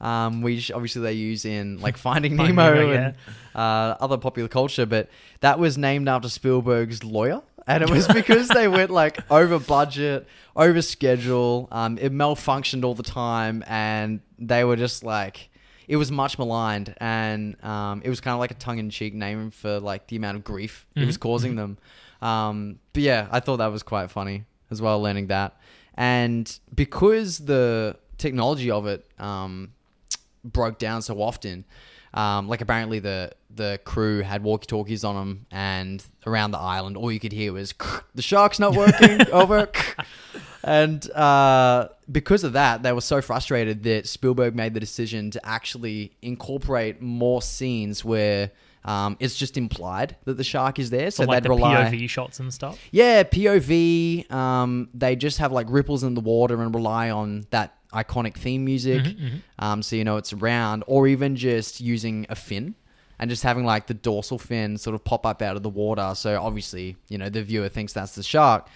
um, 0.00 0.40
which 0.40 0.70
obviously 0.70 1.02
they 1.02 1.14
use 1.14 1.44
in 1.44 1.80
like 1.80 1.96
Finding 2.08 2.36
Nemo 2.36 2.74
Nemo, 2.74 2.92
and 2.92 3.16
uh, 3.56 3.96
other 3.98 4.18
popular 4.18 4.48
culture. 4.48 4.86
But 4.86 5.08
that 5.40 5.58
was 5.58 5.76
named 5.76 6.08
after 6.08 6.28
Spielberg's 6.28 7.02
lawyer. 7.02 7.42
And 7.66 7.82
it 7.82 7.90
was 7.90 8.08
because 8.08 8.48
they 8.48 8.66
went 8.68 8.90
like 8.90 9.18
over 9.30 9.58
budget, 9.58 10.26
over 10.56 10.82
schedule. 10.82 11.68
Um, 11.70 11.98
it 11.98 12.12
malfunctioned 12.12 12.84
all 12.84 12.94
the 12.94 13.02
time. 13.02 13.62
And 13.66 14.20
they 14.38 14.64
were 14.64 14.76
just 14.76 15.04
like, 15.04 15.48
it 15.88 15.96
was 15.96 16.10
much 16.10 16.38
maligned. 16.38 16.94
And 16.98 17.62
um, 17.64 18.02
it 18.04 18.08
was 18.08 18.20
kind 18.20 18.34
of 18.34 18.40
like 18.40 18.50
a 18.50 18.54
tongue 18.54 18.78
in 18.78 18.90
cheek 18.90 19.14
name 19.14 19.50
for 19.50 19.78
like 19.80 20.08
the 20.08 20.16
amount 20.16 20.36
of 20.38 20.44
grief 20.44 20.86
it 20.96 21.04
was 21.04 21.16
Mhm, 21.16 21.20
causing 21.20 21.56
them. 21.56 21.78
Um, 22.20 22.78
but 22.92 23.02
yeah, 23.02 23.28
I 23.30 23.40
thought 23.40 23.56
that 23.58 23.66
was 23.72 23.82
quite 23.82 24.10
funny 24.10 24.44
as 24.70 24.80
well, 24.82 25.00
learning 25.02 25.26
that. 25.28 25.56
And 25.94 26.58
because 26.74 27.38
the 27.40 27.96
technology 28.16 28.70
of 28.70 28.86
it 28.86 29.04
um, 29.18 29.72
broke 30.44 30.78
down 30.78 31.02
so 31.02 31.20
often, 31.20 31.64
um, 32.14 32.48
like 32.48 32.60
apparently 32.60 32.98
the 32.98 33.32
the 33.54 33.78
crew 33.84 34.22
had 34.22 34.42
walkie 34.42 34.66
talkies 34.66 35.04
on 35.04 35.14
them, 35.14 35.46
and 35.50 36.04
around 36.26 36.52
the 36.52 36.58
island, 36.58 36.96
all 36.96 37.12
you 37.12 37.20
could 37.20 37.32
hear 37.32 37.52
was 37.52 37.74
the 38.14 38.22
shark's 38.22 38.58
not 38.58 38.74
working. 38.74 39.20
over. 39.32 39.68
And 40.64 41.10
uh, 41.10 41.88
because 42.10 42.44
of 42.44 42.52
that, 42.52 42.82
they 42.82 42.92
were 42.92 43.00
so 43.00 43.20
frustrated 43.20 43.82
that 43.82 44.06
Spielberg 44.06 44.54
made 44.54 44.74
the 44.74 44.80
decision 44.80 45.30
to 45.32 45.44
actually 45.44 46.12
incorporate 46.22 47.02
more 47.02 47.42
scenes 47.42 48.04
where 48.04 48.52
um, 48.84 49.16
it's 49.18 49.36
just 49.36 49.56
implied 49.56 50.16
that 50.24 50.36
the 50.36 50.44
shark 50.44 50.78
is 50.78 50.90
there. 50.90 51.10
So 51.10 51.24
So 51.24 51.28
like 51.28 51.42
they'd 51.42 51.48
the 51.48 51.54
rely. 51.54 51.84
POV 51.90 52.08
shots 52.08 52.38
and 52.40 52.54
stuff. 52.54 52.78
Yeah, 52.92 53.24
POV. 53.24 54.30
Um, 54.32 54.88
they 54.94 55.16
just 55.16 55.38
have 55.38 55.50
like 55.52 55.66
ripples 55.68 56.04
in 56.04 56.14
the 56.14 56.20
water 56.20 56.62
and 56.62 56.72
rely 56.74 57.10
on 57.10 57.44
that 57.50 57.76
iconic 57.92 58.34
theme 58.34 58.64
music, 58.64 59.02
Mm-hmm, 59.02 59.36
um, 59.58 59.82
so 59.82 59.96
you 59.96 60.04
know 60.04 60.16
it's 60.16 60.32
around, 60.32 60.84
or 60.86 61.06
even 61.08 61.36
just 61.36 61.80
using 61.80 62.26
a 62.28 62.34
fin 62.34 62.74
and 63.18 63.30
just 63.30 63.42
having 63.42 63.64
like 63.64 63.86
the 63.86 63.94
dorsal 63.94 64.38
fin 64.38 64.76
sort 64.78 64.94
of 64.94 65.04
pop 65.04 65.24
up 65.26 65.42
out 65.42 65.56
of 65.56 65.62
the 65.62 65.68
water. 65.68 66.12
So 66.16 66.40
obviously, 66.42 66.96
you 67.08 67.18
know, 67.18 67.28
the 67.28 67.42
viewer 67.42 67.68
thinks 67.68 67.92
that's 67.92 68.14
the 68.14 68.22
shark. 68.22 68.66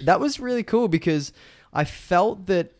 That 0.00 0.18
was 0.20 0.40
really 0.40 0.62
cool 0.62 0.88
because 0.88 1.32
I 1.72 1.84
felt 1.84 2.46
that 2.46 2.72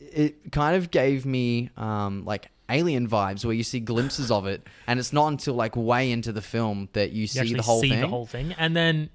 it 0.00 0.52
kind 0.52 0.76
of 0.76 0.90
gave 0.90 1.26
me 1.26 1.70
um, 1.76 2.24
like 2.24 2.50
alien 2.68 3.08
vibes 3.08 3.44
where 3.44 3.54
you 3.54 3.62
see 3.64 3.80
glimpses 3.80 4.30
of 4.30 4.46
it. 4.46 4.62
And 4.86 4.98
it's 5.00 5.12
not 5.12 5.28
until 5.28 5.54
like 5.54 5.76
way 5.76 6.10
into 6.12 6.32
the 6.32 6.40
film 6.42 6.88
that 6.92 7.12
you, 7.12 7.22
You 7.22 7.26
see 7.26 7.54
the 7.54 7.62
whole 7.62 7.80
see 7.80 7.88
thing. 7.90 8.00
the 8.00 8.08
whole 8.08 8.26
thing, 8.26 8.54
and 8.58 8.76
then 8.76 9.10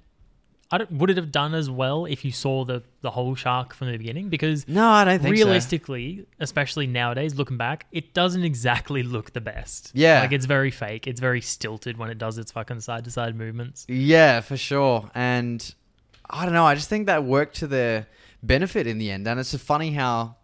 I 0.72 0.78
don't, 0.78 0.92
would 0.92 1.10
it 1.10 1.16
have 1.16 1.32
done 1.32 1.54
as 1.54 1.68
well 1.68 2.04
if 2.04 2.24
you 2.24 2.30
saw 2.30 2.64
the 2.64 2.82
the 3.00 3.10
whole 3.10 3.34
shark 3.34 3.74
from 3.74 3.90
the 3.90 3.98
beginning? 3.98 4.28
Because 4.28 4.68
no 4.68 4.86
i 4.88 5.04
don't 5.04 5.20
think 5.20 5.36
so 5.36 5.44
realistically, 5.44 6.26
especially 6.38 6.86
nowadays, 6.86 7.34
looking 7.34 7.56
back, 7.56 7.86
it 7.90 8.14
doesn't 8.14 8.44
exactly 8.44 9.02
look 9.02 9.32
the 9.32 9.40
best. 9.40 9.90
Yeah. 9.94 10.20
like 10.20 10.32
it's 10.32 10.46
very 10.46 10.70
fake. 10.70 11.06
It's 11.06 11.20
very 11.20 11.40
stilted 11.40 11.96
when 11.96 12.10
it 12.10 12.18
does 12.18 12.38
its 12.38 12.52
fucking 12.52 12.80
side 12.80 13.04
to 13.04 13.10
side 13.10 13.34
movements. 13.36 13.84
Yeah, 13.88 14.40
for 14.40 14.56
sure. 14.56 15.10
And 15.14 15.74
I 16.28 16.44
don't 16.44 16.54
know. 16.54 16.66
I 16.66 16.74
just 16.74 16.88
think 16.88 17.06
that 17.06 17.24
worked 17.24 17.56
to 17.56 17.66
their 17.66 18.06
benefit 18.42 18.86
in 18.86 18.98
the 18.98 19.10
end. 19.10 19.26
And 19.26 19.40
it's 19.40 19.54
funny 19.56 19.92
how 19.92 20.36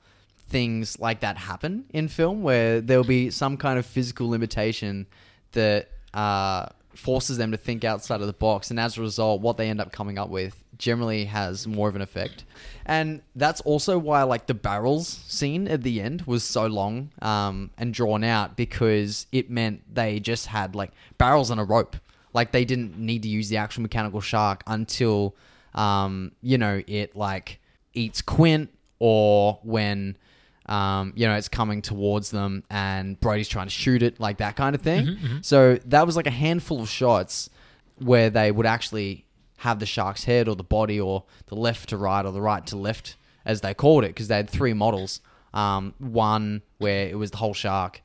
things 0.49 0.99
like 0.99 1.21
that 1.21 1.37
happen 1.37 1.85
in 1.91 2.09
film, 2.09 2.43
where 2.43 2.81
there'll 2.81 3.05
be 3.05 3.31
some 3.31 3.57
kind 3.57 3.79
of 3.79 3.87
physical 3.87 4.29
limitation 4.29 5.07
that 5.53 5.89
uh, 6.15 6.67
forces 6.99 7.39
them 7.39 7.53
to 7.53 7.57
think 7.57 7.85
outside 7.85 8.21
of 8.21 8.27
the 8.27 8.33
box. 8.33 8.71
And 8.71 8.81
as 8.81 8.99
a 8.99 9.01
result, 9.01 9.41
what 9.41 9.57
they 9.57 9.69
end 9.69 9.81
up 9.81 9.93
coming 9.93 10.19
up 10.19 10.29
with 10.29 10.63
generally 10.79 11.25
has 11.27 11.67
more 11.67 11.89
of 11.89 11.97
an 11.97 12.03
effect. 12.03 12.45
And 12.85 13.23
that's 13.35 13.61
also 13.63 13.99
why, 13.99 14.23
like, 14.23 14.47
the 14.47 14.55
barrels 14.55 15.09
scene 15.27 15.69
at 15.69 15.83
the 15.83 16.01
end 16.01 16.23
was 16.23 16.45
so 16.45 16.67
long 16.67 17.11
um, 17.23 17.71
and 17.79 17.93
drawn 17.93 18.25
out 18.25 18.57
because 18.57 19.27
it 19.33 19.51
meant 19.51 19.83
they 19.95 20.21
just 20.21 20.47
had, 20.47 20.75
like, 20.75 20.93
barrels 21.19 21.51
and 21.51 21.61
a 21.61 21.65
rope. 21.65 21.97
Like 22.33 22.53
they 22.53 22.67
didn't 22.67 22.99
need 22.99 23.23
to 23.23 23.31
use 23.31 23.49
the 23.49 23.57
actual 23.57 23.81
mechanical 23.81 24.21
shark 24.21 24.63
until, 24.67 25.35
um, 25.75 26.33
you 26.43 26.59
know, 26.59 26.83
it 26.87 27.17
like 27.17 27.61
eats 27.95 28.21
Quint 28.21 28.69
or 28.99 29.59
when, 29.63 30.19
um, 30.67 31.13
you 31.17 31.27
know, 31.27 31.35
it's 31.35 31.49
coming 31.49 31.81
towards 31.83 32.31
them 32.31 32.65
and 32.71 33.19
Brody's 33.21 33.49
trying 33.49 33.67
to 33.67 33.73
shoot 33.73 34.03
it, 34.03 34.19
like 34.21 34.39
that 34.39 34.57
kind 34.57 34.75
of 34.75 34.83
thing. 34.83 35.19
So 35.43 35.79
that 35.87 36.07
was 36.07 36.17
like 36.17 36.27
a 36.27 36.31
handful 36.31 36.81
of 36.81 36.89
shots 36.89 37.49
where 37.97 38.31
they 38.31 38.51
would 38.51 38.67
actually 38.67 39.25
have 39.59 39.79
the 39.79 39.87
shark's 39.87 40.25
head 40.25 40.49
or 40.49 40.57
the 40.57 40.65
body 40.65 41.01
or 41.01 41.25
the 41.47 41.55
left 41.55 41.89
to 41.91 41.97
right 41.97 42.25
or 42.27 42.33
the 42.33 42.41
right 42.41 42.67
to 42.67 42.77
left, 42.77 43.17
as 43.45 43.61
they 43.61 43.73
called 43.75 44.05
it, 44.05 44.09
because 44.09 44.29
they 44.29 44.37
had 44.37 44.51
three 44.51 44.75
models. 44.75 45.21
Um, 45.55 45.95
one 45.99 46.61
where 46.79 47.09
it 47.09 47.17
was 47.17 47.31
the 47.31 47.39
whole 47.39 47.55
shark, 47.55 48.03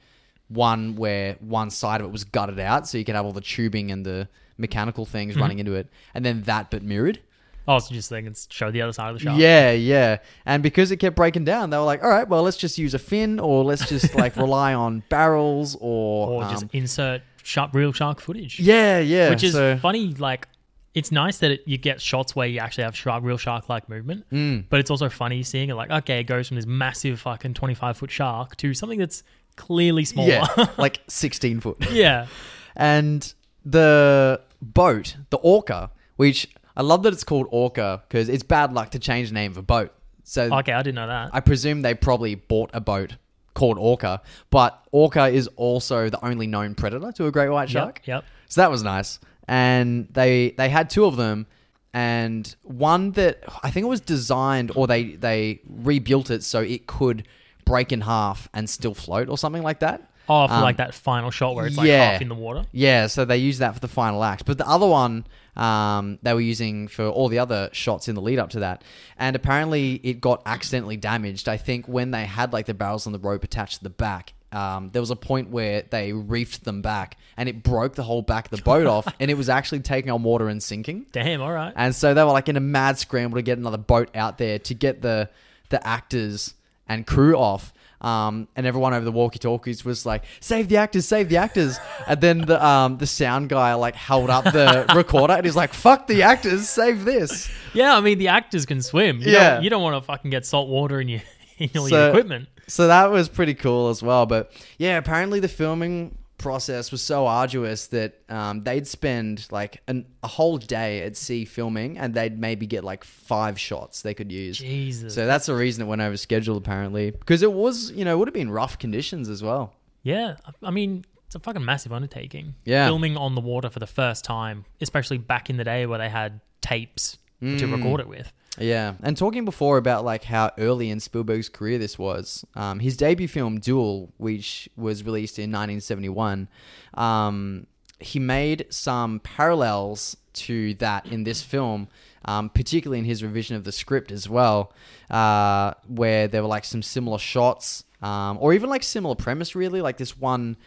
one 0.47 0.95
where 0.95 1.35
one 1.41 1.69
side 1.69 1.99
of 1.99 2.07
it 2.07 2.11
was 2.11 2.23
gutted 2.23 2.59
out, 2.59 2.87
so 2.87 2.97
you 2.97 3.03
could 3.03 3.15
have 3.15 3.25
all 3.25 3.33
the 3.33 3.41
tubing 3.41 3.91
and 3.91 4.05
the 4.05 4.29
mechanical 4.57 5.05
things 5.05 5.35
running 5.35 5.59
into 5.59 5.73
it, 5.73 5.87
and 6.13 6.23
then 6.23 6.43
that 6.43 6.71
but 6.71 6.83
mirrored. 6.83 7.19
Oh, 7.67 7.79
so 7.79 7.93
just 7.93 8.09
they 8.09 8.21
can 8.21 8.33
show 8.49 8.71
the 8.71 8.81
other 8.81 8.91
side 8.93 9.09
of 9.09 9.15
the 9.17 9.23
shark. 9.23 9.39
Yeah, 9.39 9.71
yeah. 9.71 10.17
And 10.45 10.63
because 10.63 10.91
it 10.91 10.97
kept 10.97 11.15
breaking 11.15 11.45
down, 11.45 11.69
they 11.69 11.77
were 11.77 11.83
like, 11.83 12.03
all 12.03 12.09
right, 12.09 12.27
well, 12.27 12.41
let's 12.43 12.57
just 12.57 12.77
use 12.77 12.93
a 12.93 12.99
fin 12.99 13.39
or 13.39 13.63
let's 13.63 13.87
just 13.87 14.15
like 14.23 14.35
rely 14.35 14.73
on 14.73 15.03
barrels 15.09 15.75
or. 15.79 16.27
or 16.43 16.49
just 16.49 16.63
um, 16.63 16.69
insert 16.73 17.21
shark, 17.43 17.73
real 17.73 17.91
shark 17.93 18.19
footage. 18.19 18.59
yeah, 18.59 18.99
yeah. 18.99 19.29
which 19.29 19.43
is 19.43 19.53
so- 19.53 19.77
funny. 19.77 20.13
Like, 20.15 20.47
it's 20.93 21.11
nice 21.11 21.37
that 21.37 21.51
it, 21.51 21.61
you 21.65 21.77
get 21.77 22.01
shots 22.01 22.35
where 22.35 22.47
you 22.47 22.59
actually 22.59 22.83
have 22.83 22.95
shark, 22.97 23.23
real 23.23 23.37
shark-like 23.37 23.87
movement. 23.87 24.25
Mm. 24.31 24.65
But 24.69 24.79
it's 24.81 24.91
also 24.91 25.07
funny 25.07 25.41
seeing 25.43 25.69
it. 25.69 25.75
Like, 25.75 25.89
okay, 25.89 26.19
it 26.19 26.25
goes 26.25 26.47
from 26.47 26.55
this 26.57 26.65
massive 26.65 27.19
fucking 27.21 27.53
twenty-five 27.53 27.95
foot 27.95 28.11
shark 28.11 28.57
to 28.57 28.73
something 28.73 28.99
that's 28.99 29.23
clearly 29.55 30.03
smaller. 30.03 30.29
Yeah, 30.29 30.65
like 30.77 31.01
16 31.07 31.59
foot. 31.59 31.91
yeah. 31.91 32.27
And 32.75 33.33
the 33.65 34.39
boat, 34.61 35.17
the 35.29 35.37
Orca, 35.37 35.91
which 36.15 36.47
I 36.75 36.81
love 36.81 37.03
that 37.03 37.13
it's 37.13 37.23
called 37.23 37.47
Orca 37.51 38.03
because 38.07 38.29
it's 38.29 38.43
bad 38.43 38.73
luck 38.73 38.91
to 38.91 38.99
change 38.99 39.29
the 39.29 39.33
name 39.33 39.51
of 39.51 39.57
a 39.57 39.61
boat. 39.61 39.93
So 40.23 40.43
Okay, 40.59 40.71
I 40.73 40.81
didn't 40.81 40.95
know 40.95 41.07
that. 41.07 41.31
I 41.33 41.39
presume 41.39 41.81
they 41.81 41.93
probably 41.93 42.35
bought 42.35 42.69
a 42.73 42.81
boat 42.81 43.15
called 43.53 43.77
Orca, 43.77 44.21
but 44.49 44.81
Orca 44.91 45.27
is 45.27 45.47
also 45.55 46.09
the 46.09 46.23
only 46.25 46.47
known 46.47 46.75
predator 46.75 47.11
to 47.13 47.27
a 47.27 47.31
great 47.31 47.49
white 47.49 47.69
shark. 47.69 48.01
Yep. 48.05 48.07
Yep. 48.07 48.25
So 48.47 48.61
that 48.61 48.71
was 48.71 48.83
nice. 48.83 49.19
And 49.47 50.07
they 50.11 50.51
they 50.51 50.69
had 50.69 50.89
two 50.89 51.05
of 51.05 51.17
them 51.17 51.47
and 51.93 52.55
one 52.63 53.11
that 53.11 53.43
I 53.63 53.71
think 53.71 53.85
it 53.85 53.89
was 53.89 54.01
designed 54.01 54.71
or 54.75 54.87
they 54.87 55.15
they 55.15 55.61
rebuilt 55.67 56.29
it 56.29 56.43
so 56.43 56.61
it 56.61 56.87
could 56.87 57.27
break 57.65 57.91
in 57.91 58.01
half 58.01 58.47
and 58.53 58.69
still 58.69 58.93
float 58.93 59.29
or 59.29 59.37
something 59.37 59.63
like 59.63 59.79
that. 59.79 60.10
Oh, 60.31 60.47
for 60.47 60.53
Um, 60.53 60.61
like 60.61 60.77
that 60.77 60.93
final 60.93 61.31
shot 61.31 61.55
where 61.55 61.67
it's 61.67 61.77
like 61.77 61.87
yeah. 61.87 62.11
half 62.11 62.21
in 62.21 62.29
the 62.29 62.35
water. 62.35 62.65
Yeah, 62.71 63.07
so 63.07 63.25
they 63.25 63.37
used 63.37 63.59
that 63.59 63.73
for 63.73 63.79
the 63.79 63.87
final 63.87 64.23
act. 64.23 64.45
But 64.45 64.57
the 64.57 64.67
other 64.67 64.87
one 64.87 65.25
um, 65.55 66.19
they 66.21 66.33
were 66.33 66.41
using 66.41 66.87
for 66.87 67.07
all 67.07 67.27
the 67.27 67.39
other 67.39 67.69
shots 67.73 68.07
in 68.07 68.15
the 68.15 68.21
lead 68.21 68.39
up 68.39 68.51
to 68.51 68.61
that. 68.61 68.83
And 69.17 69.35
apparently 69.35 69.95
it 70.03 70.21
got 70.21 70.41
accidentally 70.45 70.97
damaged. 70.97 71.49
I 71.49 71.57
think 71.57 71.87
when 71.87 72.11
they 72.11 72.25
had 72.25 72.53
like 72.53 72.65
the 72.65 72.73
barrels 72.73 73.05
on 73.05 73.13
the 73.13 73.19
rope 73.19 73.43
attached 73.43 73.79
to 73.79 73.83
the 73.83 73.89
back, 73.89 74.33
um, 74.51 74.89
there 74.91 75.01
was 75.01 75.11
a 75.11 75.15
point 75.15 75.49
where 75.49 75.83
they 75.89 76.11
reefed 76.11 76.63
them 76.63 76.81
back 76.81 77.17
and 77.37 77.47
it 77.47 77.63
broke 77.63 77.95
the 77.95 78.03
whole 78.03 78.21
back 78.21 78.45
of 78.45 78.51
the 78.51 78.63
boat 78.63 78.85
off 78.85 79.07
and 79.19 79.31
it 79.31 79.35
was 79.35 79.49
actually 79.49 79.79
taking 79.79 80.11
on 80.11 80.23
water 80.23 80.47
and 80.47 80.61
sinking. 80.61 81.05
Damn. 81.11 81.41
All 81.41 81.51
right. 81.51 81.73
And 81.75 81.95
so 81.95 82.13
they 82.13 82.23
were 82.23 82.31
like 82.31 82.49
in 82.49 82.57
a 82.57 82.61
mad 82.61 82.97
scramble 82.97 83.37
to 83.37 83.41
get 83.41 83.57
another 83.57 83.77
boat 83.77 84.09
out 84.15 84.37
there 84.37 84.59
to 84.59 84.73
get 84.73 85.01
the 85.01 85.29
the 85.69 85.85
actors 85.85 86.53
and 86.87 87.07
crew 87.07 87.35
off. 87.37 87.73
Um, 88.01 88.47
and 88.55 88.65
everyone 88.65 88.93
over 88.95 89.05
the 89.05 89.11
walkie-talkies 89.11 89.85
was 89.85 90.05
like, 90.05 90.23
"Save 90.39 90.69
the 90.69 90.77
actors! 90.77 91.07
Save 91.07 91.29
the 91.29 91.37
actors!" 91.37 91.79
And 92.07 92.19
then 92.19 92.39
the 92.41 92.63
um, 92.65 92.97
the 92.97 93.05
sound 93.07 93.49
guy 93.49 93.73
like 93.75 93.95
held 93.95 94.29
up 94.29 94.43
the 94.45 94.85
recorder 94.95 95.33
and 95.33 95.45
he's 95.45 95.55
like, 95.55 95.71
"Fuck 95.73 96.07
the 96.07 96.23
actors! 96.23 96.67
Save 96.67 97.05
this!" 97.05 97.51
Yeah, 97.73 97.95
I 97.95 98.01
mean 98.01 98.17
the 98.17 98.29
actors 98.29 98.65
can 98.65 98.81
swim. 98.81 99.19
You 99.21 99.31
Yeah. 99.31 99.53
Don't, 99.55 99.63
you 99.63 99.69
don't 99.69 99.83
want 99.83 99.95
to 100.01 100.05
fucking 100.05 100.31
get 100.31 100.45
salt 100.45 100.67
water 100.67 100.99
in 100.99 101.09
your 101.09 101.21
in 101.59 101.69
all 101.77 101.87
So- 101.87 101.95
your 101.99 102.09
equipment. 102.09 102.47
So 102.67 102.87
that 102.87 103.11
was 103.11 103.27
pretty 103.27 103.53
cool 103.53 103.89
as 103.89 104.01
well. 104.01 104.25
But 104.25 104.51
yeah, 104.77 104.97
apparently 104.97 105.39
the 105.41 105.47
filming 105.49 106.17
process 106.41 106.91
was 106.91 107.01
so 107.01 107.27
arduous 107.27 107.87
that 107.87 108.19
um, 108.29 108.63
they'd 108.63 108.87
spend 108.87 109.47
like 109.51 109.81
an, 109.87 110.05
a 110.23 110.27
whole 110.27 110.57
day 110.57 111.03
at 111.03 111.15
sea 111.15 111.45
filming, 111.45 111.97
and 111.97 112.13
they'd 112.13 112.39
maybe 112.39 112.65
get 112.67 112.83
like 112.83 113.03
five 113.03 113.59
shots 113.59 114.01
they 114.01 114.13
could 114.13 114.31
use. 114.31 114.57
Jesus. 114.57 115.13
So 115.13 115.25
that's 115.25 115.45
the 115.45 115.55
reason 115.55 115.83
it 115.83 115.87
went 115.87 116.01
over 116.01 116.17
schedule, 116.17 116.57
apparently, 116.57 117.11
because 117.11 117.43
it 117.43 117.51
was, 117.53 117.91
you 117.91 118.03
know, 118.05 118.13
it 118.15 118.19
would 118.19 118.27
have 118.27 118.33
been 118.33 118.51
rough 118.51 118.77
conditions 118.79 119.29
as 119.29 119.41
well. 119.43 119.73
Yeah, 120.03 120.35
I- 120.63 120.71
mean, 120.71 121.05
it's 121.27 121.35
a 121.35 121.39
fucking 121.39 121.63
massive 121.63 121.93
undertaking. 121.93 122.55
Yeah. 122.65 122.87
Filming 122.87 123.15
on 123.15 123.35
the 123.35 123.41
water 123.41 123.69
for 123.69 123.79
the 123.79 123.87
first 123.87 124.25
time, 124.25 124.65
especially 124.81 125.17
back 125.17 125.49
in 125.49 125.57
the 125.57 125.63
day 125.63 125.85
where 125.85 125.99
they 125.99 126.09
had 126.09 126.41
tapes 126.59 127.17
to 127.39 127.45
Mm. 127.47 127.75
record 127.77 128.01
it 128.01 128.07
with. 128.07 128.31
Yeah, 128.57 128.95
and 129.01 129.15
talking 129.15 129.45
before 129.45 129.77
about 129.77 130.03
like 130.03 130.23
how 130.25 130.51
early 130.57 130.89
in 130.89 130.99
Spielberg's 130.99 131.47
career 131.47 131.77
this 131.77 131.97
was, 131.97 132.45
um, 132.55 132.79
his 132.79 132.97
debut 132.97 133.27
film 133.27 133.59
Duel, 133.59 134.11
which 134.17 134.69
was 134.75 135.03
released 135.03 135.39
in 135.39 135.43
1971, 135.43 136.49
um, 136.95 137.67
he 137.99 138.19
made 138.19 138.65
some 138.69 139.19
parallels 139.21 140.17
to 140.33 140.73
that 140.75 141.05
in 141.05 141.23
this 141.23 141.41
film, 141.41 141.87
um, 142.25 142.49
particularly 142.49 142.99
in 142.99 143.05
his 143.05 143.23
revision 143.23 143.55
of 143.55 143.63
the 143.63 143.71
script 143.71 144.11
as 144.11 144.27
well, 144.27 144.73
uh, 145.09 145.73
where 145.87 146.27
there 146.27 146.41
were 146.41 146.47
like 146.49 146.65
some 146.65 146.81
similar 146.81 147.19
shots, 147.19 147.85
um, 148.01 148.37
or 148.41 148.53
even 148.53 148.69
like 148.69 148.83
similar 148.83 149.15
premise, 149.15 149.55
really, 149.55 149.81
like 149.81 149.97
this 149.97 150.17
one 150.17 150.57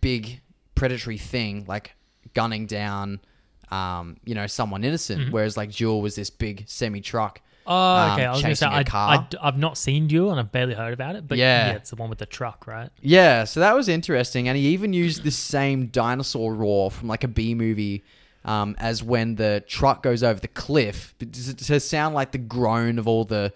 big 0.00 0.40
predatory 0.74 1.18
thing, 1.18 1.64
like 1.66 1.94
gunning 2.32 2.66
down, 2.66 3.20
um, 3.70 4.16
you 4.24 4.34
know, 4.34 4.46
someone 4.46 4.84
innocent. 4.84 5.32
Whereas 5.32 5.56
like 5.56 5.72
Duel 5.72 6.00
was 6.00 6.14
this 6.14 6.30
big 6.30 6.64
semi 6.66 7.00
truck. 7.00 7.40
Oh, 7.66 7.74
um, 7.74 8.12
okay. 8.12 8.24
I 8.26 8.30
was 8.30 8.42
going 8.42 8.52
to 8.52 8.56
say, 8.56 8.66
I. 8.66 8.84
I, 8.92 9.26
have 9.42 9.58
not 9.58 9.78
seen 9.78 10.06
Duel 10.06 10.30
and 10.30 10.38
I've 10.38 10.52
barely 10.52 10.74
heard 10.74 10.92
about 10.92 11.16
it, 11.16 11.26
but 11.26 11.38
Yeah. 11.38 11.68
yeah. 11.68 11.72
it's 11.74 11.90
the 11.90 11.96
one 11.96 12.10
with 12.10 12.18
the 12.18 12.26
truck, 12.26 12.66
right? 12.66 12.90
Yeah, 13.00 13.44
so 13.44 13.60
that 13.60 13.74
was 13.74 13.88
interesting, 13.88 14.48
and 14.48 14.56
he 14.58 14.68
even 14.68 14.92
used 14.92 15.22
the 15.22 15.30
same 15.30 15.86
dinosaur 15.86 16.54
roar 16.54 16.90
from 16.90 17.08
like 17.08 17.24
a 17.24 17.28
B 17.28 17.54
movie. 17.54 18.04
Um, 18.46 18.76
as 18.78 19.02
when 19.02 19.36
the 19.36 19.64
truck 19.66 20.02
goes 20.02 20.22
over 20.22 20.38
the 20.38 20.48
cliff 20.48 21.14
to 21.18 21.80
sound 21.80 22.14
like 22.14 22.32
the 22.32 22.36
groan 22.36 22.98
of 22.98 23.08
all 23.08 23.24
the, 23.24 23.54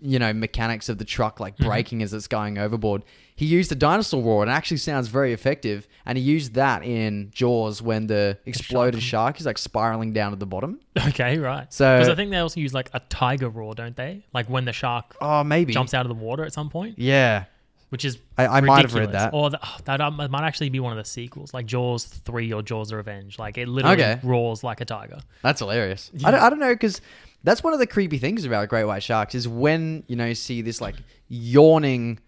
you 0.00 0.18
know, 0.18 0.32
mechanics 0.32 0.88
of 0.88 0.98
the 0.98 1.04
truck 1.04 1.40
like 1.40 1.54
mm-hmm. 1.56 1.68
breaking 1.68 2.02
as 2.02 2.12
it's 2.12 2.28
going 2.28 2.58
overboard. 2.58 3.02
He 3.34 3.44
used 3.44 3.70
the 3.70 3.74
dinosaur 3.74 4.22
roar, 4.22 4.42
and 4.42 4.50
it 4.50 4.54
actually 4.54 4.78
sounds 4.78 5.08
very 5.08 5.32
effective. 5.34 5.86
And 6.06 6.16
he 6.16 6.24
used 6.24 6.54
that 6.54 6.82
in 6.82 7.30
Jaws 7.34 7.82
when 7.82 8.06
the 8.06 8.38
exploded 8.46 9.02
shark 9.02 9.38
is 9.38 9.46
like 9.46 9.58
spiraling 9.58 10.12
down 10.12 10.30
to 10.30 10.36
the 10.36 10.46
bottom. 10.46 10.80
Okay, 11.08 11.38
right. 11.38 11.72
So- 11.72 11.98
because 11.98 12.08
I 12.08 12.14
think 12.14 12.30
they 12.30 12.38
also 12.38 12.60
use 12.60 12.72
like 12.72 12.90
a 12.94 13.00
tiger 13.00 13.48
roar, 13.48 13.74
don't 13.74 13.96
they? 13.96 14.24
Like 14.32 14.48
when 14.48 14.64
the 14.64 14.72
shark 14.72 15.16
Oh, 15.20 15.44
maybe. 15.44 15.72
jumps 15.72 15.92
out 15.92 16.06
of 16.06 16.08
the 16.08 16.14
water 16.22 16.44
at 16.44 16.52
some 16.52 16.70
point, 16.70 16.98
Yeah, 16.98 17.44
which 17.90 18.04
is 18.04 18.18
I, 18.36 18.46
I 18.46 18.60
might 18.60 18.82
have 18.82 18.94
read 18.94 19.12
that. 19.12 19.32
Or 19.32 19.50
the, 19.50 19.60
oh, 19.62 19.76
that 19.84 20.00
um, 20.00 20.16
might 20.16 20.44
actually 20.46 20.70
be 20.70 20.80
one 20.80 20.92
of 20.92 20.98
the 20.98 21.08
sequels, 21.08 21.54
like 21.54 21.66
Jaws 21.66 22.04
three 22.04 22.52
or 22.52 22.62
Jaws: 22.62 22.88
The 22.90 22.96
Revenge. 22.96 23.38
Like 23.38 23.58
it 23.58 23.68
literally 23.68 24.02
Okay. 24.02 24.20
roars 24.22 24.62
like 24.64 24.80
a 24.80 24.84
tiger. 24.84 25.20
That's 25.42 25.60
hilarious. 25.60 26.10
I, 26.24 26.30
don't, 26.30 26.40
I 26.40 26.50
don't 26.50 26.58
know 26.58 26.72
because 26.74 27.00
That's 27.44 27.62
one 27.62 27.72
of 27.72 27.78
the 27.78 27.86
creepy 27.86 28.18
things 28.18 28.44
about 28.44 28.68
great 28.68 28.84
white 28.84 29.02
sharks 29.02 29.34
is 29.34 29.46
when 29.46 30.02
you 30.08 30.16
know 30.16 30.26
you 30.26 30.34
see 30.34 30.62
this 30.62 30.80
like 30.80 30.96
yawning 31.28 32.18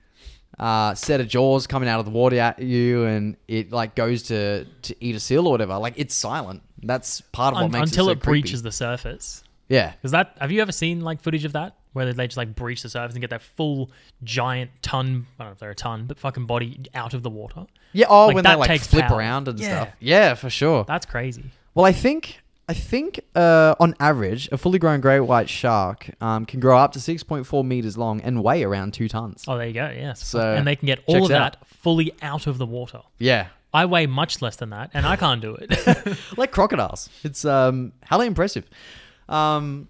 uh, 0.58 0.94
set 0.94 1.20
of 1.20 1.28
jaws 1.28 1.66
coming 1.66 1.88
out 1.88 1.98
of 2.00 2.04
the 2.04 2.10
water 2.10 2.38
at 2.38 2.58
you, 2.60 3.04
and 3.04 3.36
it 3.46 3.70
like 3.72 3.94
goes 3.94 4.24
to 4.24 4.64
to 4.64 4.96
eat 5.04 5.14
a 5.16 5.20
seal 5.20 5.46
or 5.46 5.50
whatever. 5.52 5.76
Like 5.78 5.94
it's 5.96 6.14
silent. 6.14 6.62
That's 6.82 7.20
part 7.32 7.54
of 7.54 7.56
what 7.58 7.64
Un- 7.66 7.70
makes 7.72 7.90
until 7.90 8.06
it, 8.06 8.08
so 8.08 8.12
it 8.12 8.20
creepy. 8.20 8.42
breaches 8.42 8.62
the 8.62 8.72
surface. 8.72 9.42
Yeah, 9.68 9.92
Because 9.92 10.12
that 10.12 10.34
have 10.40 10.50
you 10.50 10.62
ever 10.62 10.72
seen 10.72 11.02
like 11.02 11.20
footage 11.20 11.44
of 11.44 11.52
that 11.52 11.76
where 11.98 12.10
they 12.12 12.26
just 12.26 12.36
like 12.38 12.54
breach 12.54 12.82
the 12.82 12.88
surface 12.88 13.14
and 13.14 13.20
get 13.20 13.30
that 13.30 13.42
full 13.42 13.90
giant 14.24 14.70
ton 14.80 15.26
I 15.38 15.42
don't 15.44 15.48
know 15.50 15.52
if 15.52 15.58
they're 15.58 15.70
a 15.70 15.74
ton 15.74 16.06
but 16.06 16.18
fucking 16.18 16.46
body 16.46 16.80
out 16.94 17.12
of 17.12 17.22
the 17.22 17.30
water? 17.30 17.66
yeah. 17.92 18.06
Oh, 18.08 18.26
Like, 18.28 18.34
when 18.36 18.44
they 18.44 18.54
like 18.54 18.68
takes 18.68 18.86
flip 18.86 19.06
power. 19.06 19.18
around 19.18 19.48
and 19.48 19.58
Yeah. 19.58 19.82
stuff. 19.82 19.94
Yeah, 20.00 20.34
for 20.34 20.48
sure. 20.50 20.84
That's 20.88 21.04
crazy. 21.06 21.44
Well, 21.74 21.84
I 21.84 21.92
think 21.92 22.40
I 22.70 22.74
think 22.74 23.20
uh, 23.34 23.74
on 23.80 23.94
average, 23.98 24.46
a 24.52 24.58
fully 24.58 24.78
grown 24.78 25.00
great 25.00 25.20
white 25.20 25.48
shark 25.48 26.10
um, 26.20 26.44
can 26.44 26.60
grow 26.60 26.76
up 26.78 26.92
to 26.92 27.00
six 27.00 27.22
point 27.22 27.46
four 27.46 27.64
meters 27.64 27.96
long 27.96 28.20
and 28.20 28.42
weigh 28.44 28.62
around 28.62 28.92
two 28.92 29.08
tons. 29.08 29.44
Oh, 29.48 29.56
there 29.56 29.66
you 29.68 29.72
go. 29.72 29.88
Yes. 29.88 30.22
So, 30.26 30.54
and 30.54 30.66
they 30.66 30.76
can 30.76 30.84
get 30.84 31.00
all 31.06 31.14
checks 31.14 31.26
of 31.26 31.32
out. 31.32 31.52
that 31.60 31.66
fully 31.66 32.12
out 32.20 32.46
of 32.46 32.58
the 32.58 32.66
water. 32.66 33.00
Yeah, 33.18 33.46
I 33.72 33.86
weigh 33.86 34.04
much 34.06 34.42
less 34.42 34.56
than 34.56 34.68
that, 34.70 34.90
and 34.92 35.06
I 35.06 35.16
can't 35.16 35.40
do 35.40 35.54
it. 35.58 36.18
like 36.36 36.50
crocodiles. 36.52 37.08
It's 37.24 37.46
um 37.46 37.92
hella 38.02 38.26
impressive. 38.26 38.68
Um, 39.30 39.88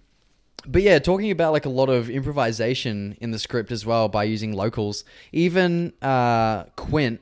but 0.69 0.83
yeah, 0.83 0.99
talking 0.99 1.31
about 1.31 1.53
like 1.53 1.65
a 1.65 1.71
lot 1.71 1.89
of 1.89 2.11
improvisation 2.11 3.17
in 3.21 3.31
the 3.31 3.39
script 3.39 3.73
as 3.73 3.85
well 3.87 4.09
by 4.09 4.25
using 4.25 4.53
locals. 4.53 5.05
Even 5.33 5.93
uh, 6.03 6.65
Quint, 6.77 7.21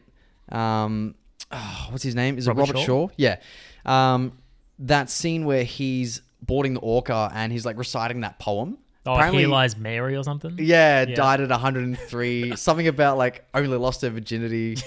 um, 0.50 1.14
oh, 1.52 1.86
what's 1.90 2.02
his 2.02 2.14
name? 2.14 2.38
Is 2.38 2.48
it 2.48 2.52
Robert 2.52 2.76
Shaw? 2.78 2.84
Shaw? 2.84 3.08
Yeah. 3.16 3.36
Um, 3.84 4.32
that 4.80 5.08
scene 5.10 5.44
where 5.44 5.64
he's 5.64 6.22
boarding 6.42 6.74
the 6.74 6.80
orca 6.80 7.30
and 7.32 7.52
he's 7.52 7.64
like 7.64 7.78
reciting 7.78 8.20
that 8.22 8.38
poem. 8.38 8.78
oh, 9.06 9.16
here 9.32 9.48
lies 9.48 9.76
Mary 9.76 10.16
or 10.16 10.24
something. 10.24 10.56
Yeah, 10.58 11.04
Yeah. 11.08 11.14
died 11.14 11.40
at 11.40 11.50
103. 11.50 12.56
something 12.56 12.88
about 12.88 13.16
like 13.16 13.44
only 13.54 13.76
lost 13.78 14.02
her 14.02 14.10
virginity. 14.10 14.76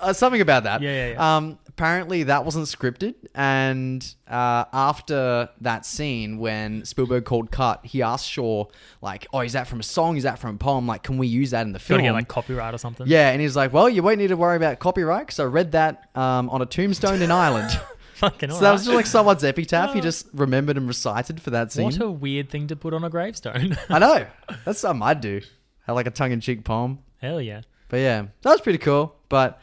Uh, 0.00 0.12
something 0.12 0.42
about 0.42 0.64
that. 0.64 0.82
Yeah, 0.82 0.90
yeah, 0.90 1.12
yeah. 1.12 1.36
Um, 1.36 1.58
apparently 1.76 2.22
that 2.24 2.44
wasn't 2.44 2.66
scripted, 2.66 3.14
and 3.34 4.14
uh, 4.28 4.64
after 4.72 5.48
that 5.60 5.84
scene, 5.84 6.38
when 6.38 6.84
Spielberg 6.84 7.24
called 7.24 7.50
cut, 7.50 7.84
he 7.84 8.02
asked 8.02 8.28
Shaw 8.30 8.66
like, 9.02 9.26
"Oh, 9.32 9.40
is 9.40 9.52
that 9.54 9.66
from 9.66 9.80
a 9.80 9.82
song? 9.82 10.16
Is 10.16 10.22
that 10.22 10.38
from 10.38 10.54
a 10.54 10.58
poem? 10.58 10.86
Like, 10.86 11.02
can 11.02 11.18
we 11.18 11.26
use 11.26 11.50
that 11.50 11.66
in 11.66 11.72
the 11.72 11.78
film?" 11.78 11.98
to 11.98 12.02
get 12.02 12.12
like 12.12 12.28
copyright 12.28 12.74
or 12.74 12.78
something. 12.78 13.06
yeah, 13.06 13.30
and 13.30 13.40
he's 13.40 13.56
like, 13.56 13.72
"Well, 13.72 13.88
you 13.88 14.02
won't 14.02 14.18
need 14.18 14.28
to 14.28 14.36
worry 14.36 14.56
about 14.56 14.78
copyright 14.78 15.26
because 15.26 15.40
I 15.40 15.44
read 15.44 15.72
that 15.72 16.08
um, 16.14 16.48
on 16.50 16.62
a 16.62 16.66
tombstone 16.66 17.22
in 17.22 17.30
Ireland." 17.30 17.70
Fucking 18.14 18.50
so 18.50 18.60
that 18.60 18.70
was 18.72 18.84
just 18.84 18.94
like 18.94 19.06
someone's 19.06 19.42
epitaph. 19.42 19.92
He 19.92 20.00
just 20.00 20.28
remembered 20.32 20.76
and 20.76 20.86
recited 20.86 21.42
for 21.42 21.50
that 21.50 21.72
scene. 21.72 21.84
What 21.84 22.00
a 22.00 22.08
weird 22.08 22.48
thing 22.48 22.68
to 22.68 22.76
put 22.76 22.94
on 22.94 23.02
a 23.02 23.10
gravestone. 23.10 23.76
I 23.88 23.98
know. 23.98 24.26
That's 24.64 24.78
something 24.78 25.02
I'd 25.02 25.20
do. 25.20 25.40
Have 25.86 25.96
like 25.96 26.06
a 26.06 26.12
tongue-in-cheek 26.12 26.62
poem. 26.62 27.00
Hell 27.20 27.40
yeah. 27.40 27.62
But 27.88 27.96
yeah, 27.98 28.26
that 28.42 28.50
was 28.50 28.60
pretty 28.60 28.78
cool. 28.78 29.16
But 29.28 29.60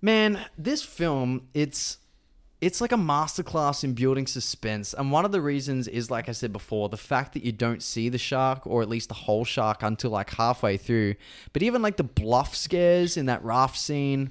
man, 0.00 0.40
this 0.58 0.82
film, 0.82 1.48
it's 1.54 1.98
it's 2.60 2.80
like 2.80 2.90
a 2.92 2.96
masterclass 2.96 3.84
in 3.84 3.92
building 3.92 4.26
suspense. 4.26 4.94
And 4.94 5.12
one 5.12 5.26
of 5.26 5.32
the 5.32 5.42
reasons 5.42 5.88
is 5.88 6.10
like 6.10 6.28
I 6.28 6.32
said 6.32 6.52
before, 6.52 6.88
the 6.88 6.96
fact 6.96 7.34
that 7.34 7.44
you 7.44 7.52
don't 7.52 7.82
see 7.82 8.08
the 8.08 8.16
shark 8.18 8.66
or 8.66 8.80
at 8.80 8.88
least 8.88 9.08
the 9.08 9.14
whole 9.14 9.44
shark 9.44 9.82
until 9.82 10.10
like 10.10 10.30
halfway 10.30 10.78
through. 10.78 11.16
But 11.52 11.62
even 11.62 11.82
like 11.82 11.98
the 11.98 12.04
bluff 12.04 12.56
scares 12.56 13.16
in 13.18 13.26
that 13.26 13.44
raft 13.44 13.76
scene 13.78 14.30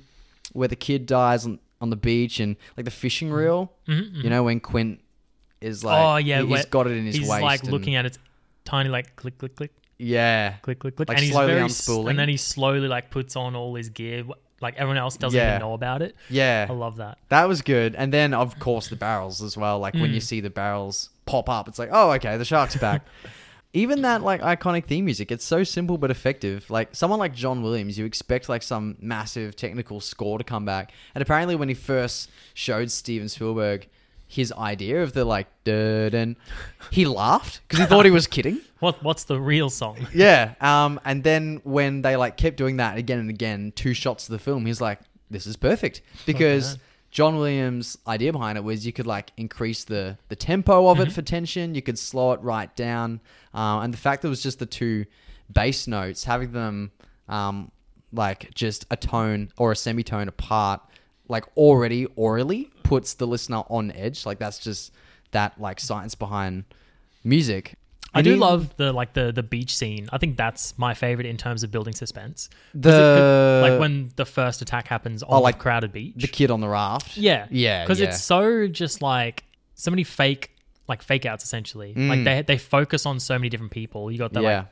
where 0.54 0.68
the 0.68 0.76
kid 0.76 1.06
dies 1.06 1.46
on, 1.46 1.60
on 1.80 1.92
the 1.92 1.96
beach 1.96 2.40
and 2.40 2.56
like 2.76 2.86
the 2.86 2.92
fishing 2.92 3.32
reel, 3.32 3.72
you 3.88 4.30
know, 4.30 4.44
when 4.44 4.60
Quint 4.60 5.02
is 5.62 5.84
like 5.84 5.96
Mm-hmm, 5.98 6.06
oh 6.08 6.18
yeah. 6.18 6.42
he, 6.42 6.52
has 6.54 6.66
got 6.66 6.88
it 6.88 6.94
in 6.98 7.06
his 7.06 7.16
he's 7.18 7.30
waist. 7.30 7.44
like 7.44 7.62
and- 7.64 7.72
looking 7.72 7.94
at 7.96 8.06
its 8.08 8.18
tiny 8.66 8.90
like 8.90 9.16
click 9.16 9.38
click 9.38 9.56
click 9.56 9.72
Yeah. 10.00 10.56
click 10.64 10.80
click 10.80 10.96
click, 10.96 11.10
Like 11.10 11.18
and 11.20 11.24
he's 11.24 11.34
slowly 11.34 11.54
very 11.54 11.62
unspooling. 11.62 12.10
and 12.10 12.20
then 12.20 12.30
he 12.30 12.38
slowly 12.38 12.88
like 12.88 13.12
puts 13.12 13.36
on 13.36 13.56
all 13.56 13.76
his 13.76 13.90
gear. 13.90 14.24
Like 14.62 14.76
everyone 14.76 14.98
else 14.98 15.18
doesn't 15.18 15.38
Yeah. 15.38 15.56
even 15.56 15.60
know 15.62 15.74
about 15.74 16.02
it. 16.02 16.16
Yeah. 16.30 16.68
I 16.70 16.74
love 16.74 16.98
that. 16.98 17.18
That 17.30 17.48
was 17.48 17.62
good. 17.62 17.96
And 17.96 18.14
then, 18.14 18.34
of 18.34 18.60
course, 18.60 18.88
the 18.88 18.96
barrels 18.96 19.42
as 19.42 19.58
well. 19.58 19.80
Like 19.80 19.94
when 19.96 20.12
you 20.12 20.20
mm. 20.20 20.24
see 20.24 20.42
the 20.42 20.50
barrels 20.50 21.10
pop 21.26 21.50
up, 21.50 21.68
it's 21.68 21.80
like, 21.80 21.90
oh, 21.92 22.12
okay, 22.12 22.38
the 22.38 22.46
shark's 22.46 22.76
back. 22.76 23.06
Even 23.74 24.04
that 24.04 24.22
like 24.22 24.42
iconic 24.42 24.86
theme 24.86 25.04
music, 25.04 25.34
it's 25.34 25.44
so 25.44 25.66
simple 25.66 25.98
but 25.98 26.10
effective. 26.10 26.70
Like 26.70 26.96
someone 26.96 27.20
like 27.20 27.36
John 27.36 27.62
Williams, 27.62 27.98
you 27.98 28.06
expect 28.06 28.48
like 28.48 28.64
some 28.64 28.96
massive 29.02 29.58
technical 29.58 30.00
score 30.00 30.38
to 30.38 30.46
come 30.46 30.64
back. 30.64 30.94
And 31.14 31.22
apparently, 31.22 31.58
when 31.58 31.68
he 31.68 31.76
first 31.76 32.32
showed 32.54 32.90
Steven 32.90 33.28
Spielberg 33.28 33.90
his 34.28 34.52
idea 34.54 35.04
of 35.04 35.14
the 35.14 35.26
like, 35.26 35.48
and 35.66 36.36
he 36.92 37.06
laughed 37.06 37.62
because 37.68 37.80
he 37.80 37.86
thought 37.86 38.06
he 38.06 38.12
was 38.12 38.28
kidding. 38.28 38.60
What 38.86 39.04
what's 39.04 39.24
the 39.26 39.40
real 39.40 39.70
song? 39.70 39.98
Yeah. 40.14 40.54
Um, 40.62 41.00
and 41.04 41.24
then 41.24 41.60
when 41.64 42.02
they 42.02 42.16
like 42.16 42.38
kept 42.38 42.56
doing 42.58 42.78
that 42.78 42.98
again 42.98 43.20
and 43.20 43.30
again, 43.30 43.74
two 43.76 43.94
shots 43.94 44.28
of 44.28 44.32
the 44.34 44.40
film, 44.40 44.66
he's 44.66 44.80
like, 44.82 45.00
"This 45.30 45.46
is 45.48 45.58
perfect," 45.58 46.02
because. 46.26 46.78
John 47.12 47.38
Williams' 47.38 47.98
idea 48.06 48.34
behind 48.34 48.58
it 48.58 48.64
was 48.66 48.86
you 48.86 48.92
could 48.92 49.08
like 49.08 49.32
increase 49.38 49.86
the 49.86 50.18
the 50.28 50.36
tempo 50.36 50.90
of 50.90 50.98
Mm-hmm. 50.98 51.08
it 51.08 51.14
for 51.14 51.22
tension, 51.22 51.74
you 51.74 51.82
could 51.82 51.98
slow 51.98 52.34
it 52.34 52.42
right 52.42 52.76
down, 52.76 53.22
uh, 53.54 53.80
and 53.84 53.94
the 53.94 53.98
fact 53.98 54.22
that 54.22 54.28
it 54.28 54.36
was 54.36 54.44
just 54.44 54.60
the 54.60 54.66
two 54.66 55.06
bass 55.50 55.88
notes, 55.88 56.26
having 56.26 56.52
them 56.52 56.92
um, 57.30 57.72
like 58.12 58.54
just 58.54 58.86
a 58.92 58.98
tone 58.98 59.50
or 59.58 59.72
a 59.72 59.78
semitone 59.78 60.28
apart, 60.28 60.82
like 61.30 61.46
already 61.56 62.06
aurally 62.18 62.70
puts 62.84 63.14
the 63.14 63.26
listener 63.26 63.64
on 63.70 63.92
edge. 63.94 64.26
Like 64.26 64.38
that's 64.40 64.60
just 64.60 64.92
that 65.32 65.58
like 65.58 65.80
science 65.80 66.16
behind 66.16 66.66
music. 67.24 67.76
I 68.16 68.22
do 68.22 68.36
love 68.38 68.76
the 68.78 68.92
like 68.94 69.14
the 69.14 69.32
the 69.32 69.44
beach 69.44 69.76
scene. 69.76 70.08
I 70.12 70.18
think 70.18 70.38
that's 70.38 70.78
my 70.78 70.94
favorite 70.94 71.28
in 71.28 71.38
terms 71.38 71.64
of 71.64 71.72
building 71.72 71.94
suspense. 71.94 72.50
'Cause 72.50 72.58
it- 72.74 72.82
The- 72.82 73.68
like 73.70 73.80
when 73.80 74.12
the 74.16 74.26
first 74.26 74.62
attack 74.62 74.88
happens 74.88 75.22
on 75.24 75.30
Oh, 75.34 75.42
like 75.42 75.58
the 75.58 75.62
crowded 75.64 75.92
beach. 75.92 76.14
the 76.18 76.28
kid 76.28 76.50
on 76.52 76.62
the 76.62 76.68
raft. 76.70 77.18
yeah, 77.18 77.48
Yeah, 77.52 77.84
because 77.84 78.00
yeah. 78.00 78.08
it's 78.08 78.22
so 78.24 78.68
just 78.68 79.02
like 79.02 79.44
so 79.76 79.92
many 79.92 80.04
fake 80.04 80.52
like 80.88 81.02
fake 81.02 81.26
outs 81.26 81.44
essentially. 81.44 81.94
Like 81.96 82.24
they 82.24 82.42
they 82.44 82.58
focus 82.58 83.06
on 83.06 83.20
so 83.20 83.38
many 83.38 83.50
different 83.50 83.72
people. 83.72 84.12
You 84.12 84.18
got 84.18 84.34
that 84.34 84.40
Mm. 84.42 84.44
yeah, 84.44 84.58
like 84.60 84.68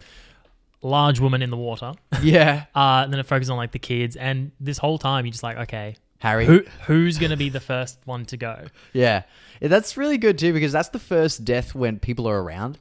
large 0.81 1.19
woman 1.19 1.41
in 1.41 1.49
the 1.49 1.57
water, 1.57 1.93
yeah. 2.21 2.65
uh, 2.75 3.01
and 3.03 3.11
then 3.13 3.19
it 3.19 3.25
focuses 3.25 3.49
on 3.49 3.57
like 3.57 3.71
the 3.71 3.79
kids. 3.79 4.15
And 4.15 4.51
this 4.59 4.77
whole 4.77 4.97
time 4.97 5.25
you're 5.25 5.31
just 5.31 5.43
like, 5.43 5.57
okay, 5.57 5.95
Harry. 6.19 6.45
who 6.45 6.63
who's 6.85 7.17
gonna 7.17 7.37
be 7.37 7.49
the 7.49 7.59
first 7.59 7.99
one 8.05 8.25
to 8.25 8.37
go? 8.37 8.65
Yeah. 8.93 9.23
Yeah, 9.61 9.69
that's 9.69 9.95
really 9.97 10.17
good 10.17 10.37
too 10.37 10.51
because 10.53 10.71
that's 10.73 10.89
the 10.89 10.99
first 10.99 11.45
death 11.45 11.73
when 11.73 11.97
people 11.99 12.27
are 12.27 12.41
around. 12.43 12.77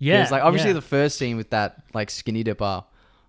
Yeah, 0.00 0.22
It's 0.22 0.32
like 0.32 0.42
obviously 0.42 0.70
yeah. 0.70 0.74
the 0.74 0.82
first 0.82 1.18
scene 1.18 1.36
with 1.36 1.50
that 1.50 1.82
like 1.94 2.10
skinny 2.10 2.42
dipper, 2.42 2.82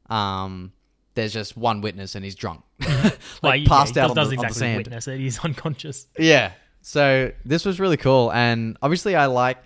um, 0.10 0.72
there's 1.16 1.34
just 1.34 1.58
one 1.58 1.82
witness 1.82 2.16
and 2.16 2.24
he's 2.24 2.34
drunk, 2.34 2.64
like 3.44 3.62
yeah, 3.62 3.68
passed 3.68 3.96
he 3.96 4.00
out 4.00 4.16
does, 4.16 4.16
on, 4.16 4.16
the, 4.16 4.22
on 4.22 4.28
the 4.30 4.34
exactly 4.34 4.60
sand. 4.60 4.78
witness 4.78 5.08
it. 5.08 5.20
He's 5.20 5.40
unconscious. 5.44 6.08
Yeah. 6.18 6.54
So 6.82 7.32
this 7.46 7.66
was 7.66 7.80
really 7.80 7.98
cool, 7.98 8.32
and 8.32 8.78
obviously 8.82 9.16
I 9.16 9.28
like 9.28 9.58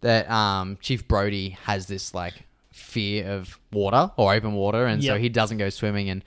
that 0.00 0.30
um, 0.30 0.78
Chief 0.80 1.06
Brody 1.06 1.50
has 1.64 1.86
this 1.86 2.14
like 2.14 2.34
fear 2.70 3.26
of 3.26 3.58
water 3.72 4.10
or 4.16 4.32
open 4.32 4.54
water, 4.54 4.86
and 4.86 5.02
so 5.02 5.18
he 5.18 5.28
doesn't 5.28 5.58
go 5.58 5.68
swimming, 5.68 6.08
and 6.10 6.24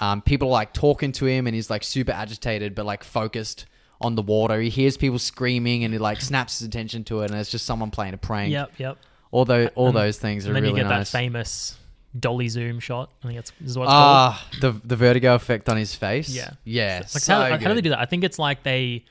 um, 0.00 0.22
people 0.22 0.48
are 0.48 0.52
like 0.52 0.72
talking 0.72 1.12
to 1.12 1.26
him, 1.26 1.46
and 1.46 1.54
he's 1.54 1.70
like 1.70 1.84
super 1.84 2.12
agitated 2.12 2.74
but 2.74 2.84
like 2.84 3.04
focused 3.04 3.66
on 4.00 4.14
the 4.14 4.22
water. 4.22 4.60
He 4.60 4.70
hears 4.70 4.96
people 4.96 5.18
screaming, 5.18 5.84
and 5.84 5.94
he 5.94 5.98
like 5.98 6.20
snaps 6.20 6.58
his 6.58 6.66
attention 6.68 7.04
to 7.04 7.20
it, 7.22 7.30
and 7.30 7.40
it's 7.40 7.50
just 7.50 7.64
someone 7.64 7.90
playing 7.90 8.14
a 8.14 8.18
prank. 8.18 8.50
Yep, 8.52 8.72
yep. 8.78 8.98
All 9.30 9.44
those 9.44 9.68
all 9.74 9.88
And- 9.88 9.96
those 9.96 10.18
things 10.18 10.46
are 10.46 10.48
And 10.50 10.56
then 10.56 10.62
really 10.64 10.78
you 10.78 10.84
get 10.84 10.88
nice. 10.90 11.10
that 11.10 11.18
famous 11.18 11.76
dolly 12.18 12.48
zoom 12.48 12.80
shot. 12.80 13.10
I 13.22 13.26
think 13.26 13.36
that's 13.38 13.52
is 13.64 13.76
what 13.76 13.84
it's 13.84 13.90
called. 13.92 14.34
Ah, 14.34 14.46
the 14.60 14.72
the 14.84 14.96
vertigo 14.96 15.34
effect 15.34 15.68
on 15.68 15.76
his 15.76 15.94
face. 15.94 16.28
Yeah. 16.30 16.50
yeah. 16.64 16.98
Like 17.00 17.08
so 17.08 17.34
how, 17.34 17.40
like 17.40 17.60
how 17.62 17.68
do 17.68 17.74
they 17.74 17.80
do 17.82 17.90
that? 17.90 17.98
I 18.00 18.06
think 18.06 18.24
it's 18.24 18.38
like 18.38 18.62
they 18.62 19.04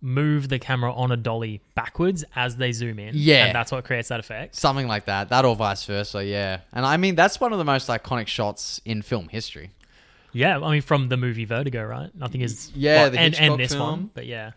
move 0.00 0.48
the 0.50 0.58
camera 0.58 0.92
on 0.92 1.10
a 1.12 1.16
dolly 1.16 1.62
backwards 1.74 2.24
as 2.36 2.56
they 2.56 2.72
zoom 2.72 2.98
in. 2.98 3.12
Yeah. 3.14 3.46
and 3.46 3.54
that's 3.54 3.72
what 3.72 3.84
creates 3.84 4.08
that 4.08 4.20
effect. 4.20 4.54
Something 4.54 4.86
like 4.86 5.06
that. 5.06 5.30
That 5.30 5.44
or 5.44 5.56
vice 5.56 5.84
versa. 5.86 6.24
Yeah. 6.24 6.58
And 6.72 6.84
I 6.86 6.96
mean 6.96 7.14
that's 7.14 7.40
one 7.40 7.52
of 7.52 7.58
the 7.58 7.64
most 7.64 7.88
iconic 7.88 8.26
shots 8.26 8.80
in 8.84 9.02
film 9.02 9.28
history. 9.28 9.70
Yeah, 10.32 10.58
I 10.58 10.70
mean 10.72 10.82
from 10.82 11.08
the 11.08 11.16
movie 11.16 11.44
Vertigo, 11.44 11.84
right? 11.84 12.10
I 12.20 12.28
think 12.28 12.44
is 12.44 12.70
Yeah, 12.74 13.02
well, 13.02 13.10
the 13.12 13.18
and, 13.20 13.34
and 13.36 13.58
this 13.58 13.72
film. 13.72 13.88
one, 13.88 14.10
but 14.14 14.26
yeah, 14.26 14.52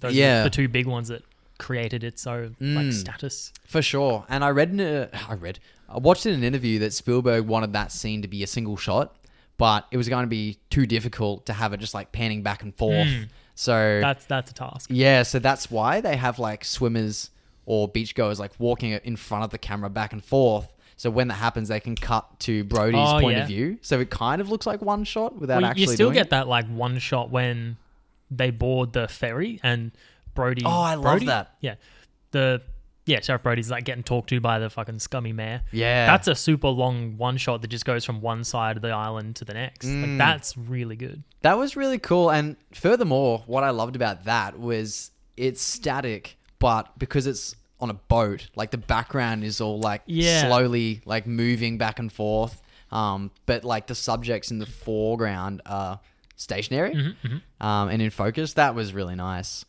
those 0.00 0.14
Yeah. 0.14 0.40
are 0.40 0.44
the 0.44 0.50
two 0.50 0.68
big 0.68 0.86
ones 0.86 1.08
that 1.08 1.22
created 1.58 2.02
it 2.04 2.18
so 2.18 2.50
like 2.60 2.86
Mm. 2.86 2.92
status. 2.92 3.52
For 3.66 3.82
sure. 3.82 4.24
And 4.28 4.44
I 4.44 4.50
read 4.50 4.70
in 4.70 4.80
a, 4.80 5.08
I 5.28 5.34
read 5.34 5.58
I 5.88 5.98
watched 5.98 6.26
in 6.26 6.34
an 6.34 6.42
interview 6.42 6.78
that 6.80 6.92
Spielberg 6.92 7.46
wanted 7.46 7.72
that 7.74 7.92
scene 7.92 8.22
to 8.22 8.28
be 8.28 8.42
a 8.42 8.46
single 8.46 8.76
shot, 8.76 9.14
but 9.58 9.86
it 9.92 9.96
was 9.96 10.08
going 10.08 10.24
to 10.24 10.28
be 10.28 10.58
too 10.70 10.86
difficult 10.86 11.46
to 11.46 11.52
have 11.52 11.72
it 11.72 11.78
just 11.80 11.94
like 11.94 12.10
panning 12.10 12.42
back 12.42 12.62
and 12.62 12.74
forth. 12.74 13.06
Mm. 13.06 13.28
So 13.54 14.00
That's 14.00 14.24
that's 14.26 14.50
a 14.50 14.54
task. 14.54 14.90
yeah, 14.90 15.22
so 15.22 15.38
that's 15.38 15.70
why 15.70 16.00
they 16.00 16.16
have 16.16 16.38
like 16.40 16.64
swimmers 16.64 17.30
or 17.66 17.88
beachgoers 17.88 18.38
like 18.38 18.52
walking 18.58 18.92
in 18.92 19.16
front 19.16 19.44
of 19.44 19.50
the 19.50 19.58
camera 19.58 19.88
back 19.90 20.12
and 20.12 20.24
forth. 20.24 20.72
So 20.96 21.10
when 21.10 21.28
that 21.28 21.34
happens, 21.34 21.68
they 21.68 21.80
can 21.80 21.94
cut 21.96 22.40
to 22.40 22.64
Brody's 22.64 22.98
Oh, 22.98 23.20
point 23.20 23.36
yeah. 23.36 23.42
of 23.42 23.48
view. 23.48 23.78
So 23.82 24.00
it 24.00 24.10
kind 24.10 24.40
of 24.40 24.48
looks 24.48 24.66
like 24.66 24.80
one 24.82 25.04
shot 25.04 25.38
without 25.38 25.62
Well, 25.62 25.70
actually 25.70 25.82
you 25.82 25.88
still 25.88 26.06
doing 26.08 26.14
get 26.14 26.26
it. 26.26 26.30
that 26.30 26.48
like 26.48 26.66
one 26.68 26.98
shot 26.98 27.30
when 27.30 27.76
they 28.30 28.50
board 28.50 28.92
the 28.92 29.06
ferry 29.06 29.60
and 29.62 29.92
Brody. 30.34 30.62
Oh, 30.64 30.70
I 30.82 30.94
love 30.94 31.02
Brody? 31.02 31.26
that. 31.26 31.54
Yeah, 31.60 31.74
the 32.32 32.62
yeah, 33.06 33.20
Sheriff 33.20 33.42
Brody's 33.42 33.70
like 33.70 33.84
getting 33.84 34.02
talked 34.02 34.30
to 34.30 34.40
by 34.40 34.58
the 34.58 34.70
fucking 34.70 34.98
scummy 34.98 35.32
mayor. 35.34 35.60
Yeah. 35.72 36.06
That's 36.06 36.26
a 36.26 36.34
super 36.34 36.68
long 36.68 37.18
one 37.18 37.36
shot 37.36 37.60
that 37.60 37.68
just 37.68 37.84
goes 37.84 38.02
from 38.04 38.22
one 38.22 38.44
side 38.44 38.76
of 38.76 38.82
the 38.82 38.88
island 38.92 39.36
to 39.36 39.44
the 39.44 39.52
next. 39.52 39.86
Mm. 39.86 40.02
Like 40.08 40.18
that's 40.18 40.56
really 40.56 40.96
good. 40.96 41.22
That 41.42 41.58
was 41.58 41.76
really 41.76 41.98
cool. 41.98 42.30
And 42.30 42.56
furthermore, 42.72 43.42
what 43.46 43.62
I 43.62 43.70
loved 43.70 43.94
about 43.94 44.24
that 44.24 44.58
was 44.58 45.10
it's 45.36 45.60
static, 45.60 46.38
but 46.58 46.98
because 46.98 47.26
it's 47.26 47.54
on 47.78 47.90
a 47.90 47.94
boat, 47.94 48.48
like 48.56 48.70
the 48.70 48.78
background 48.78 49.44
is 49.44 49.60
all 49.60 49.80
like 49.80 50.00
Yeah. 50.06 50.46
slowly 50.46 51.02
like 51.04 51.26
moving 51.26 51.76
back 51.76 51.98
and 51.98 52.10
forth. 52.10 52.62
Um, 52.90 53.32
but 53.44 53.64
like 53.64 53.86
the 53.86 53.94
subjects 53.94 54.50
in 54.50 54.60
the 54.60 54.66
foreground 54.66 55.60
are 55.66 56.00
stationary 56.36 56.94
Mm-hmm, 56.94 57.66
um, 57.66 57.88
and 57.90 58.00
in 58.00 58.08
focus. 58.10 58.54
That 58.54 58.74
was 58.74 58.94
really 58.94 59.14
nice. 59.14 59.66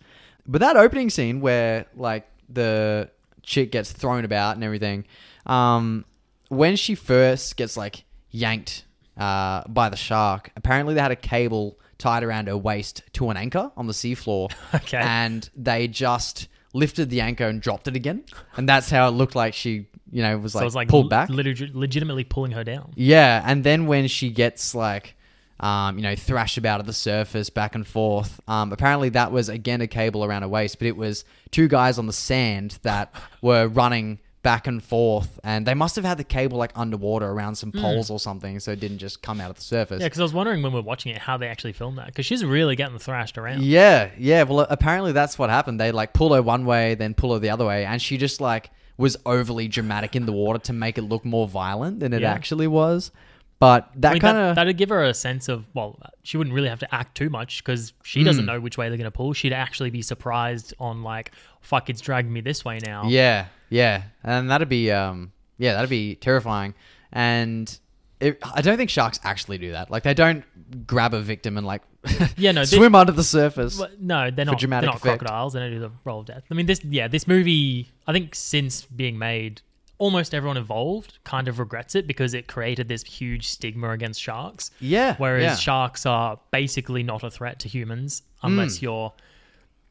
But 0.48 0.62
that 0.62 0.78
opening 0.78 1.10
scene 1.10 1.42
where 1.42 1.86
like 1.96 2.28
the 2.50 3.10
chick 3.44 3.72
gets 3.72 3.92
thrown 3.92 4.26
about 4.26 4.56
and 4.56 4.64
everything, 4.64 5.06
um, 5.46 6.06
when 6.50 6.76
she 6.76 6.96
first 6.96 7.58
gets 7.58 7.76
like 7.78 8.04
yanked 8.32 8.86
uh, 9.18 9.64
by 9.68 9.90
the 9.90 9.96
shark, 9.98 10.52
apparently 10.56 10.94
they 10.94 11.02
had 11.02 11.12
a 11.12 11.16
cable 11.16 11.80
tied 11.98 12.24
around 12.24 12.48
her 12.48 12.58
waist 12.58 13.02
to 13.14 13.30
an 13.30 13.38
anchor 13.38 13.72
on 13.78 13.88
the 13.88 13.94
seafloor. 13.94 14.52
Okay. 14.76 14.98
And 14.98 15.50
they 15.56 15.88
just 15.88 16.48
lifted 16.74 17.10
the 17.10 17.22
anchor 17.22 17.46
and 17.48 17.62
dropped 17.62 17.88
it 17.88 17.96
again. 17.96 18.24
And 18.58 18.68
that's 18.68 18.90
how 18.90 19.08
it 19.08 19.12
looked 19.12 19.34
like 19.36 19.54
she, 19.54 19.88
you 20.12 20.22
know, 20.22 20.38
was 20.38 20.52
So 20.52 20.60
like, 20.60 20.66
it's 20.68 20.76
like 20.76 20.88
pulled 20.90 21.06
l- 21.06 21.10
back. 21.10 21.30
legitimately 21.30 22.26
pulling 22.26 22.52
her 22.52 22.64
down. 22.66 22.92
Yeah, 22.96 23.42
and 23.46 23.64
then 23.64 23.88
when 23.88 24.08
she 24.08 24.30
gets 24.30 24.76
like, 24.76 25.16
um, 25.60 25.98
you 25.98 26.04
know, 26.04 26.16
thrash 26.16 26.58
about 26.58 26.80
at 26.80 26.86
the 26.86 26.94
surface 26.94 27.50
back 27.50 27.76
and 27.76 27.86
forth, 27.88 28.40
um, 28.48 28.72
apparently 28.74 29.10
that 29.10 29.32
was 29.32 29.50
again 29.50 29.82
a 29.82 29.88
cable 29.88 30.24
around 30.26 30.42
her 30.42 30.48
waist, 30.48 30.80
but 30.80 30.88
it 30.88 30.98
was 30.98 31.24
two 31.52 31.68
guys 31.68 31.98
on 31.98 32.08
the 32.08 32.14
sand 32.14 32.78
that 32.84 33.14
were 33.42 33.68
running 33.68 34.20
back 34.44 34.68
and 34.68 34.84
forth, 34.84 35.40
and 35.44 35.66
they 35.66 35.74
must 35.74 35.96
have 35.96 36.06
had 36.06 36.20
the 36.20 36.24
cable 36.24 36.58
like 36.60 36.72
underwater 36.76 37.26
around 37.26 37.56
some 37.56 37.72
poles 37.72 38.12
or 38.12 38.20
something, 38.20 38.60
so 38.60 38.72
it 38.72 38.80
didn't 38.80 39.00
just 39.00 39.24
come 39.24 39.42
out 39.42 39.50
of 39.50 39.56
the 39.56 39.62
surface. 39.64 40.02
Yeah, 40.02 40.06
because 40.08 40.20
I 40.20 40.24
was 40.24 40.34
wondering 40.34 40.62
when 40.62 40.72
we 40.72 40.80
were 40.80 40.86
watching 40.86 41.12
it 41.16 41.18
how 41.18 41.38
they 41.38 41.48
actually 41.48 41.74
filmed 41.74 41.98
that 41.98 42.06
because 42.08 42.28
she's 42.28 42.46
really 42.46 42.76
getting 42.76 43.00
thrashed 43.00 43.40
around. 43.40 43.64
Yeah, 43.64 44.12
yeah. 44.20 44.44
Well, 44.44 44.68
apparently 44.70 45.14
that's 45.14 45.40
what 45.40 45.50
happened. 45.50 45.80
They 45.80 45.92
like 45.92 46.14
pull 46.14 46.32
her 46.36 46.44
one 46.44 46.66
way, 46.66 46.94
then 46.94 47.16
pull 47.16 47.34
her 47.34 47.40
the 47.40 47.50
other 47.50 47.66
way, 47.66 47.86
and 47.86 48.00
she 48.00 48.18
just 48.18 48.40
like 48.40 48.70
was 48.98 49.18
overly 49.26 49.68
dramatic 49.68 50.16
in 50.16 50.28
the 50.28 50.32
water 50.32 50.60
to 50.60 50.74
make 50.74 50.98
it 51.00 51.02
look 51.02 51.26
more 51.26 51.48
violent 51.48 52.00
than 52.00 52.14
it 52.14 52.22
Yeah. 52.22 52.32
actually 52.32 52.68
was. 52.68 53.12
But 53.58 53.90
that 53.96 54.10
I 54.10 54.14
mean, 54.14 54.22
kind 54.22 54.38
of 54.38 54.56
that, 54.56 54.66
would 54.68 54.78
give 54.78 54.90
her 54.90 55.04
a 55.04 55.14
sense 55.14 55.48
of 55.48 55.66
well, 55.74 55.98
she 56.24 56.38
wouldn't 56.38 56.54
really 56.54 56.68
have 56.68 56.80
to 56.80 56.94
act 56.96 57.16
too 57.16 57.30
much 57.30 57.64
because 57.64 57.94
she 58.04 58.24
doesn't 58.24 58.44
Hmm. 58.44 58.48
know 58.48 58.60
which 58.60 58.78
way 58.78 58.90
they're 58.90 58.98
gonna 58.98 59.12
pull. 59.12 59.32
She'd 59.34 59.54
actually 59.54 59.90
be 59.92 60.02
surprised 60.02 60.74
on 60.80 61.04
like, 61.04 61.32
fuck, 61.62 61.90
it's 61.90 62.02
dragging 62.02 62.34
me 62.34 62.42
this 62.42 62.66
way 62.66 62.80
now. 62.86 63.04
Yeah, 63.08 63.46
yeah, 63.70 64.04
and 64.24 64.50
that'd 64.50 64.68
be 64.70 64.92
um, 64.92 65.32
yeah, 65.58 65.74
that'd 65.74 65.90
be 65.90 66.16
terrifying. 66.16 66.74
And 67.14 67.78
it, 68.20 68.40
I 68.54 68.62
don't 68.62 68.76
think 68.78 68.90
sharks 68.90 69.20
actually 69.24 69.58
do 69.58 69.72
that. 69.72 69.90
Like 69.90 70.04
they 70.04 70.14
don't 70.14 70.44
grab 70.86 71.14
a 71.14 71.22
victim 71.22 71.58
and 71.58 71.66
like 71.66 71.82
Yeah, 72.38 72.52
no, 72.52 72.64
swim 72.66 72.94
under 72.94 73.14
the 73.14 73.24
surface. 73.24 73.78
But 73.80 74.02
no, 74.02 74.32
they're 74.32 74.46
not. 74.46 74.60
they're 74.60 74.68
not 74.70 74.84
effect. 74.84 75.02
crocodiles. 75.02 75.54
They 75.54 75.60
don't 75.62 75.72
do 75.72 75.80
the 75.80 75.92
roll 76.04 76.20
of 76.20 76.26
death. 76.26 76.44
I 76.52 76.54
mean, 76.56 76.66
this 76.66 76.82
yeah, 76.84 77.08
this 77.08 77.26
movie. 77.28 77.90
I 78.06 78.12
think 78.14 78.36
since 78.36 78.84
being 78.84 79.18
made, 79.18 79.62
almost 79.98 80.34
everyone 80.34 80.58
involved 80.58 81.20
kind 81.24 81.48
of 81.48 81.60
regrets 81.60 81.96
it 81.96 82.08
because 82.08 82.34
it 82.34 82.48
created 82.48 82.88
this 82.88 83.04
huge 83.04 83.48
stigma 83.48 83.92
against 83.92 84.22
sharks. 84.22 84.72
Yeah, 84.80 85.16
Whereas 85.18 85.44
yeah. 85.44 85.56
sharks 85.56 86.06
are 86.06 86.40
basically 86.52 87.04
not 87.04 87.24
a 87.24 87.32
threat 87.32 87.60
to 87.60 87.70
humans 87.70 88.24
unless 88.44 88.80
hmm. 88.80 88.86
you're, 88.86 89.14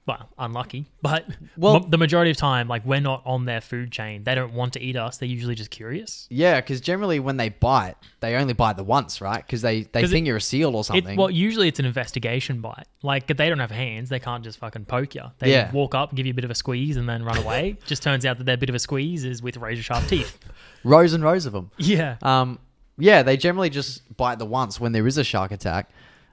well, 0.07 0.29
unlucky. 0.39 0.87
But 1.01 1.27
Well- 1.57 1.81
well, 1.81 1.81
the 1.89 1.97
majority 1.97 2.31
of 2.31 2.37
time, 2.37 2.69
like 2.69 2.85
we're 2.85 3.01
not 3.01 3.23
on 3.25 3.47
their 3.47 3.61
food 3.63 3.91
chain. 3.91 4.25
They 4.25 4.35
don't 4.35 4.53
want 4.53 4.75
to 4.75 4.81
eat 4.83 4.97
us. 4.97 5.17
They're 5.17 5.29
usually 5.29 5.55
just 5.55 5.71
curious. 5.71 6.27
Yeah, 6.31 6.61
because 6.61 6.81
generally 6.83 7.21
when 7.21 7.39
they 7.39 7.49
bite, 7.49 7.95
they 8.21 8.35
only 8.35 8.53
bite 8.53 8.77
the 8.77 8.85
once, 8.85 9.21
right? 9.21 9.45
Because 9.45 9.63
they 9.63 9.83
they 9.85 10.03
'Cause 10.03 10.11
think 10.11 10.25
it- 10.25 10.29
you're 10.29 10.37
a 10.37 10.41
seal 10.43 10.77
or 10.77 10.81
It, 10.81 10.85
something. 10.85 11.17
well, 11.17 11.31
usually 11.31 11.69
it's 11.69 11.79
an 11.79 11.87
investigation 11.87 12.61
bite. 12.61 12.87
Like 13.03 13.27
they 13.29 13.49
don't 13.49 13.59
have 13.61 13.71
hands, 13.71 14.09
they 14.11 14.19
can't 14.21 14.45
just 14.45 14.59
fucking 14.59 14.85
poke 14.85 15.15
you. 15.15 15.23
They 15.39 15.53
Yeah. 15.53 15.71
walk 15.73 15.95
up, 15.95 16.15
give 16.15 16.27
you 16.27 16.33
a 16.33 16.35
bit 16.35 16.45
of 16.45 16.51
a 16.51 16.55
squeeze, 16.55 16.97
and 16.97 17.09
then 17.09 17.23
run 17.23 17.39
away. 17.39 17.79
just 17.87 18.03
turns 18.03 18.27
out 18.27 18.39
that 18.39 18.45
their 18.45 18.57
bit 18.59 18.69
of 18.69 18.75
a 18.75 18.79
squeeze 18.79 19.25
is 19.25 19.43
with 19.43 19.57
razor 19.57 19.83
sharp 19.83 20.07
teeth. 20.07 20.39
rows 20.85 21.15
and 21.15 21.25
rows 21.25 21.47
of 21.47 21.53
them. 21.55 21.71
Yeah. 21.79 22.17
Um, 22.21 22.59
yeah, 22.99 23.23
they 23.23 23.37
generally 23.39 23.71
just 23.71 24.03
bite 24.19 24.39
the 24.39 24.45
once 24.47 24.79
when 24.79 24.93
there 24.93 25.07
is 25.07 25.17
a 25.19 25.25
shark 25.25 25.51
attack. 25.51 25.89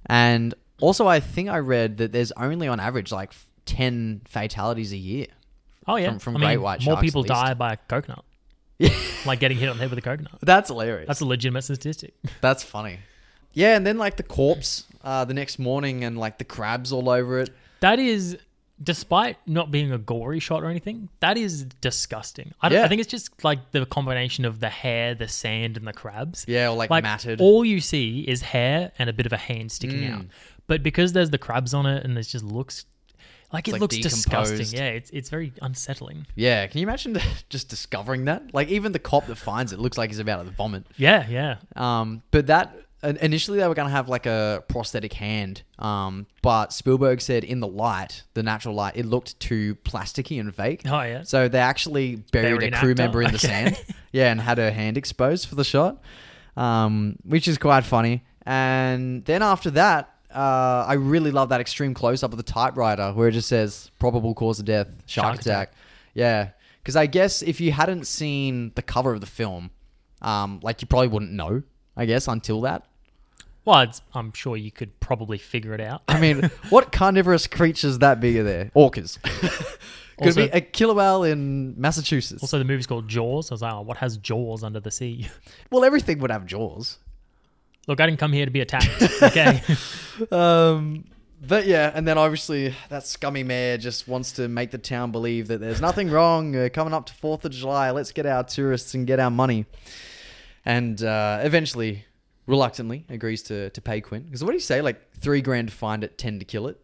And 0.07 0.53
also, 0.81 1.07
I 1.07 1.19
think 1.19 1.47
I 1.49 1.59
read 1.59 1.97
that 1.97 2.11
there's 2.11 2.31
only 2.33 2.67
on 2.67 2.79
average 2.79 3.11
like 3.11 3.31
10 3.65 4.21
fatalities 4.27 4.91
a 4.91 4.97
year. 4.97 5.27
Oh 5.87 5.95
yeah. 5.95 6.09
from- 6.09 6.19
from 6.19 6.37
I 6.37 6.39
mean, 6.39 6.47
great 6.49 6.57
white 6.57 6.79
more 6.81 6.93
sharks, 6.93 6.95
More 6.95 7.01
people 7.01 7.23
die 7.23 7.53
by 7.53 7.73
a 7.73 7.77
coconut. 7.77 8.23
like 9.25 9.39
getting 9.39 9.57
hit 9.57 9.69
on 9.69 9.77
the 9.77 9.81
head 9.83 9.89
with 9.89 9.99
a 9.99 10.01
coconut. 10.01 10.39
That's 10.41 10.69
hilarious. 10.69 11.07
That's 11.07 11.21
a 11.21 11.25
legitimate 11.25 11.63
statistic. 11.63 12.13
That's 12.41 12.63
funny. 12.63 12.99
Yeah, 13.53 13.75
and 13.75 13.85
then 13.85 13.97
like 13.97 14.17
the 14.17 14.23
corpse 14.23 14.85
uh, 15.03 15.25
the 15.25 15.33
next 15.33 15.59
morning 15.59 16.03
and 16.03 16.17
like 16.17 16.37
the 16.37 16.45
crabs 16.45 16.91
all 16.91 17.09
over 17.09 17.39
it. 17.39 17.49
That 17.81 17.99
is, 17.99 18.37
despite 18.81 19.37
not 19.45 19.71
being 19.71 19.91
a 19.91 19.97
gory 19.97 20.39
shot 20.39 20.63
or 20.63 20.67
anything, 20.69 21.09
that 21.19 21.37
is 21.37 21.65
disgusting. 21.81 22.53
I, 22.61 22.69
Yeah. 22.69 22.85
I 22.85 22.87
think 22.87 23.01
it's 23.01 23.11
just 23.11 23.43
like 23.43 23.71
the 23.71 23.85
combination 23.85 24.45
of 24.45 24.59
the 24.59 24.69
hair, 24.69 25.13
the 25.15 25.27
sand, 25.27 25.77
and 25.77 25.85
the 25.87 25.93
crabs. 25.93 26.45
Yeah, 26.47 26.69
or 26.69 26.75
like, 26.75 26.89
like 26.89 27.03
matted. 27.03 27.41
all 27.41 27.65
you 27.65 27.81
see 27.81 28.21
is 28.21 28.41
hair 28.41 28.91
and 28.97 29.09
a 29.09 29.13
bit 29.13 29.25
of 29.25 29.33
a 29.33 29.37
hand 29.37 29.71
sticking 29.71 30.01
Mm. 30.01 30.13
out. 30.19 30.25
But 30.67 30.81
because 30.83 31.13
there's 31.13 31.29
the 31.31 31.37
crabs 31.37 31.73
on 31.73 31.85
it 31.85 32.03
and 32.05 32.17
it 32.17 32.23
just 32.23 32.45
looks 32.45 32.85
like 33.53 33.67
it 33.67 33.73
like, 33.73 33.81
looks 33.81 33.97
disgusting. 33.97 34.67
Yeah, 34.67 34.89
it's 34.89 35.09
it's 35.11 35.29
very 35.29 35.53
unsettling. 35.61 36.25
yeah, 36.35 36.67
can 36.67 36.79
you 36.79 36.87
imagine 36.87 37.17
just 37.49 37.69
discovering 37.69 38.25
that? 38.25 38.53
Like 38.53 38.69
even 38.69 38.91
the 38.91 38.99
cop 38.99 39.27
that 39.27 39.35
finds 39.35 39.73
it 39.73 39.79
looks 39.79 39.97
like 39.97 40.09
he's 40.09 40.19
about 40.19 40.45
to 40.45 40.51
vomit. 40.51 40.85
Yeah, 40.97 41.27
yeah. 41.27 41.57
Um, 41.75 42.23
but 42.31 42.47
that 42.47 42.75
initially 43.03 43.57
they 43.57 43.67
were 43.67 43.73
going 43.73 43.87
to 43.87 43.93
have 43.93 44.09
like 44.09 44.25
a 44.25 44.63
prosthetic 44.67 45.13
hand. 45.13 45.63
Um, 45.79 46.27
but 46.41 46.71
Spielberg 46.71 47.21
said 47.21 47.43
in 47.43 47.59
the 47.59 47.67
light, 47.67 48.23
the 48.33 48.43
natural 48.43 48.75
light, 48.75 48.95
it 48.95 49.05
looked 49.05 49.39
too 49.39 49.75
plasticky 49.75 50.39
and 50.39 50.53
fake. 50.53 50.83
Oh 50.85 51.01
yeah. 51.01 51.23
So 51.23 51.47
they 51.47 51.59
actually 51.59 52.17
buried 52.31 52.73
a 52.73 52.77
crew 52.77 52.91
actor? 52.91 53.03
member 53.03 53.21
in 53.21 53.31
the 53.31 53.39
sand. 53.39 53.77
Yeah, 54.13 54.29
and 54.29 54.41
had 54.41 54.57
her 54.57 54.71
hand 54.71 54.97
exposed 54.97 55.47
for 55.47 55.55
the 55.55 55.63
shot, 55.63 56.03
um, 56.57 57.15
which 57.23 57.47
is 57.47 57.57
quite 57.57 57.85
funny. 57.85 58.25
And 58.45 59.23
then 59.23 59.41
after 59.41 59.71
that, 59.71 60.13
uh, 60.33 60.85
I 60.87 60.93
really 60.93 61.31
love 61.31 61.49
that 61.49 61.61
extreme 61.61 61.93
close 61.93 62.23
up 62.23 62.31
of 62.31 62.37
the 62.37 62.43
typewriter 62.43 63.11
where 63.13 63.27
it 63.27 63.31
just 63.33 63.47
says 63.49 63.91
probable 63.99 64.33
cause 64.33 64.59
of 64.59 64.65
death, 64.65 64.87
shark, 65.05 65.25
Shark 65.25 65.41
attack. 65.41 65.69
attack. 65.69 65.77
Yeah, 66.13 66.49
because 66.81 66.95
I 66.95 67.05
guess 67.05 67.41
if 67.41 67.61
you 67.61 67.71
hadn't 67.71 68.05
seen 68.07 68.71
the 68.75 68.81
cover 68.81 69.13
of 69.13 69.21
the 69.21 69.27
film, 69.27 69.71
um, 70.21 70.59
like 70.63 70.81
you 70.81 70.87
probably 70.87 71.07
wouldn't 71.09 71.31
know. 71.31 71.63
I 71.97 72.05
guess 72.05 72.27
until 72.27 72.61
that. 72.61 72.85
Well, 73.65 73.81
it's, 73.81 74.01
I'm 74.13 74.31
sure 74.33 74.57
you 74.57 74.71
could 74.71 74.97
probably 74.99 75.37
figure 75.37 75.73
it 75.73 75.81
out. 75.81 76.01
I 76.07 76.19
mean, 76.19 76.49
what 76.69 76.91
carnivorous 76.91 77.45
creatures 77.47 77.99
that 77.99 78.19
big 78.19 78.37
are 78.37 78.43
there? 78.43 78.71
Orcas. 78.75 79.21
Could 80.17 80.27
Also- 80.27 80.45
be 80.47 80.51
a 80.51 80.61
killer 80.61 80.93
whale 80.93 81.23
in 81.23 81.79
Massachusetts. 81.79 82.41
Also, 82.43 82.57
the 82.59 82.63
movie's 82.65 82.85
called 82.87 83.07
Jaws. 83.07 83.51
I 83.51 83.53
was 83.55 83.61
like, 83.61 83.73
oh, 83.73 83.81
what 83.81 83.97
has 83.97 84.17
Jaws 84.17 84.63
under 84.63 84.79
the 84.79 84.91
sea? 84.91 85.27
well, 85.71 85.83
everything 85.83 86.19
would 86.19 86.29
have 86.31 86.45
jaws. 86.45 86.97
Look, 87.87 87.99
I 87.99 88.05
didn't 88.05 88.19
come 88.19 88.31
here 88.33 88.45
to 88.45 88.51
be 88.51 88.61
attacked. 88.61 89.21
Okay. 89.21 89.61
Um, 90.31 91.05
but 91.41 91.65
yeah, 91.65 91.91
and 91.95 92.07
then 92.07 92.19
obviously 92.19 92.75
that 92.89 93.07
scummy 93.07 93.41
mayor 93.43 93.77
just 93.79 94.07
wants 94.07 94.33
to 94.33 94.47
make 94.47 94.69
the 94.69 94.77
town 94.77 95.11
believe 95.11 95.47
that 95.47 95.59
there's 95.59 95.81
nothing 95.81 96.11
wrong 96.11 96.55
uh, 96.55 96.69
coming 96.71 96.93
up 96.93 97.07
to 97.07 97.13
Fourth 97.13 97.43
of 97.45 97.51
July. 97.51 97.89
Let's 97.89 98.11
get 98.11 98.27
our 98.27 98.43
tourists 98.43 98.93
and 98.93 99.07
get 99.07 99.19
our 99.19 99.31
money, 99.31 99.65
and 100.63 101.01
uh, 101.01 101.39
eventually, 101.41 102.05
reluctantly, 102.45 103.05
agrees 103.09 103.41
to 103.43 103.71
to 103.71 103.81
pay 103.81 103.99
Quint. 104.01 104.25
Because 104.25 104.43
what 104.43 104.51
do 104.51 104.57
you 104.57 104.61
say? 104.61 104.81
Like 104.81 105.11
three 105.15 105.41
grand 105.41 105.69
to 105.69 105.73
find 105.73 106.03
it, 106.03 106.19
ten 106.19 106.37
to 106.37 106.45
kill 106.45 106.67
it. 106.67 106.79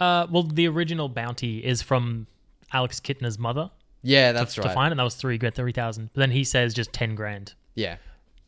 uh, 0.00 0.26
well, 0.28 0.42
the 0.42 0.66
original 0.66 1.08
bounty 1.08 1.58
is 1.64 1.82
from 1.82 2.26
Alex 2.72 2.98
Kintner's 2.98 3.38
mother 3.38 3.70
Yeah, 4.02 4.32
to, 4.32 4.38
that's 4.38 4.54
to 4.56 4.62
right. 4.62 4.74
find 4.74 4.92
it. 4.92 4.96
That 4.96 5.04
was 5.04 5.14
three 5.14 5.38
grand, 5.38 5.54
three 5.54 5.72
thousand. 5.72 6.10
But 6.14 6.20
then 6.20 6.32
he 6.32 6.42
says 6.42 6.74
just 6.74 6.92
ten 6.92 7.14
grand. 7.14 7.54
Yeah, 7.76 7.96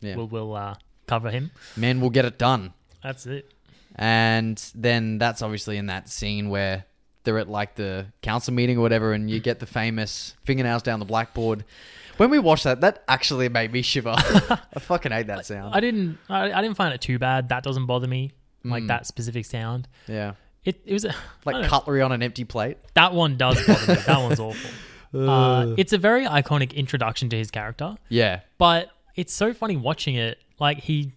yeah. 0.01 0.17
We'll, 0.17 0.27
we'll 0.27 0.55
uh, 0.57 0.75
cover 1.07 1.31
him. 1.31 1.51
Man, 1.77 2.01
we'll 2.01 2.11
get 2.11 2.25
it 2.25 2.39
done. 2.39 2.73
That's 3.03 3.27
it. 3.27 3.51
And 3.97 4.63
then 4.75 5.19
that's 5.19 5.43
obviously 5.43 5.77
in 5.77 5.87
that 5.87 6.09
scene 6.09 6.49
where 6.49 6.85
they're 7.25 7.39
at 7.39 7.49
like 7.49 7.75
the 7.77 8.07
council 8.23 8.55
meeting 8.55 8.79
or 8.79 8.81
whatever, 8.81 9.13
and 9.13 9.31
you 9.31 9.39
get 9.41 9.59
the 9.61 9.67
famous 9.67 10.35
fingernails 10.45 10.83
down 10.83 10.99
the 10.99 11.05
blackboard. 11.05 11.65
When 12.17 12.31
we 12.31 12.39
watched 12.39 12.65
that, 12.65 12.81
that 12.83 13.05
actually 13.09 13.49
made 13.49 13.73
me 13.73 13.83
shiver. 13.83 14.15
I 14.17 14.81
fucking 14.81 15.13
hate 15.13 15.27
that 15.29 15.47
sound. 15.47 15.75
I 15.75 15.81
didn't. 15.81 16.19
I, 16.29 16.53
I 16.53 16.63
didn't 16.63 16.77
find 16.77 16.95
it 16.95 17.01
too 17.01 17.19
bad. 17.19 17.49
That 17.51 17.63
doesn't 17.63 17.87
bother 17.87 18.07
me. 18.07 18.33
Mm. 18.65 18.71
Like 18.71 18.87
that 18.87 19.07
specific 19.07 19.45
sound. 19.45 19.89
yeah, 20.07 20.35
It, 20.65 20.81
it 20.87 20.93
was 20.93 21.05
a, 21.05 21.15
like 21.45 21.55
don't 21.55 21.63
know. 21.63 21.69
cutlery 21.69 22.01
on 22.03 22.13
an 22.13 22.23
empty 22.23 22.45
plate. 22.45 22.77
that 22.95 23.13
one 23.13 23.37
does 23.37 23.57
bother 23.67 23.95
me. 23.95 24.01
That 24.07 24.19
one's 24.21 24.39
awful. 24.41 24.71
Uh, 25.15 25.75
it's 25.77 25.93
a 25.93 25.99
very 25.99 26.25
iconic 26.27 26.73
introduction 26.75 27.29
to 27.31 27.37
his 27.37 27.51
character, 27.51 27.97
Yeah, 28.09 28.41
but 28.59 28.89
it's 29.15 29.33
so 29.33 29.53
funny 29.55 29.77
watching 29.77 30.15
it. 30.15 30.39
Like 30.59 30.79
he, 30.79 31.13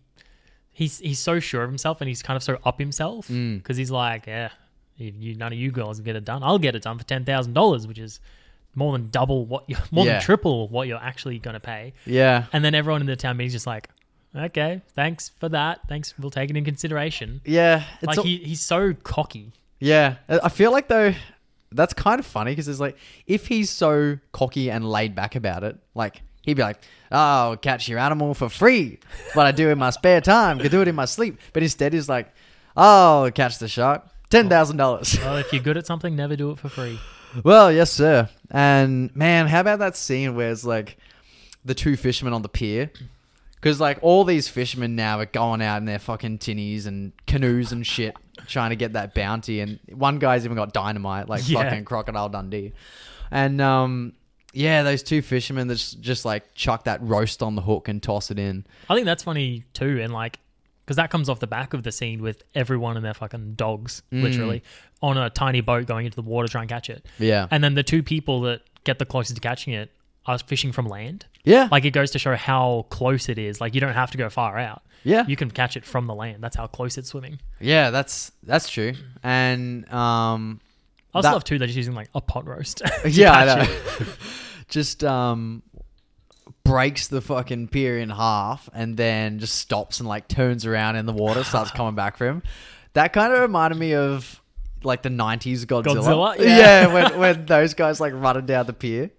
he's 0.71 0.99
he's 0.99 1.19
so 1.19 1.39
sure 1.39 1.63
of 1.63 1.69
himself, 1.69 2.01
and 2.01 2.07
he's 2.07 2.21
kind 2.23 2.35
of 2.37 2.43
so 2.43 2.57
up 2.65 2.79
himself 2.79 3.27
because 3.27 3.33
Mm. 3.35 3.77
he's 3.77 3.91
like, 3.91 4.27
yeah, 4.27 4.49
if 4.97 5.13
you, 5.17 5.35
none 5.35 5.53
of 5.53 5.59
you 5.59 5.71
girls 5.71 5.99
get 5.99 6.15
it 6.15 6.25
done, 6.25 6.43
I'll 6.43 6.59
get 6.59 6.75
it 6.75 6.83
done 6.83 6.97
for 6.97 7.05
ten 7.05 7.25
thousand 7.25 7.53
dollars, 7.53 7.87
which 7.87 7.99
is 7.99 8.19
more 8.73 8.91
than 8.93 9.09
double 9.09 9.45
what 9.45 9.63
you 9.69 9.77
more 9.91 10.05
Yeah. 10.05 10.13
than 10.13 10.21
triple 10.21 10.67
what 10.69 10.87
you're 10.87 11.01
actually 11.01 11.39
gonna 11.39 11.59
pay. 11.59 11.93
Yeah. 12.05 12.45
And 12.53 12.63
then 12.65 12.75
everyone 12.75 13.01
in 13.01 13.07
the 13.07 13.15
town 13.15 13.37
meeting's 13.37 13.53
just 13.53 13.67
like, 13.67 13.89
okay, 14.35 14.81
thanks 14.95 15.29
for 15.37 15.47
that. 15.49 15.81
Thanks, 15.87 16.13
we'll 16.19 16.31
take 16.31 16.49
it 16.49 16.57
in 16.57 16.65
consideration. 16.65 17.41
Yeah. 17.45 17.83
It's 18.01 18.07
like 18.07 18.17
al- 18.17 18.23
he, 18.23 18.37
he's 18.37 18.61
so 18.61 18.93
cocky. 19.03 19.51
Yeah, 19.79 20.15
I 20.27 20.39
I 20.45 20.49
feel 20.49 20.71
like 20.71 20.87
though 20.87 21.13
that's 21.71 21.93
kind 21.93 22.19
of 22.19 22.25
funny 22.25 22.51
because 22.51 22.67
it's 22.67 22.79
like 22.79 22.97
if 23.27 23.47
he's 23.47 23.69
so 23.69 24.17
cocky 24.31 24.71
and 24.71 24.89
laid 24.89 25.13
back 25.15 25.35
about 25.35 25.63
it, 25.63 25.77
like 25.93 26.21
he'd 26.45 26.53
be 26.55 26.61
like, 26.61 26.77
"Oh, 27.11 27.17
I'll 27.17 27.57
catch 27.57 27.87
your 27.89 27.99
animal 27.99 28.33
for 28.33 28.49
free, 28.49 28.99
what 29.33 29.45
I 29.45 29.51
do 29.51 29.69
in 29.69 29.77
my 29.77 29.89
spare 29.89 30.21
time, 30.21 30.59
could 30.59 30.71
do 30.71 30.81
it 30.81 30.87
in 30.87 30.95
my 30.95 31.05
sleep." 31.05 31.39
But 31.53 31.63
instead, 31.63 31.93
he's 31.93 32.07
like, 32.09 32.31
"Oh, 32.77 33.23
I'll 33.25 33.31
catch 33.31 33.57
the 33.59 33.67
shark, 33.67 34.03
ten 34.29 34.47
thousand 34.49 34.77
dollars." 34.77 35.17
Well, 35.19 35.37
if 35.37 35.51
you're 35.51 35.61
good 35.63 35.77
at 35.77 35.85
something, 35.85 36.15
never 36.15 36.35
do 36.35 36.51
it 36.51 36.59
for 36.59 36.69
free. 36.69 36.99
Well, 37.43 37.71
yes, 37.71 37.91
sir. 37.91 38.29
And 38.49 39.13
man, 39.15 39.47
how 39.47 39.59
about 39.59 39.79
that 39.79 39.97
scene 39.97 40.35
where 40.35 40.51
it's 40.51 40.63
like 40.63 40.97
the 41.65 41.73
two 41.73 41.97
fishermen 41.97 42.33
on 42.33 42.41
the 42.43 42.47
pier? 42.49 42.89
Because 43.55 43.81
like 43.81 43.97
all 44.01 44.23
these 44.23 44.47
fishermen 44.47 44.95
now 44.95 45.19
are 45.19 45.25
going 45.25 45.61
out 45.61 45.77
in 45.77 45.85
their 45.85 45.97
fucking 45.99 46.37
tinnies 46.37 46.85
and 46.85 47.11
canoes 47.25 47.71
and 47.71 47.85
shit, 47.85 48.15
trying 48.47 48.69
to 48.69 48.75
get 48.75 48.93
that 48.93 49.13
bounty. 49.15 49.59
And 49.59 49.79
one 49.91 50.19
guy's 50.19 50.45
even 50.45 50.55
got 50.55 50.71
dynamite, 50.71 51.27
like 51.27 51.41
Yeah. 51.49 51.63
fucking 51.63 51.83
Crocodile 51.85 52.29
Dundee. 52.29 52.73
And 53.31 53.59
um, 53.59 54.13
yeah, 54.55 54.83
those 54.83 55.03
two 55.03 55.21
fishermen 55.21 55.67
that 55.67 55.75
just, 55.75 55.99
just 56.01 56.25
like 56.25 56.53
chuck 56.55 56.85
that 56.85 57.01
roast 57.01 57.43
on 57.43 57.55
the 57.55 57.61
hook 57.61 57.87
and 57.87 58.01
toss 58.01 58.31
it 58.31 58.39
in. 58.39 58.65
I 58.89 58.95
think 58.95 59.05
that's 59.05 59.23
funny 59.23 59.63
too, 59.73 59.99
and 60.01 60.11
like, 60.13 60.39
because 60.85 60.95
that 60.97 61.09
comes 61.09 61.29
off 61.29 61.39
the 61.39 61.47
back 61.47 61.73
of 61.73 61.83
the 61.83 61.91
scene 61.91 62.21
with 62.21 62.43
everyone 62.53 62.95
and 62.95 63.05
their 63.05 63.13
fucking 63.13 63.53
dogs, 63.55 64.01
Mm. 64.11 64.23
literally, 64.23 64.63
on 65.01 65.17
a 65.17 65.29
tiny 65.29 65.61
boat 65.61 65.85
going 65.87 66.05
into 66.05 66.15
the 66.15 66.21
water 66.21 66.47
to 66.47 66.51
try 66.51 66.61
and 66.61 66.69
catch 66.69 66.89
it. 66.89 67.05
Yeah, 67.19 67.47
And 67.51 67.63
then 67.63 67.73
the 67.75 67.83
two 67.83 68.01
people 68.03 68.41
that 68.41 68.61
get 68.83 68.99
the 68.99 69.05
closest 69.05 69.35
to 69.35 69.41
catching 69.41 69.73
it 69.73 69.91
are 70.27 70.37
fishing 70.39 70.71
from 70.71 70.87
land. 70.87 71.25
yeah, 71.43 71.67
Like 71.71 71.85
it 71.85 71.91
goes 71.91 72.11
to 72.11 72.19
show 72.19 72.35
how 72.35 72.85
close 72.89 73.29
it 73.29 73.37
is. 73.37 73.59
Like 73.61 73.75
you 73.75 73.81
don't 73.81 73.93
have 73.93 74.11
to 74.11 74.17
go 74.17 74.29
far 74.29 74.57
out. 74.57 74.81
yeah, 75.03 75.23
You 75.27 75.35
can 75.35 75.51
catch 75.51 75.75
it 75.77 75.85
from 75.85 76.07
the 76.07 76.15
land. 76.15 76.43
That's 76.43 76.55
how 76.55 76.65
close 76.67 76.97
it's 76.97 77.09
swimming. 77.09 77.39
yeah. 77.59 77.89
That's 77.91 78.31
that's 78.43 78.69
true. 78.69 78.93
And 79.23 79.87
um, 79.93 80.61
I 81.15 81.19
also 81.19 81.29
That- 81.29 81.33
love 81.33 81.43
too 81.45 81.57
they're 81.57 81.67
just 81.67 81.77
using 81.77 81.95
like 81.95 82.09
a 82.13 82.21
pot 82.21 82.45
roast. 82.47 82.81
yeah, 83.07 83.31
I 83.31 83.45
know. 83.45 84.05
just 84.67 85.03
um 85.03 85.63
breaks 86.63 87.07
the 87.07 87.21
fucking 87.21 87.67
pier 87.69 87.97
in 87.99 88.09
half 88.09 88.69
and 88.73 88.97
then 88.97 89.39
just 89.39 89.55
stops 89.55 89.99
and 89.99 90.09
like 90.09 90.27
turns 90.27 90.65
around 90.65 90.95
in 90.95 91.05
the 91.05 91.13
water, 91.13 91.43
starts 91.43 91.71
coming 91.71 91.95
back 91.95 92.17
for 92.17 92.25
him. 92.27 92.41
That 92.93 93.13
kind 93.13 93.31
of 93.33 93.39
reminded 93.39 93.77
me 93.79 93.93
of 93.95 94.41
like 94.83 95.01
the 95.03 95.09
'90s 95.09 95.65
Godzilla. 95.65 95.95
Godzilla? 95.95 96.37
Yeah, 96.39 96.47
Yeah. 96.47 96.93
when 96.93 97.19
when 97.19 97.45
those 97.45 97.73
guys 97.73 97.99
like 97.99 98.13
running 98.13 98.45
down 98.45 98.65
the 98.65 98.73
pier. 98.73 99.11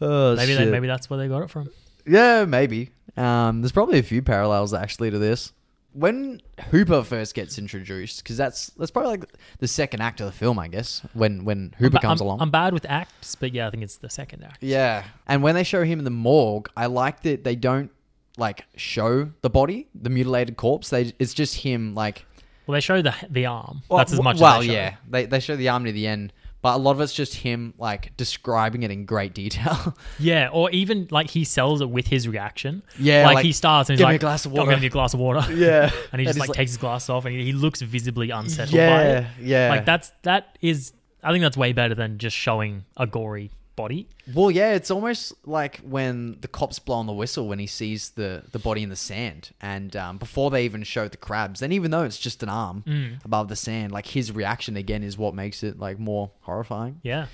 Oh, 0.00 0.36
Maybe 0.36 0.54
they, 0.54 0.70
maybe 0.70 0.86
that's 0.86 1.10
where 1.10 1.18
they 1.18 1.26
got 1.28 1.42
it 1.42 1.50
from. 1.50 1.68
Yeah, 2.06 2.44
maybe. 2.44 2.90
Um, 3.16 3.60
there's 3.62 3.72
probably 3.72 3.98
a 3.98 4.02
few 4.04 4.22
parallels 4.22 4.72
actually 4.72 5.10
to 5.10 5.18
this. 5.18 5.52
When 5.92 6.40
Hooper 6.70 7.02
first 7.02 7.34
gets 7.34 7.58
introduced, 7.58 8.22
because 8.22 8.36
that's 8.36 8.68
that's 8.76 8.90
probably 8.90 9.10
like 9.12 9.24
the 9.58 9.66
second 9.68 10.00
act 10.02 10.20
of 10.20 10.26
the 10.26 10.32
film, 10.32 10.58
I 10.58 10.68
guess. 10.68 11.02
When 11.14 11.44
when 11.44 11.74
Hooper 11.78 11.96
ba- 11.96 12.00
comes 12.00 12.20
I'm- 12.20 12.26
along, 12.26 12.42
I'm 12.42 12.50
bad 12.50 12.72
with 12.72 12.84
acts, 12.88 13.34
but 13.34 13.52
yeah, 13.54 13.66
I 13.66 13.70
think 13.70 13.82
it's 13.82 13.96
the 13.96 14.10
second 14.10 14.44
act. 14.44 14.62
Yeah. 14.62 15.04
And 15.26 15.42
when 15.42 15.54
they 15.54 15.64
show 15.64 15.82
him 15.84 15.98
in 15.98 16.04
the 16.04 16.10
morgue, 16.10 16.68
I 16.76 16.86
like 16.86 17.22
that 17.22 17.42
they 17.42 17.56
don't 17.56 17.90
like 18.36 18.64
show 18.76 19.30
the 19.40 19.50
body, 19.50 19.88
the 19.94 20.10
mutilated 20.10 20.56
corpse. 20.56 20.90
They 20.90 21.12
it's 21.18 21.32
just 21.34 21.56
him 21.56 21.94
like 21.94 22.24
Well, 22.66 22.74
they 22.74 22.80
show 22.80 23.00
the 23.02 23.14
the 23.30 23.46
arm. 23.46 23.80
That's 23.90 24.12
as 24.12 24.20
much 24.22 24.38
Well, 24.40 24.60
as 24.60 24.66
they 24.66 24.72
yeah. 24.74 24.96
They 25.08 25.24
they 25.26 25.40
show 25.40 25.56
the 25.56 25.70
arm 25.70 25.84
near 25.84 25.92
the 25.92 26.06
end, 26.06 26.32
but 26.60 26.74
a 26.74 26.78
lot 26.78 26.92
of 26.92 27.00
it's 27.00 27.14
just 27.14 27.34
him 27.34 27.74
like 27.78 28.16
describing 28.16 28.82
it 28.82 28.90
in 28.90 29.04
great 29.04 29.34
detail. 29.34 29.94
Yeah, 30.18 30.48
or 30.52 30.70
even 30.70 31.06
like 31.10 31.30
he 31.30 31.44
sells 31.44 31.80
it 31.80 31.88
with 31.88 32.06
his 32.06 32.26
reaction. 32.26 32.82
Yeah, 32.98 33.26
like, 33.26 33.36
like, 33.36 33.44
he 33.44 33.52
starts 33.52 33.88
and 33.88 33.94
he's 33.94 34.00
"Give 34.00 34.08
me 34.08 34.14
like, 34.14 34.20
a 34.20 34.24
glass 34.24 34.46
of 34.46 34.52
"I'm 34.52 34.58
water." 34.58 34.70
gonna 34.70 34.80
need 34.80 34.86
a 34.88 34.90
glass 34.90 35.14
of 35.14 35.20
water. 35.20 35.52
yeah. 35.54 35.90
and 36.12 36.20
he 36.20 36.26
just 36.26 36.38
he's 36.38 36.48
like, 36.48 36.56
takes 36.56 36.72
his 36.72 36.76
glass 36.76 37.08
off, 37.08 37.24
and 37.24 37.34
he, 37.34 37.52
looks 37.52 37.80
visibly 37.80 38.30
unsettled 38.30 38.76
by 38.76 38.78
Yeah, 38.78 39.30
yeah. 39.40 39.68
Like 39.70 39.84
that's 39.84 40.12
that 40.22 40.58
is. 40.60 40.92
I 41.22 41.32
think 41.32 41.42
that's 41.42 41.56
way 41.56 41.72
better 41.72 41.94
than 41.94 42.18
just 42.18 42.36
showing 42.36 42.84
a 42.96 43.06
gory 43.06 43.50
body. 43.78 44.08
Well, 44.34 44.50
yeah, 44.50 44.72
it's 44.74 44.90
almost 44.90 45.32
like 45.46 45.78
when 45.78 46.36
the 46.40 46.48
cops 46.48 46.78
blow 46.78 46.96
on 46.96 47.06
the 47.06 47.12
whistle 47.12 47.48
when 47.48 47.58
he 47.58 47.66
sees 47.66 48.10
the, 48.10 48.42
the 48.52 48.58
body 48.58 48.82
in 48.82 48.90
the 48.90 48.96
sand, 48.96 49.50
and 49.62 49.94
um, 49.96 50.18
before 50.18 50.50
they 50.50 50.64
even 50.64 50.82
show 50.82 51.08
the 51.08 51.16
crabs, 51.16 51.62
and 51.62 51.72
even 51.72 51.90
though 51.92 52.02
it's 52.04 52.18
just 52.18 52.42
an 52.42 52.48
arm 52.48 52.82
Mm. 52.86 53.24
above 53.24 53.48
the 53.48 53.56
sand, 53.56 53.92
like 53.92 54.06
his 54.06 54.30
reaction 54.32 54.76
again 54.76 55.02
is 55.02 55.16
what 55.16 55.34
makes 55.34 55.62
it 55.62 55.78
like 55.78 55.98
more 55.98 56.30
horrifying. 56.42 57.00
Yeah, 57.02 57.26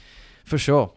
For 0.44 0.58
sure. 0.58 0.92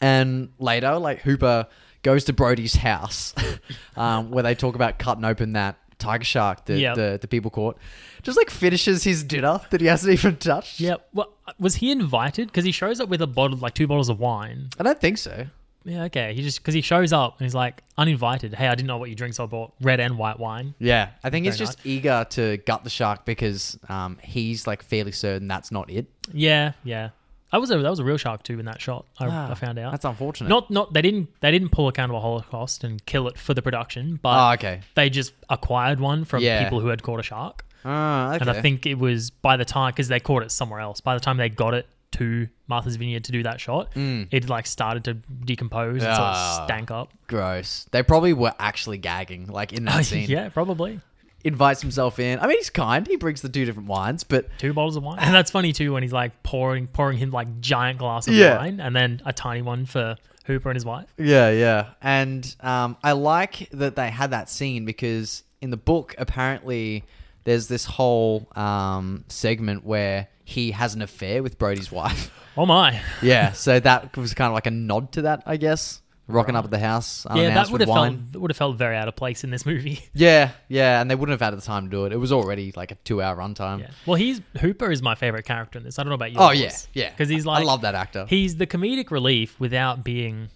And 0.00 0.50
later, 0.58 0.96
like 0.98 1.20
Hooper 1.22 1.66
goes 2.02 2.24
to 2.24 2.32
Brody's 2.32 2.76
house, 2.76 3.34
um, 3.96 4.30
where 4.30 4.42
they 4.42 4.54
talk 4.54 4.74
about 4.74 4.98
cutting 4.98 5.24
open 5.24 5.52
that 5.54 5.76
tiger 5.98 6.24
shark 6.24 6.64
that 6.66 6.78
Yep. 6.78 6.94
the, 6.94 7.18
the 7.20 7.28
people 7.28 7.50
caught. 7.50 7.76
Just 8.22 8.36
like 8.36 8.50
finishes 8.50 9.04
his 9.04 9.22
dinner 9.24 9.60
that 9.70 9.80
he 9.80 9.86
hasn't 9.86 10.12
even 10.12 10.36
touched. 10.36 10.80
yeah. 10.80 10.96
Well, 11.12 11.32
was 11.58 11.76
he 11.76 11.90
invited? 11.90 12.48
Because 12.48 12.64
he 12.64 12.72
shows 12.72 13.00
up 13.00 13.08
with 13.08 13.22
a 13.22 13.26
bottle, 13.26 13.58
like 13.58 13.74
two 13.74 13.86
bottles 13.86 14.08
of 14.08 14.18
wine. 14.18 14.68
I 14.78 14.82
don't 14.82 15.00
think 15.00 15.18
so. 15.18 15.46
Yeah, 15.84 16.04
okay. 16.04 16.34
He 16.34 16.42
just 16.42 16.58
because 16.60 16.74
he 16.74 16.82
shows 16.82 17.12
up 17.12 17.38
and 17.38 17.46
he's 17.46 17.54
like 17.54 17.82
uninvited. 17.96 18.52
Hey, 18.52 18.66
I 18.68 18.74
didn't 18.74 18.88
know 18.88 18.98
what 18.98 19.08
you 19.08 19.14
drink, 19.14 19.32
so 19.34 19.44
I 19.44 19.46
bought 19.46 19.72
red 19.80 20.00
and 20.00 20.18
white 20.18 20.38
wine. 20.38 20.74
Yeah, 20.78 21.10
I 21.24 21.30
think 21.30 21.46
he's 21.46 21.56
Very 21.56 21.66
just 21.66 21.86
eager 21.86 22.26
to 22.30 22.58
gut 22.58 22.84
the 22.84 22.90
shark 22.90 23.24
because 23.24 23.78
um, 23.88 24.18
he's 24.22 24.66
like 24.66 24.82
fairly 24.82 25.12
certain 25.12 25.48
that's 25.48 25.70
not 25.72 25.88
it. 25.90 26.06
Yeah, 26.32 26.72
yeah. 26.84 27.10
That 27.52 27.60
was 27.60 27.70
a 27.70 27.78
that 27.78 27.88
was 27.90 27.98
a 27.98 28.04
real 28.04 28.16
shark 28.18 28.42
too 28.42 28.58
in 28.58 28.66
that 28.66 28.80
shot. 28.80 29.06
I, 29.18 29.26
Ah, 29.26 29.50
I 29.50 29.54
found 29.54 29.78
out. 29.78 29.92
That's 29.92 30.04
unfortunate. 30.04 30.48
Not 30.48 30.70
not 30.70 30.92
they 30.92 31.02
didn't 31.02 31.28
they 31.40 31.50
didn't 31.50 31.70
pull 31.70 31.88
a 31.88 31.92
Cannibal 31.92 32.20
Holocaust 32.20 32.84
and 32.84 33.04
kill 33.06 33.26
it 33.28 33.38
for 33.38 33.54
the 33.54 33.62
production, 33.62 34.18
but 34.22 34.50
Oh, 34.50 34.52
okay. 34.54 34.80
they 34.94 35.08
just 35.10 35.32
acquired 35.48 35.98
one 36.00 36.24
from 36.24 36.42
Yeah. 36.42 36.62
people 36.64 36.80
who 36.80 36.88
had 36.88 37.02
caught 37.02 37.20
a 37.20 37.22
shark. 37.22 37.64
Ah, 37.84 38.34
okay. 38.34 38.40
And 38.40 38.50
I 38.50 38.60
think 38.60 38.84
it 38.86 38.98
was 38.98 39.30
by 39.30 39.56
the 39.56 39.64
time 39.64 39.92
because 39.92 40.08
they 40.08 40.20
caught 40.20 40.42
it 40.42 40.50
somewhere 40.50 40.80
else. 40.80 41.00
By 41.00 41.14
the 41.14 41.20
time 41.20 41.36
they 41.38 41.48
got 41.48 41.72
it 41.74 41.86
to 42.10 42.48
Martha's 42.66 42.96
Vineyard 42.96 43.24
to 43.24 43.32
do 43.32 43.42
that 43.44 43.60
shot, 43.60 43.90
it 43.94 44.48
like 44.48 44.66
started 44.66 45.04
to 45.04 45.14
decompose 45.14 46.02
and 46.02 46.14
sort 46.16 46.28
Mm. 46.28 46.32
Ah. 46.34 46.58
of 46.60 46.64
stank 46.64 46.90
up. 46.90 47.12
gross. 47.28 47.86
They 47.92 48.02
probably 48.02 48.32
were 48.32 48.54
actually 48.58 48.98
gagging, 48.98 49.46
like 49.46 49.72
in 49.72 49.84
that 49.84 50.04
scene. 50.06 50.28
yeah, 50.28 50.48
probably 50.48 51.00
Invites 51.44 51.80
himself 51.80 52.18
in. 52.18 52.40
I 52.40 52.46
mean, 52.48 52.56
he's 52.56 52.68
kind. 52.70 53.06
He 53.06 53.16
brings 53.16 53.42
the 53.42 53.48
two 53.48 53.64
different 53.64 53.88
wines, 53.88 54.24
but 54.24 54.48
two 54.58 54.72
bottles 54.72 54.96
of 54.96 55.04
wine, 55.04 55.18
and 55.20 55.32
that's 55.34 55.50
funny 55.52 55.72
too 55.72 55.92
when 55.92 56.02
he's 56.02 56.12
like 56.12 56.42
pouring 56.42 56.88
pouring 56.88 57.16
him 57.18 57.30
like 57.30 57.60
giant 57.60 57.98
glass 58.00 58.26
of 58.26 58.34
Yeah. 58.34 58.58
wine, 58.58 58.80
and 58.80 58.94
then 58.94 59.22
a 59.24 59.32
tiny 59.32 59.62
one 59.62 59.86
for 59.86 60.16
Hooper 60.46 60.68
and 60.70 60.76
his 60.76 60.84
wife. 60.84 61.06
Yeah, 61.16 61.50
yeah. 61.50 61.90
And 62.02 62.54
um, 62.60 62.96
I 63.04 63.12
like 63.12 63.68
that 63.70 63.94
they 63.94 64.10
had 64.10 64.32
that 64.32 64.50
scene 64.50 64.84
because 64.84 65.44
in 65.60 65.70
the 65.70 65.76
book, 65.76 66.14
apparently, 66.18 67.04
there's 67.44 67.68
this 67.68 67.84
whole 67.84 68.48
um, 68.56 69.24
segment 69.28 69.84
where 69.84 70.26
he 70.44 70.72
has 70.72 70.94
an 70.94 71.02
affair 71.02 71.42
with 71.42 71.56
Brody's 71.58 71.92
wife. 71.92 72.32
Oh 72.56 72.66
my! 72.66 73.00
yeah, 73.22 73.52
so 73.52 73.78
that 73.78 74.16
was 74.16 74.34
kind 74.34 74.48
of 74.48 74.54
like 74.54 74.66
a 74.66 74.72
nod 74.72 75.12
to 75.12 75.22
that, 75.22 75.44
I 75.46 75.56
guess. 75.56 76.02
Rocking 76.28 76.54
up 76.56 76.64
at 76.66 76.70
the 76.70 76.78
house, 76.78 77.26
Yeah, 77.30 77.34
that 77.36 77.40
unannounced 77.46 77.72
would 77.72 77.80
with 77.80 77.88
have 77.88 77.96
wine. 77.96 78.28
felt 78.32 78.42
would 78.42 78.50
have 78.50 78.56
felt 78.56 78.76
very 78.76 78.96
out 78.96 79.08
of 79.08 79.16
place 79.16 79.44
in 79.44 79.50
this 79.50 79.64
movie. 79.64 80.00
Yeah, 80.14 80.50
yeah, 80.68 81.00
and 81.00 81.10
they 81.10 81.14
wouldn't 81.14 81.40
have 81.40 81.52
had 81.52 81.58
the 81.58 81.64
time 81.64 81.84
to 81.84 81.90
do 81.90 82.04
it. 82.04 82.12
It 82.12 82.16
was 82.18 82.32
already 82.32 82.72
like 82.76 82.90
a 82.92 82.96
two-hour 82.96 83.36
runtime. 83.36 83.80
Yeah. 83.80 83.90
Well, 84.06 84.16
he's 84.16 84.40
Hooper 84.60 84.90
is 84.92 85.00
my 85.02 85.14
favorite 85.14 85.44
character 85.46 85.78
in 85.78 85.84
this. 85.84 85.98
I 85.98 86.02
don't 86.02 86.10
know 86.10 86.14
about 86.16 86.32
you. 86.32 86.38
Oh 86.38 86.50
yeah, 86.50 86.72
yeah. 86.92 87.10
Because 87.10 87.28
he's 87.30 87.46
like 87.46 87.62
I 87.62 87.64
love 87.64 87.80
that 87.80 87.94
actor. 87.94 88.26
He's 88.28 88.56
the 88.56 88.66
comedic 88.66 89.10
relief 89.10 89.58
without 89.58 90.04
being 90.04 90.48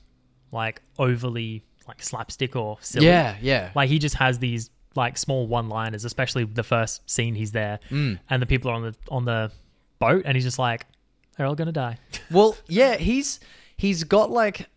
like 0.52 0.82
overly 0.98 1.64
like 1.88 2.02
slapstick 2.02 2.54
or 2.54 2.76
silly. 2.80 3.06
yeah, 3.06 3.36
yeah. 3.40 3.70
Like 3.74 3.88
he 3.88 3.98
just 3.98 4.16
has 4.16 4.38
these 4.38 4.70
like 4.94 5.16
small 5.16 5.46
one-liners, 5.46 6.04
especially 6.04 6.44
the 6.44 6.62
first 6.62 7.08
scene 7.10 7.34
he's 7.34 7.52
there, 7.52 7.80
Mm. 7.90 8.18
and 8.28 8.42
the 8.42 8.46
people 8.46 8.70
are 8.70 8.74
on 8.74 8.82
the 8.82 8.94
on 9.10 9.24
the 9.24 9.50
boat, 9.98 10.22
and 10.26 10.36
he's 10.36 10.44
just 10.44 10.58
like, 10.58 10.86
"They're 11.36 11.46
all 11.46 11.54
gonna 11.54 11.72
die." 11.72 11.96
Well, 12.30 12.56
yeah, 12.68 12.96
he's 12.96 13.40
he's 13.78 14.04
got 14.04 14.30
like 14.30 14.68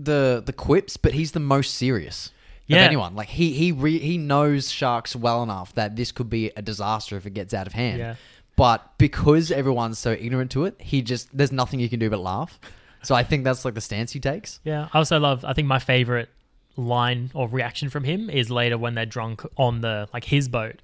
the 0.00 0.42
the 0.44 0.52
quips, 0.52 0.96
but 0.96 1.12
he's 1.12 1.32
the 1.32 1.40
most 1.40 1.74
serious 1.74 2.30
Yeah. 2.66 2.78
of 2.78 2.86
anyone. 2.86 3.14
Like 3.16 3.28
he 3.28 3.52
he 3.52 3.72
re- 3.72 3.98
he 3.98 4.16
knows 4.18 4.70
sharks 4.70 5.16
well 5.16 5.42
enough 5.42 5.74
that 5.74 5.96
this 5.96 6.12
could 6.12 6.30
be 6.30 6.50
a 6.56 6.62
disaster 6.62 7.16
if 7.16 7.26
it 7.26 7.34
gets 7.34 7.52
out 7.52 7.66
of 7.66 7.72
hand. 7.72 7.98
Yeah. 7.98 8.14
But 8.56 8.96
because 8.98 9.50
everyone's 9.50 9.98
so 9.98 10.12
ignorant 10.12 10.50
to 10.52 10.64
it, 10.64 10.74
he 10.80 11.02
just 11.02 11.28
there's 11.36 11.52
nothing 11.52 11.80
you 11.80 11.88
can 11.88 11.98
do 11.98 12.10
but 12.10 12.20
laugh. 12.20 12.58
So 13.02 13.14
I 13.14 13.22
think 13.22 13.44
that's 13.44 13.64
like 13.64 13.74
the 13.74 13.80
stance 13.80 14.12
he 14.12 14.20
takes. 14.20 14.58
Yeah. 14.64 14.88
I 14.92 14.98
also 14.98 15.18
love. 15.20 15.44
I 15.44 15.52
think 15.52 15.68
my 15.68 15.78
favorite 15.78 16.28
line 16.76 17.30
or 17.34 17.48
reaction 17.48 17.90
from 17.90 18.04
him 18.04 18.28
is 18.30 18.50
later 18.50 18.76
when 18.78 18.94
they're 18.94 19.06
drunk 19.06 19.44
on 19.56 19.80
the 19.80 20.08
like 20.12 20.24
his 20.24 20.48
boat, 20.48 20.76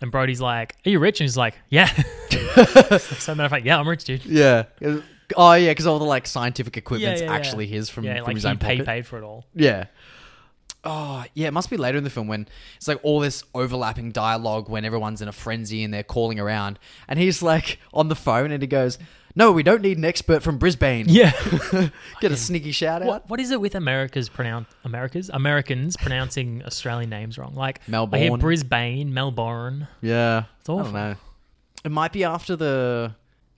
and 0.00 0.10
Brody's 0.12 0.40
like, 0.40 0.76
"Are 0.86 0.90
you 0.90 0.98
rich?" 1.00 1.20
And 1.20 1.24
he's 1.24 1.36
like, 1.36 1.54
"Yeah." 1.68 1.86
so 2.30 3.34
matter 3.34 3.44
of 3.46 3.50
fact, 3.50 3.66
yeah, 3.66 3.78
I'm 3.78 3.88
rich, 3.88 4.04
dude. 4.04 4.24
Yeah. 4.24 4.64
Oh 5.34 5.54
yeah, 5.54 5.70
because 5.70 5.86
all 5.86 5.98
the 5.98 6.04
like 6.04 6.26
scientific 6.26 6.76
equipment's 6.76 7.20
yeah, 7.20 7.28
yeah. 7.28 7.34
actually 7.34 7.66
his 7.66 7.88
from, 7.88 8.04
yeah, 8.04 8.18
from 8.18 8.26
like 8.26 8.36
his 8.36 8.44
he 8.44 8.50
own 8.50 8.58
paid 8.58 8.78
pocket. 8.78 8.86
paid 8.86 9.06
for 9.06 9.18
it 9.18 9.24
all. 9.24 9.44
Yeah. 9.54 9.86
Oh, 10.88 11.24
yeah, 11.34 11.48
it 11.48 11.52
must 11.52 11.68
be 11.68 11.76
later 11.76 11.98
in 11.98 12.04
the 12.04 12.10
film 12.10 12.28
when 12.28 12.46
it's 12.76 12.86
like 12.86 13.00
all 13.02 13.18
this 13.18 13.42
overlapping 13.54 14.12
dialogue 14.12 14.68
when 14.68 14.84
everyone's 14.84 15.20
in 15.20 15.26
a 15.26 15.32
frenzy 15.32 15.82
and 15.82 15.92
they're 15.92 16.04
calling 16.04 16.38
around. 16.38 16.78
And 17.08 17.18
he's 17.18 17.42
like 17.42 17.80
on 17.92 18.08
the 18.08 18.14
phone 18.14 18.52
and 18.52 18.62
he 18.62 18.68
goes, 18.68 18.96
No, 19.34 19.50
we 19.50 19.64
don't 19.64 19.82
need 19.82 19.98
an 19.98 20.04
expert 20.04 20.44
from 20.44 20.58
Brisbane. 20.58 21.06
Yeah. 21.08 21.32
Get 22.20 22.30
a 22.30 22.36
sneaky 22.36 22.70
shout 22.70 23.02
out. 23.02 23.08
what, 23.08 23.28
what 23.28 23.40
is 23.40 23.50
it 23.50 23.60
with 23.60 23.74
America's 23.74 24.28
pronounce 24.28 24.68
America's 24.84 25.28
Americans 25.28 25.96
pronouncing 25.96 26.62
Australian 26.64 27.10
names 27.10 27.36
wrong? 27.36 27.54
Like 27.56 27.80
I 27.80 27.90
hear 27.90 27.90
Melbourne. 27.90 28.40
Brisbane, 28.40 29.12
Melbourne. 29.12 29.88
Yeah. 30.00 30.44
It's 30.60 30.68
awful. 30.68 30.80
I 30.80 30.84
don't 30.84 30.94
know. 30.94 31.14
It 31.84 31.90
might 31.90 32.12
be 32.12 32.22
after 32.22 32.54
the 32.54 33.16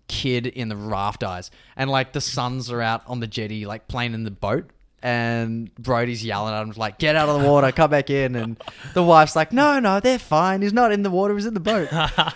kid 0.09 0.47
in 0.47 0.69
the 0.69 0.77
raft 0.77 1.21
dies, 1.21 1.51
and 1.77 1.91
like 1.91 2.13
the 2.13 2.21
sons 2.21 2.71
are 2.71 2.83
out 2.83 3.03
on 3.07 3.21
the 3.21 3.27
jetty, 3.27 3.67
like 3.67 3.87
playing 3.89 4.15
in 4.15 4.25
the 4.25 4.31
boat, 4.31 4.71
and 5.03 5.73
Brody's 5.77 6.25
yelling 6.25 6.55
at 6.55 6.63
him 6.63 6.73
like, 6.77 6.99
"Get 6.99 7.15
out 7.15 7.29
of 7.29 7.41
the 7.41 7.49
water, 7.49 7.71
come 7.71 7.91
back 7.91 8.11
in." 8.11 8.35
And 8.35 8.57
the 8.95 9.03
wife's 9.03 9.37
like, 9.37 9.53
"No, 9.53 9.79
no, 9.79 10.01
they're 10.01 10.19
fine. 10.19 10.63
He's 10.63 10.73
not 10.73 10.91
in 10.91 11.03
the 11.03 11.11
water. 11.11 11.35
He's 11.35 11.47
in 11.47 11.55
the 11.55 11.61
boat." 11.61 11.89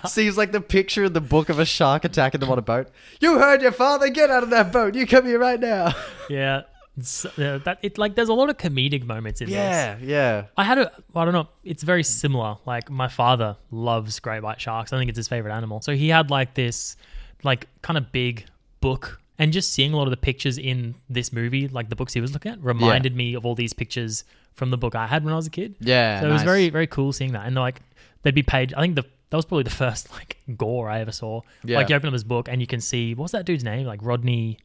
Seems 0.06 0.38
like 0.38 0.52
the 0.52 0.60
picture 0.60 1.04
in 1.04 1.12
the 1.12 1.20
book 1.20 1.48
of 1.48 1.58
a 1.58 1.64
shark 1.64 2.04
attacking 2.04 2.40
them 2.40 2.50
on 2.50 2.58
a 2.58 2.62
boat. 2.62 2.88
You 3.20 3.38
heard 3.38 3.62
your 3.62 3.72
father. 3.72 4.08
Get 4.10 4.30
out 4.30 4.42
of 4.44 4.50
that 4.50 4.70
boat. 4.72 4.94
You 4.94 5.06
come 5.06 5.26
here 5.26 5.38
right 5.38 5.58
now. 5.60 5.92
Yeah. 6.30 6.62
It's, 6.96 7.24
uh, 7.24 7.58
that 7.64 7.78
it 7.82 7.96
like 7.96 8.14
there's 8.16 8.28
a 8.28 8.34
lot 8.34 8.50
of 8.50 8.58
comedic 8.58 9.02
moments 9.04 9.40
in 9.40 9.46
this. 9.48 9.54
yeah, 9.54 9.96
yeah. 10.02 10.44
I 10.58 10.64
had 10.64 10.76
a, 10.78 10.92
I 11.16 11.24
don't 11.24 11.32
know, 11.32 11.48
it's 11.64 11.82
very 11.82 12.04
similar. 12.04 12.58
Like 12.66 12.90
my 12.90 13.08
father 13.08 13.56
loves 13.70 14.20
great 14.20 14.42
white 14.42 14.60
sharks. 14.60 14.92
I 14.92 14.98
think 14.98 15.08
it's 15.08 15.16
his 15.16 15.26
favorite 15.26 15.54
animal. 15.54 15.80
So 15.80 15.94
he 15.94 16.10
had 16.10 16.30
like 16.30 16.52
this, 16.52 16.96
like 17.42 17.68
kind 17.82 17.96
of 17.96 18.12
big 18.12 18.46
book, 18.80 19.20
and 19.38 19.52
just 19.52 19.72
seeing 19.72 19.92
a 19.92 19.96
lot 19.96 20.04
of 20.04 20.10
the 20.10 20.16
pictures 20.16 20.58
in 20.58 20.94
this 21.08 21.32
movie, 21.32 21.68
like 21.68 21.88
the 21.88 21.96
books 21.96 22.12
he 22.12 22.20
was 22.20 22.32
looking 22.32 22.52
at, 22.52 22.62
reminded 22.62 23.16
me 23.16 23.34
of 23.34 23.44
all 23.46 23.54
these 23.54 23.72
pictures 23.72 24.24
from 24.54 24.70
the 24.70 24.76
book 24.76 24.94
I 24.94 25.06
had 25.06 25.24
when 25.24 25.32
I 25.32 25.36
was 25.36 25.46
a 25.46 25.50
kid. 25.50 25.76
Yeah, 25.80 26.20
So 26.20 26.28
it 26.28 26.32
was 26.32 26.42
very 26.42 26.70
very 26.70 26.86
cool 26.86 27.12
seeing 27.12 27.32
that, 27.32 27.46
and 27.46 27.54
like 27.54 27.80
they'd 28.22 28.34
be 28.34 28.42
paid. 28.42 28.74
I 28.74 28.80
think 28.80 28.96
the 28.96 29.04
that 29.30 29.36
was 29.36 29.44
probably 29.46 29.64
the 29.64 29.70
first 29.84 30.12
like 30.12 30.38
gore 30.56 30.88
I 30.90 31.00
ever 31.00 31.12
saw. 31.12 31.40
Yeah. 31.64 31.78
Like 31.78 31.88
you 31.88 31.96
open 31.96 32.08
up 32.08 32.12
his 32.12 32.24
book 32.24 32.48
and 32.48 32.60
you 32.60 32.66
can 32.66 32.80
see 32.80 33.14
what's 33.14 33.32
that 33.32 33.44
dude's 33.46 33.64
name? 33.64 33.86
Like 33.86 34.00
Rodney 34.02 34.58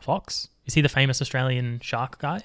Fox. 0.00 0.48
Is 0.66 0.74
he 0.74 0.80
the 0.80 0.88
famous 0.88 1.20
Australian 1.22 1.80
shark 1.80 2.18
guy? 2.18 2.42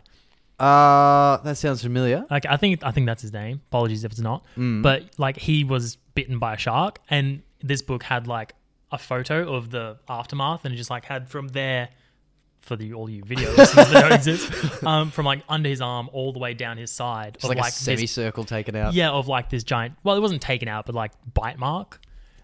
Uh, 0.59 1.37
that 1.43 1.57
sounds 1.57 1.81
familiar. 1.83 2.25
Like 2.29 2.45
I 2.45 2.57
think 2.57 2.83
I 2.83 2.91
think 2.91 3.07
that's 3.07 3.21
his 3.21 3.33
name. 3.33 3.61
Apologies 3.69 4.03
if 4.03 4.11
it's 4.11 4.21
not. 4.21 4.43
Mm. 4.57 4.81
But 4.81 5.03
like 5.17 5.37
he 5.37 5.63
was 5.63 5.97
bitten 6.13 6.39
by 6.39 6.53
a 6.53 6.57
shark, 6.57 6.99
and 7.09 7.41
this 7.61 7.81
book 7.81 8.03
had 8.03 8.27
like 8.27 8.53
a 8.95 9.03
photo 9.03 9.53
of 9.55 9.69
the 9.71 9.97
aftermath, 10.09 10.65
and 10.65 10.75
just 10.75 10.89
like 10.89 11.05
had 11.05 11.29
from 11.29 11.47
there 11.49 11.89
for 12.61 12.75
the 12.75 12.93
all 12.93 13.07
you 13.09 13.23
video 13.23 13.51
listeners 13.57 13.89
that 13.91 14.01
don't 14.01 14.11
exist, 14.13 14.83
um, 14.83 15.11
from 15.11 15.25
like 15.25 15.43
under 15.47 15.69
his 15.69 15.81
arm 15.81 16.09
all 16.13 16.33
the 16.33 16.39
way 16.39 16.53
down 16.53 16.77
his 16.77 16.89
side, 16.91 17.35
It's 17.35 17.43
of 17.43 17.49
like, 17.49 17.57
like 17.59 17.65
a 17.67 17.75
this- 17.75 17.79
semicircle 17.83 18.43
taken 18.45 18.75
out. 18.75 18.93
yeah, 18.93 19.11
of 19.11 19.27
like 19.27 19.49
this 19.49 19.63
giant. 19.63 19.93
Well, 20.03 20.15
it 20.15 20.19
wasn't 20.21 20.41
taken 20.41 20.67
out, 20.67 20.85
but 20.87 20.95
like 20.95 21.11
bite 21.33 21.59
mark, 21.59 21.99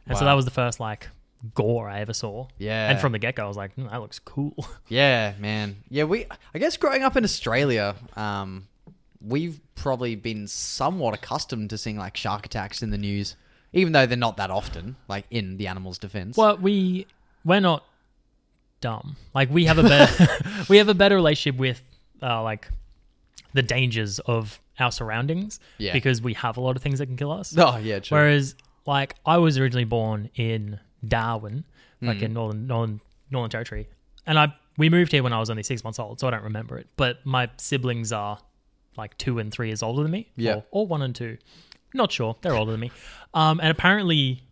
and 0.08 0.18
so 0.18 0.26
that 0.26 0.34
was 0.34 0.46
the 0.46 0.52
first 0.52 0.80
like 0.80 1.08
gore 1.56 1.90
I 1.90 2.02
ever 2.02 2.14
saw. 2.14 2.48
Yeah. 2.60 2.92
and 2.92 3.00
from 3.00 3.14
the 3.14 3.20
get 3.20 3.36
go, 3.36 3.46
I 3.46 3.48
was 3.48 3.58
like, 3.58 3.74
"Hmm, 3.74 3.88
that 3.88 4.00
looks 4.00 4.20
cool. 4.20 4.54
Yeah, 4.90 5.34
man. 5.40 5.78
Yeah, 5.90 6.04
we. 6.04 6.28
I 6.54 6.60
guess 6.60 6.78
growing 6.78 7.02
up 7.02 7.16
in 7.18 7.24
Australia, 7.24 7.96
um, 8.16 8.68
we've 9.22 9.60
probably 9.76 10.16
been 10.16 10.48
somewhat 10.48 11.14
accustomed 11.16 11.70
to 11.72 11.78
seeing 11.80 11.98
like 11.98 12.16
shark 12.18 12.46
attacks 12.46 12.84
in 12.84 12.92
the 12.92 12.98
news, 12.98 13.36
even 13.74 13.94
though 13.94 14.06
they're 14.06 14.18
not 14.18 14.38
that 14.38 14.52
often. 14.52 14.96
Like 15.08 15.26
in 15.32 15.58
the 15.58 15.68
animal's 15.68 15.98
defense. 15.98 16.38
Well, 16.38 16.58
we 16.58 17.08
we're 17.46 17.60
not 17.60 17.84
dumb. 18.82 19.16
Like 19.34 19.50
we 19.50 19.66
have 19.66 19.78
a 19.78 19.84
better 19.84 20.28
we 20.70 20.78
have 20.78 20.90
a 20.90 20.94
better 20.94 21.16
relationship 21.16 21.60
with 21.60 21.82
uh, 22.22 22.42
like 22.44 22.70
the 23.54 23.62
dangers 23.62 24.20
of 24.20 24.60
our 24.80 24.92
surroundings 24.92 25.60
Yeah. 25.78 25.94
because 25.94 26.22
we 26.22 26.34
have 26.36 26.58
a 26.58 26.62
lot 26.62 26.76
of 26.76 26.82
things 26.82 27.00
that 27.00 27.06
can 27.08 27.18
kill 27.18 27.32
us. 27.32 27.56
Oh 27.58 27.78
yeah, 27.78 28.00
true. 28.00 28.18
Whereas 28.18 28.56
like 28.86 29.16
I 29.26 29.38
was 29.38 29.58
originally 29.58 29.84
born 29.86 30.30
in 30.36 30.80
Darwin, 31.08 31.64
like 32.02 32.18
Mm. 32.20 32.22
in 32.24 32.34
northern 32.34 32.68
northern 32.68 33.02
Northern 33.30 33.50
Territory, 33.52 33.88
and 34.26 34.38
I 34.40 34.54
we 34.78 34.90
moved 34.90 35.12
here 35.12 35.22
when 35.24 35.34
I 35.34 35.40
was 35.40 35.50
only 35.50 35.64
six 35.64 35.84
months 35.84 36.00
old, 36.00 36.20
so 36.20 36.28
I 36.28 36.32
don't 36.32 36.44
remember 36.44 36.78
it. 36.78 36.88
But 36.96 37.26
my 37.26 37.50
siblings 37.58 38.12
are 38.12 38.40
like 38.98 39.18
two 39.18 39.38
and 39.40 39.52
three 39.52 39.68
years 39.68 39.84
older 39.84 40.02
than 40.04 40.12
me, 40.12 40.30
Yeah. 40.36 40.56
or, 40.56 40.64
or 40.72 40.88
one 40.88 41.02
and 41.02 41.16
two. 41.16 41.38
Not 41.94 42.12
sure. 42.12 42.36
They're 42.42 42.56
older 42.56 42.72
than 42.72 42.80
me. 42.80 42.92
Um, 43.34 43.60
and 43.60 43.70
apparently, 43.70 44.44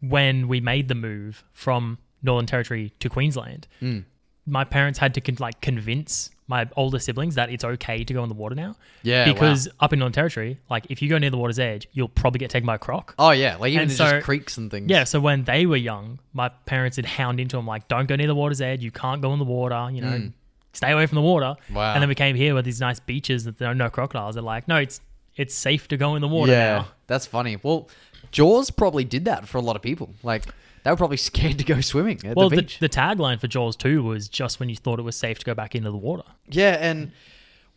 when 0.00 0.48
we 0.48 0.60
made 0.60 0.88
the 0.88 0.94
move 0.94 1.44
from 1.52 1.98
Northern 2.22 2.46
Territory 2.46 2.92
to 3.00 3.08
Queensland, 3.08 3.66
Mm. 3.82 4.04
my 4.46 4.64
parents 4.64 4.98
had 4.98 5.14
to 5.14 5.20
con- 5.20 5.36
like 5.38 5.60
convince 5.60 6.30
my 6.48 6.66
older 6.76 6.98
siblings 6.98 7.36
that 7.36 7.48
it's 7.50 7.62
okay 7.62 8.02
to 8.02 8.12
go 8.12 8.22
in 8.24 8.28
the 8.28 8.34
water 8.34 8.56
now. 8.56 8.74
Yeah, 9.02 9.24
wow. 9.26 9.32
because 9.32 9.68
up 9.78 9.92
in 9.92 10.00
Northern 10.00 10.12
Territory, 10.14 10.58
like 10.68 10.86
if 10.90 11.00
you 11.00 11.08
go 11.08 11.16
near 11.18 11.30
the 11.30 11.36
water's 11.36 11.60
edge, 11.60 11.86
you'll 11.92 12.08
probably 12.08 12.38
get 12.40 12.50
taken 12.50 12.66
by 12.66 12.74
a 12.74 12.78
croc. 12.78 13.14
oh 13.18 13.30
yeah, 13.30 13.56
like 13.56 13.72
even 13.72 13.88
so- 13.88 14.10
just 14.10 14.24
creeks 14.24 14.56
and 14.58 14.70
things. 14.70 14.90
Yeah, 14.90 15.04
so 15.04 15.20
when 15.20 15.44
they 15.44 15.66
were 15.66 15.76
young, 15.76 16.18
my 16.32 16.48
parents 16.48 16.96
would 16.96 17.06
hound 17.06 17.38
into 17.38 17.56
them 17.56 17.66
like, 17.66 17.86
"Don't 17.88 18.06
go 18.06 18.16
near 18.16 18.26
the 18.26 18.34
water's 18.34 18.60
edge. 18.60 18.82
You 18.82 18.90
can't 18.90 19.22
go 19.22 19.32
in 19.32 19.38
the 19.38 19.44
water. 19.44 19.88
You 19.92 20.00
know, 20.00 20.30
stay 20.72 20.90
away 20.90 21.06
from 21.06 21.16
the 21.16 21.22
water." 21.22 21.54
Mm. 21.70 21.74
Wow. 21.74 21.92
And 21.94 22.02
then 22.02 22.08
we 22.08 22.14
came 22.16 22.34
here 22.34 22.54
with 22.54 22.64
these 22.64 22.80
nice 22.80 22.98
beaches 22.98 23.44
that 23.44 23.58
there 23.58 23.68
are 23.70 23.74
no 23.74 23.88
crocodiles. 23.90 24.34
They're 24.34 24.42
like, 24.42 24.66
"No, 24.66 24.76
it's 24.76 25.00
it's 25.36 25.54
safe 25.54 25.86
to 25.88 25.96
go 25.96 26.16
in 26.16 26.20
the 26.22 26.28
water 26.28 26.50
yeah, 26.52 26.78
now." 26.78 26.88
That's 27.10 27.26
funny. 27.26 27.58
Well, 27.62 27.88
Jaws 28.30 28.70
probably 28.70 29.04
did 29.04 29.24
that 29.26 29.46
for 29.48 29.58
a 29.58 29.60
lot 29.60 29.76
of 29.76 29.82
people. 29.82 30.10
Like 30.22 30.44
they 30.84 30.90
were 30.90 30.96
probably 30.96 31.16
scared 31.30 31.58
to 31.58 31.64
go 31.64 31.80
swimming 31.82 32.20
at 32.24 32.36
Well, 32.36 32.48
the 32.48 32.56
the, 32.56 32.62
beach. 32.62 32.78
the 32.78 32.88
tagline 32.88 33.38
for 33.40 33.48
Jaws 33.48 33.76
2 33.76 34.02
was 34.02 34.28
just 34.28 34.58
when 34.60 34.68
you 34.70 34.76
thought 34.76 34.98
it 34.98 35.02
was 35.02 35.16
safe 35.16 35.38
to 35.40 35.44
go 35.44 35.54
back 35.54 35.74
into 35.74 35.90
the 35.90 35.96
water. 35.96 36.22
Yeah, 36.48 36.78
and 36.80 37.12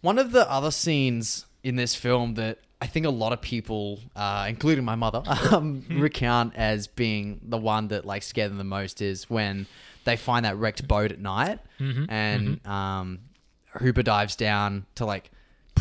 one 0.01 0.17
of 0.19 0.31
the 0.31 0.49
other 0.49 0.71
scenes 0.71 1.45
in 1.63 1.75
this 1.75 1.95
film 1.95 2.35
that 2.35 2.59
I 2.81 2.87
think 2.87 3.05
a 3.05 3.09
lot 3.09 3.31
of 3.33 3.41
people, 3.41 3.99
uh, 4.15 4.45
including 4.49 4.83
my 4.85 4.95
mother, 4.95 5.23
um, 5.51 5.83
recount 5.89 6.55
as 6.55 6.87
being 6.87 7.39
the 7.43 7.57
one 7.57 7.87
that 7.89 8.05
like 8.05 8.23
scared 8.23 8.51
them 8.51 8.57
the 8.57 8.63
most 8.65 9.01
is 9.01 9.29
when 9.29 9.65
they 10.05 10.17
find 10.17 10.43
that 10.45 10.57
wrecked 10.57 10.85
boat 10.87 11.11
at 11.13 11.19
night, 11.19 11.59
and 11.79 12.59
Um, 12.67 13.19
Hooper 13.79 14.03
dives 14.03 14.35
down 14.35 14.85
to 14.95 15.05
like 15.05 15.31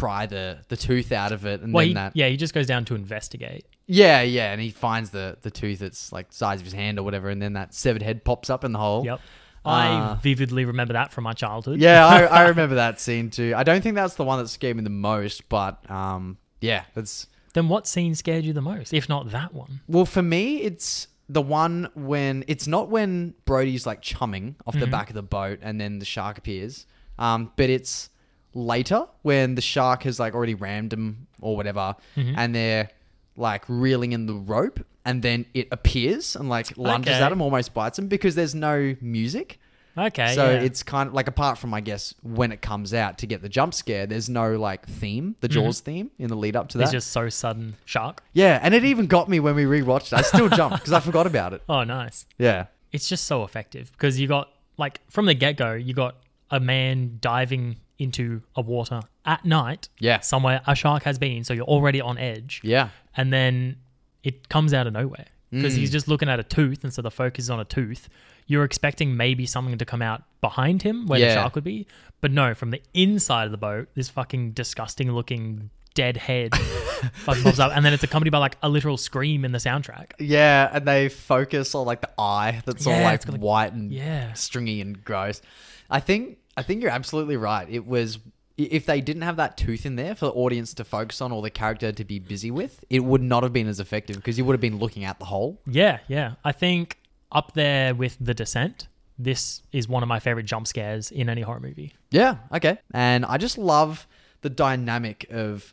pry 0.03 0.27
the 0.27 0.59
the 0.69 0.77
tooth 0.77 1.13
out 1.13 1.31
of 1.33 1.47
it, 1.47 1.61
and 1.63 1.73
Well, 1.73 1.83
then 1.83 1.89
he, 1.89 1.95
that 1.95 2.13
yeah, 2.17 2.29
he 2.29 2.37
just 2.37 2.55
goes 2.55 2.67
down 2.67 2.85
to 2.87 2.95
investigate. 2.97 3.65
yeah 3.87 4.21
yeah, 4.23 4.53
and 4.53 4.61
he 4.61 4.71
finds 4.71 5.11
the 5.11 5.37
the 5.43 5.51
tooth 5.51 5.79
that's 5.79 6.13
like 6.13 6.29
the 6.31 6.35
size 6.35 6.59
of 6.61 6.65
his 6.65 6.75
hand 6.75 6.99
or 6.99 7.03
whatever, 7.05 7.29
and 7.29 7.41
then 7.41 7.53
that 7.53 7.73
severed 7.75 8.03
head 8.03 8.25
pops 8.25 8.51
up 8.51 8.65
in 8.65 8.73
the 8.73 8.79
hole. 8.79 9.05
Yep. 9.05 9.21
Uh, 9.65 9.69
I 9.69 10.19
vividly 10.21 10.65
remember 10.65 10.95
that 10.95 11.13
from 11.13 11.23
my 11.23 11.35
childhood. 11.35 11.79
Yeah, 11.81 12.05
I, 12.05 12.23
I 12.25 12.43
remember 12.49 12.75
that 12.77 12.99
scene 13.01 13.31
too. 13.31 13.55
I 13.57 13.63
don't 13.63 13.81
think 13.81 13.95
that's 13.95 14.17
the 14.17 14.25
one 14.25 14.41
that 14.41 14.49
scared 14.49 14.77
me 14.77 14.83
the 14.83 14.91
most, 14.91 15.49
but 15.49 15.89
um, 15.89 16.37
yeah, 16.61 16.83
that's 16.95 17.29
Then 17.55 17.69
what 17.69 17.87
scene 17.87 18.15
scared 18.17 18.45
you 18.45 18.53
the 18.53 18.61
most, 18.61 18.93
if 18.93 19.09
not 19.09 19.31
that 19.31 19.55
one? 19.55 19.81
well 19.87 20.05
for 20.07 20.23
me. 20.23 20.63
It's 20.63 21.07
the 21.29 21.43
one 21.43 21.89
when 21.95 22.45
it's 22.49 22.67
not 22.67 22.89
when 22.91 23.35
Brody's 23.45 23.87
like 23.87 24.03
chumming 24.03 24.57
off 24.67 24.77
the 24.77 24.89
back 24.89 25.09
of 25.11 25.15
the 25.15 25.23
boat 25.23 25.61
and 25.63 25.81
then 25.81 26.01
the 26.01 26.05
shark 26.05 26.39
appears, 26.39 26.87
um, 27.21 27.53
but 27.57 27.71
it's 27.71 28.11
later 28.55 29.07
when 29.23 29.55
the 29.55 29.63
shark 29.63 30.03
has 30.05 30.19
like 30.21 30.35
already 30.35 30.55
rammed 30.55 30.93
him 30.93 31.27
or 31.41 31.57
whatever, 31.57 31.97
mm-hmm. 32.17 32.35
and 32.37 32.55
they're 32.55 32.91
like 33.37 33.65
reeling 33.69 34.13
in 34.13 34.27
the 34.27 34.35
rope, 34.35 34.81
and 35.05 35.23
then 35.23 35.47
it 35.55 35.69
appears 35.73 36.37
and 36.37 36.49
like 36.49 36.77
lunges 36.77 37.15
Okay. 37.15 37.23
at 37.23 37.33
him, 37.33 37.41
almost 37.41 37.75
bites 37.75 37.99
him 37.99 38.09
because 38.09 38.35
there's 38.35 38.55
no 38.55 38.95
music. 39.01 39.59
Okay. 39.97 40.35
So 40.35 40.51
yeah. 40.51 40.61
it's 40.61 40.83
kind 40.83 41.09
of 41.09 41.15
like 41.15 41.29
apart 41.29 41.59
from 41.59 41.75
I 41.75 41.81
guess 41.81 42.15
when 42.23 42.51
it 42.51 42.63
comes 42.63 42.95
out 42.95 43.19
to 43.19 43.27
get 43.27 43.43
the 43.43 43.49
jump 43.49 43.75
scare, 43.75 44.07
there's 44.07 44.29
no 44.29 44.57
like 44.57 44.87
theme, 44.87 45.37
the 45.41 45.49
mm-hmm. 45.49 45.65
Jaws 45.65 45.81
theme 45.81 46.11
in 46.19 46.29
the 46.29 46.37
lead 46.37 46.57
up 46.57 46.69
to 46.71 46.79
that. 46.79 46.85
it's 46.85 46.93
just 46.93 47.11
so 47.11 47.29
sudden 47.29 47.77
shark. 47.85 48.23
yeah, 48.33 48.59
and 48.63 48.75
it 48.75 48.85
even 48.85 49.07
got 49.07 49.29
me 49.29 49.41
when 49.41 49.55
we 49.55 49.65
rewatched 49.65 50.13
it. 50.13 50.15
I 50.15 50.23
still 50.23 50.49
jumped 50.61 50.79
because 50.79 50.93
I 50.93 51.01
forgot 51.01 51.27
about 51.27 51.53
it. 51.53 51.63
Oh, 51.69 51.85
nice. 51.85 52.27
Yeah, 52.39 52.67
It's 52.91 53.09
just 53.09 53.25
so 53.25 53.45
effective 53.45 53.93
because 53.93 54.19
you 54.19 54.29
got 54.29 54.49
like 54.79 55.01
from 55.11 55.27
the 55.27 55.35
get 55.35 55.57
go, 55.57 55.75
you 55.75 55.95
got 55.95 56.17
a 56.51 56.61
man 56.61 57.19
diving 57.21 57.77
into 58.03 58.43
a 58.57 58.61
water 58.61 59.01
at 59.25 59.45
night. 59.45 59.89
Yeah. 59.99 60.21
Somewhere 60.21 60.61
a 60.67 60.75
shark 60.75 61.03
has 61.05 61.19
been, 61.19 61.45
so 61.45 61.55
you're 61.55 61.65
already 61.67 62.01
on 62.01 62.19
edge. 62.19 62.61
yeah, 62.65 62.89
and 63.17 63.33
then 63.33 63.77
it 64.23 64.49
comes 64.49 64.73
out 64.75 64.87
of 64.87 64.93
nowhere 64.93 65.27
because 65.51 65.75
Mm. 65.75 65.79
he's 65.79 65.91
just 65.93 66.09
looking 66.09 66.29
at 66.29 66.39
a 66.41 66.43
tooth, 66.45 66.83
and 66.85 66.93
so 66.93 67.03
the 67.03 67.11
focus 67.11 67.45
is 67.45 67.51
on 67.51 67.61
a 67.61 67.65
tooth. 67.65 68.09
You're 68.47 68.65
expecting 68.65 69.17
maybe 69.17 69.47
something 69.47 69.79
to 69.79 69.85
come 69.85 70.03
out 70.03 70.23
behind 70.41 70.83
him 70.83 71.07
where 71.07 71.21
Yeah. 71.21 71.29
the 71.29 71.35
shark 71.35 71.55
would 71.55 71.65
be, 71.65 71.87
but 72.21 72.31
no, 72.33 72.55
from 72.55 72.71
the 72.71 72.81
inside 72.95 73.45
of 73.45 73.51
the 73.53 73.59
boat, 73.59 73.89
this 73.95 74.09
fucking 74.09 74.53
disgusting 74.53 75.13
looking 75.13 75.71
dead 75.95 76.17
head 76.17 76.55
fucking 77.15 77.43
pops 77.43 77.59
up, 77.59 77.71
and 77.75 77.85
then 77.85 77.93
it's 77.93 78.03
accompanied 78.03 78.31
by 78.31 78.39
like 78.39 78.57
a 78.63 78.69
literal 78.69 78.97
scream 78.97 79.45
in 79.45 79.53
the 79.53 79.59
soundtrack. 79.59 80.13
yeah. 80.19 80.71
And 80.73 80.87
they 80.89 81.09
focus 81.11 81.75
on 81.75 81.85
like 81.87 82.01
the 82.01 82.11
eye 82.19 82.63
that's 82.65 82.87
all 82.87 82.93
like 83.03 83.25
got, 83.27 83.33
like- 83.33 83.41
white 83.43 83.73
and 83.75 83.93
Yeah. 83.93 84.33
stringy 84.33 84.81
and 84.81 85.05
gross. 85.05 85.43
I 85.91 86.01
think 86.01 86.39
I 86.57 86.63
think 86.63 86.83
you're 86.83 86.91
absolutely 86.91 87.37
right. 87.37 87.69
It 87.71 87.87
was 87.87 88.19
if 88.59 88.87
they 88.87 89.01
didn't 89.01 89.23
have 89.23 89.37
that 89.37 89.57
tooth 89.57 89.87
in 89.87 89.97
there 89.97 90.15
for 90.15 90.27
the 90.27 90.33
audience 90.33 90.75
to 90.75 90.85
focus 90.85 91.21
on 91.21 91.33
or 91.33 91.43
the 91.43 91.51
character 91.51 91.91
to 91.93 92.05
be 92.05 92.19
busy 92.19 92.51
with, 92.51 92.85
it 92.91 93.01
would 93.01 93.23
not 93.23 93.43
have 93.43 93.53
been 93.53 93.67
as 93.67 93.81
effective 93.81 94.17
because 94.17 94.37
you 94.37 94.45
would 94.45 94.53
have 94.53 94.61
been 94.61 94.79
looking 94.79 95.05
at 95.05 95.19
the 95.19 95.25
hole. 95.25 95.61
Yeah, 95.67 96.01
yeah. 96.09 96.35
I 96.45 96.53
think 96.53 96.99
up 97.31 97.55
there 97.55 97.95
with 97.95 98.17
The 98.21 98.35
Descent, 98.35 98.89
this 99.19 99.63
is 99.73 99.89
one 99.89 100.03
of 100.03 100.09
my 100.09 100.21
favorite 100.21 100.47
jump 100.47 100.67
scares 100.67 101.11
in 101.11 101.29
any 101.29 101.43
horror 101.43 101.61
movie. 101.61 101.95
Yeah, 102.11 102.37
okay. 102.53 102.79
And 102.93 103.25
I 103.25 103.39
just 103.39 103.57
love 103.57 104.07
the 104.43 104.51
dynamic 104.51 105.27
of 105.31 105.73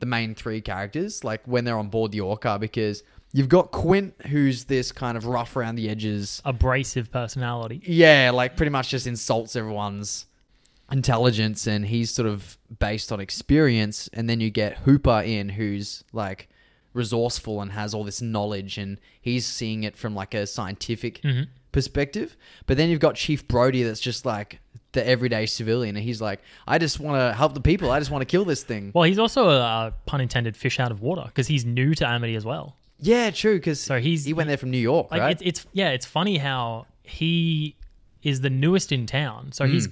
the 0.00 0.06
main 0.06 0.34
three 0.34 0.60
characters, 0.60 1.24
like 1.24 1.42
when 1.46 1.64
they're 1.64 1.78
on 1.78 1.88
board 1.88 2.12
the 2.12 2.20
Orca, 2.20 2.58
because 2.58 3.02
you've 3.32 3.48
got 3.48 3.70
Quint, 3.70 4.14
who's 4.26 4.64
this 4.64 4.92
kind 4.92 5.16
of 5.16 5.26
rough 5.26 5.56
around 5.56 5.76
the 5.76 5.88
edges. 5.88 6.42
Abrasive 6.44 7.10
personality. 7.10 7.82
Yeah, 7.84 8.30
like 8.32 8.56
pretty 8.56 8.70
much 8.70 8.90
just 8.90 9.06
insults 9.06 9.56
everyone's 9.56 10.26
intelligence, 10.90 11.66
and 11.66 11.86
he's 11.86 12.10
sort 12.10 12.28
of 12.28 12.56
based 12.78 13.12
on 13.12 13.20
experience. 13.20 14.08
And 14.12 14.28
then 14.28 14.40
you 14.40 14.50
get 14.50 14.78
Hooper 14.78 15.22
in, 15.24 15.50
who's 15.50 16.04
like 16.12 16.48
resourceful 16.94 17.60
and 17.60 17.72
has 17.72 17.94
all 17.94 18.04
this 18.04 18.22
knowledge, 18.22 18.78
and 18.78 18.98
he's 19.20 19.46
seeing 19.46 19.84
it 19.84 19.96
from 19.96 20.14
like 20.14 20.34
a 20.34 20.46
scientific 20.46 21.20
hmm 21.22 21.42
perspective. 21.70 22.34
But 22.66 22.78
then 22.78 22.88
you've 22.88 22.98
got 22.98 23.14
Chief 23.14 23.46
Brody 23.46 23.82
that's 23.82 24.00
just 24.00 24.24
like 24.24 24.58
the 24.92 25.06
everyday 25.06 25.44
civilian, 25.44 25.96
and 25.96 26.04
he's 26.04 26.20
like, 26.20 26.40
I 26.66 26.78
just 26.78 26.98
want 26.98 27.20
to 27.20 27.36
help 27.36 27.52
the 27.52 27.60
people. 27.60 27.90
I 27.90 27.98
just 27.98 28.10
want 28.10 28.22
to 28.22 28.26
kill 28.26 28.46
this 28.46 28.62
thing. 28.62 28.90
Well, 28.94 29.04
he's 29.04 29.18
also 29.18 29.50
a, 29.50 29.60
uh 29.60 29.90
pun 30.06 30.22
intended 30.22 30.56
fish 30.56 30.80
out 30.80 30.90
of 30.90 31.02
water 31.02 31.24
because 31.26 31.46
he's 31.46 31.66
new 31.66 31.94
to 31.94 32.08
Amity 32.08 32.36
as 32.36 32.44
well. 32.46 32.74
Yeah, 33.00 33.30
true. 33.30 33.56
Because 33.56 33.80
So 33.80 34.00
he's 34.00 34.24
he 34.24 34.32
went 34.32 34.48
there 34.48 34.56
from 34.56 34.70
New 34.70 34.78
York, 34.78 35.10
like 35.10 35.20
right? 35.20 35.32
it's, 35.32 35.42
it's 35.42 35.66
yeah, 35.72 35.90
it's 35.90 36.06
funny 36.06 36.38
how 36.38 36.86
he 37.02 37.76
is 38.22 38.40
the 38.40 38.50
newest 38.50 38.90
in 38.92 39.06
town, 39.06 39.52
so 39.52 39.64
he's 39.66 39.88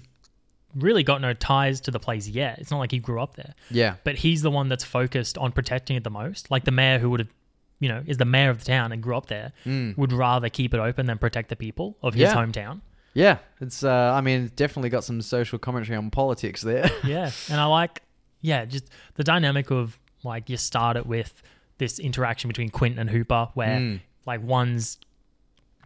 really 0.74 1.02
got 1.02 1.20
no 1.20 1.32
ties 1.32 1.80
to 1.82 1.90
the 1.90 2.00
place 2.00 2.28
yet. 2.28 2.59
It's 2.59 2.70
not 2.70 2.78
like 2.78 2.90
he 2.90 2.98
grew 2.98 3.20
up 3.22 3.36
there, 3.36 3.54
yeah, 3.70 3.94
but 4.04 4.16
he's 4.16 4.42
the 4.42 4.50
one 4.50 4.68
that's 4.68 4.84
focused 4.84 5.38
on 5.38 5.52
protecting 5.52 5.96
it 5.96 6.04
the 6.04 6.11
most. 6.11 6.50
Like 6.50 6.64
the 6.64 6.70
mayor 6.72 6.98
who 6.98 7.11
would 7.11 7.20
have, 7.20 7.28
you 7.80 7.88
know, 7.88 8.02
is 8.07 8.18
the 8.18 8.24
mayor 8.24 8.50
of 8.50 8.59
the 8.59 8.64
town 8.64 8.92
and 8.92 9.02
grew 9.02 9.16
up 9.16 9.26
there, 9.26 9.52
would 9.64 10.12
rather 10.12 10.48
keep 10.48 10.74
it 10.74 10.80
open 10.80 11.07
than 11.07 11.18
protect 11.18 11.48
the 11.48 11.57
people 11.57 11.96
of 12.02 12.14
his 12.14 12.22
Yeah. 12.22 12.34
hometown. 12.34 12.80
yeah. 13.14 13.38
It's. 13.61 13.82
Uh, 13.84 14.12
I 14.14 14.20
mean, 14.20 14.50
definitely 14.57 14.90
got 14.90 15.04
some 15.04 15.22
social 15.22 15.59
commentary 15.59 15.96
on 15.96 16.11
politics 16.11 16.61
there. 16.62 16.90
yeah 17.04 17.30
and 17.50 17.61
i 17.61 17.64
like 17.66 18.02
yeah 18.42 18.64
just 18.66 18.90
the 19.14 19.24
dynamic 19.24 19.70
of 19.70 19.98
like 20.24 20.50
you 20.50 20.57
start 20.59 20.96
it 20.96 21.07
with 21.07 21.42
this 21.78 21.98
interaction 21.98 22.48
between 22.48 22.68
quint 22.70 22.98
and 22.98 23.10
hooper 23.10 23.48
where 23.54 23.78
Mm. 23.78 24.00
like 24.26 24.42
one's 24.42 24.98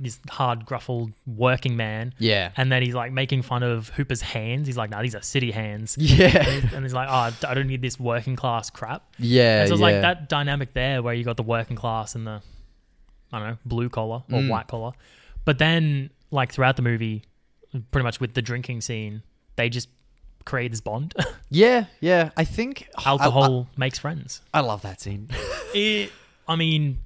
this 0.03 0.19
hard 0.31 0.65
gruffled 0.65 1.13
working 1.27 1.77
man 1.77 2.15
yeah, 2.19 2.53
and 2.57 2.73
then 2.73 2.81
he's 2.83 2.95
like 2.95 3.13
making 3.13 3.43
fun 3.43 3.63
of 3.63 3.91
hooper's 3.91 4.23
hands 4.23 4.67
he's 4.67 4.77
like 4.77 4.89
nah 4.89 5.03
these 5.03 5.15
are 5.15 5.21
city 5.21 5.51
hands 5.51 5.97
yeah, 6.01 6.43
and 6.75 6.83
he's 6.85 6.95
like 6.95 7.07
oh 7.11 7.47
i 7.47 7.55
don't 7.55 7.67
need 7.67 7.83
this 7.83 8.01
working 8.01 8.35
class 8.35 8.71
crap 8.71 9.03
yeah. 9.19 9.61
and 9.61 9.69
so 9.69 9.75
it's 9.75 9.81
yeah. 9.81 9.87
like 9.87 10.01
that 10.01 10.29
dynamic 10.31 10.73
there 10.73 11.03
where 11.03 11.13
you 11.13 11.23
got 11.23 11.37
the 11.37 11.43
working 11.43 11.77
class 11.77 12.15
and 12.15 12.27
the 12.27 12.41
i 13.31 13.39
don't 13.39 13.49
know 13.49 13.57
blue 13.67 13.91
collar 13.91 14.23
or 14.33 14.41
Mm. 14.41 14.49
white 14.49 14.69
collar 14.69 14.93
but 15.45 15.59
then 15.59 16.09
like 16.31 16.51
throughout 16.51 16.77
the 16.77 16.83
movie 16.83 17.23
pretty 17.91 18.05
much 18.05 18.21
with 18.21 18.33
the 18.33 18.41
drinking 18.43 18.81
scene 18.81 19.23
they 19.57 19.69
just 19.69 19.89
create 20.45 20.71
this 20.71 20.81
bond 20.81 21.15
Yeah, 21.51 21.87
yeah. 22.01 22.31
I 22.37 22.45
think 22.45 22.89
I- 22.97 23.11
alcohol 23.11 23.69
makes 23.77 23.99
friends. 23.99 24.41
I, 24.55 24.59
I 24.59 24.63
love 24.63 24.83
that 24.83 25.01
scene. 25.01 25.29
It, 25.75 26.11
I 26.49 26.57
mean, 26.57 26.99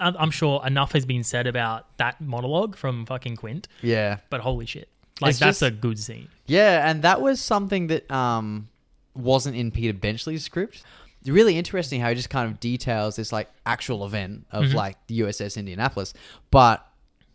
I- 0.00 0.14
I'm 0.18 0.30
sure 0.30 0.64
enough 0.66 0.92
has 0.92 1.04
been 1.04 1.22
said 1.24 1.46
about 1.46 1.96
that 1.98 2.20
monologue 2.20 2.76
from 2.76 3.04
fucking 3.06 3.36
Quint, 3.36 3.68
yeah, 3.82 4.18
but 4.30 4.40
holy 4.40 4.66
shit. 4.66 4.88
Like, 5.20 5.30
It's 5.30 5.38
that's 5.38 5.60
just- 5.60 5.62
a 5.62 5.74
good 5.74 5.98
scene. 5.98 6.28
yeah, 6.46 6.88
and 6.88 7.02
that 7.02 7.20
was 7.20 7.40
something 7.40 7.88
that 7.88 8.10
um 8.10 8.68
wasn't 9.14 9.56
in 9.56 9.70
Peter 9.70 9.92
Benchley's 9.92 10.44
script. 10.44 10.82
Really 11.26 11.58
interesting 11.58 12.00
how 12.00 12.08
he 12.08 12.14
just 12.14 12.30
kind 12.30 12.48
of 12.50 12.60
details 12.60 13.16
this 13.16 13.32
like 13.32 13.50
actual 13.66 14.06
event 14.06 14.46
of 14.52 14.66
Mm-hmm. 14.66 14.76
like 14.76 14.96
the 15.08 15.20
USS 15.20 15.56
Indianapolis, 15.58 16.14
but 16.50 16.86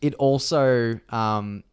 it 0.01 0.13
also 0.15 0.99
um 1.09 1.63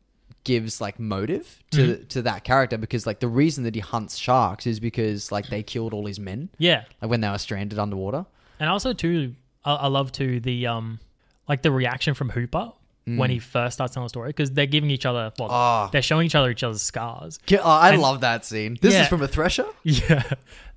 gives 0.45 0.81
like 0.81 0.99
motive 0.99 1.63
to 1.73 1.79
Mm-hmm. 1.97 2.05
to 2.09 2.23
that 2.23 2.45
character 2.45 2.79
because 2.79 3.07
like 3.07 3.21
the 3.21 3.29
reason 3.29 3.65
that 3.65 3.75
he 3.75 3.81
hunts 3.81 4.17
sharks 4.17 4.67
is 4.67 4.81
because 4.81 5.31
like 5.31 5.49
they 5.49 5.63
killed 5.63 5.93
all 5.93 6.07
his 6.07 6.19
men 6.19 6.49
Yeah. 6.59 6.85
like 7.03 7.11
when 7.11 7.21
they 7.21 7.29
were 7.29 7.39
stranded 7.39 7.79
underwater. 7.79 8.25
And 8.59 8.69
also, 8.69 8.93
too, 8.93 9.35
I, 9.65 9.75
I 9.75 9.87
love, 9.87 10.13
too, 10.13 10.39
the, 10.41 10.67
um, 10.67 11.01
like 11.49 11.63
the 11.63 11.71
reaction 11.71 12.13
from 12.15 12.29
Hooper 12.31 12.73
when 13.07 13.29
he 13.31 13.39
first 13.41 13.75
starts 13.75 13.95
telling 13.95 14.05
the 14.05 14.09
story 14.11 14.29
because 14.29 14.53
they're 14.53 14.67
giving 14.67 14.91
each 14.91 15.05
other, 15.07 15.33
well, 15.39 15.49
Ah. 15.51 15.89
they're 15.91 16.01
showing 16.03 16.27
each 16.27 16.35
other 16.37 16.51
each 16.51 16.63
other's 16.63 16.83
scars. 16.83 17.41
Oh, 17.53 17.57
I 17.63 17.91
And- 17.93 18.03
love 18.03 18.21
that 18.21 18.45
scene. 18.45 18.77
This 18.81 18.95
Yeah. 18.95 19.03
is 19.03 19.09
from 19.09 19.23
a 19.23 19.29
Thresher. 19.29 19.67
Yeah. 19.83 20.23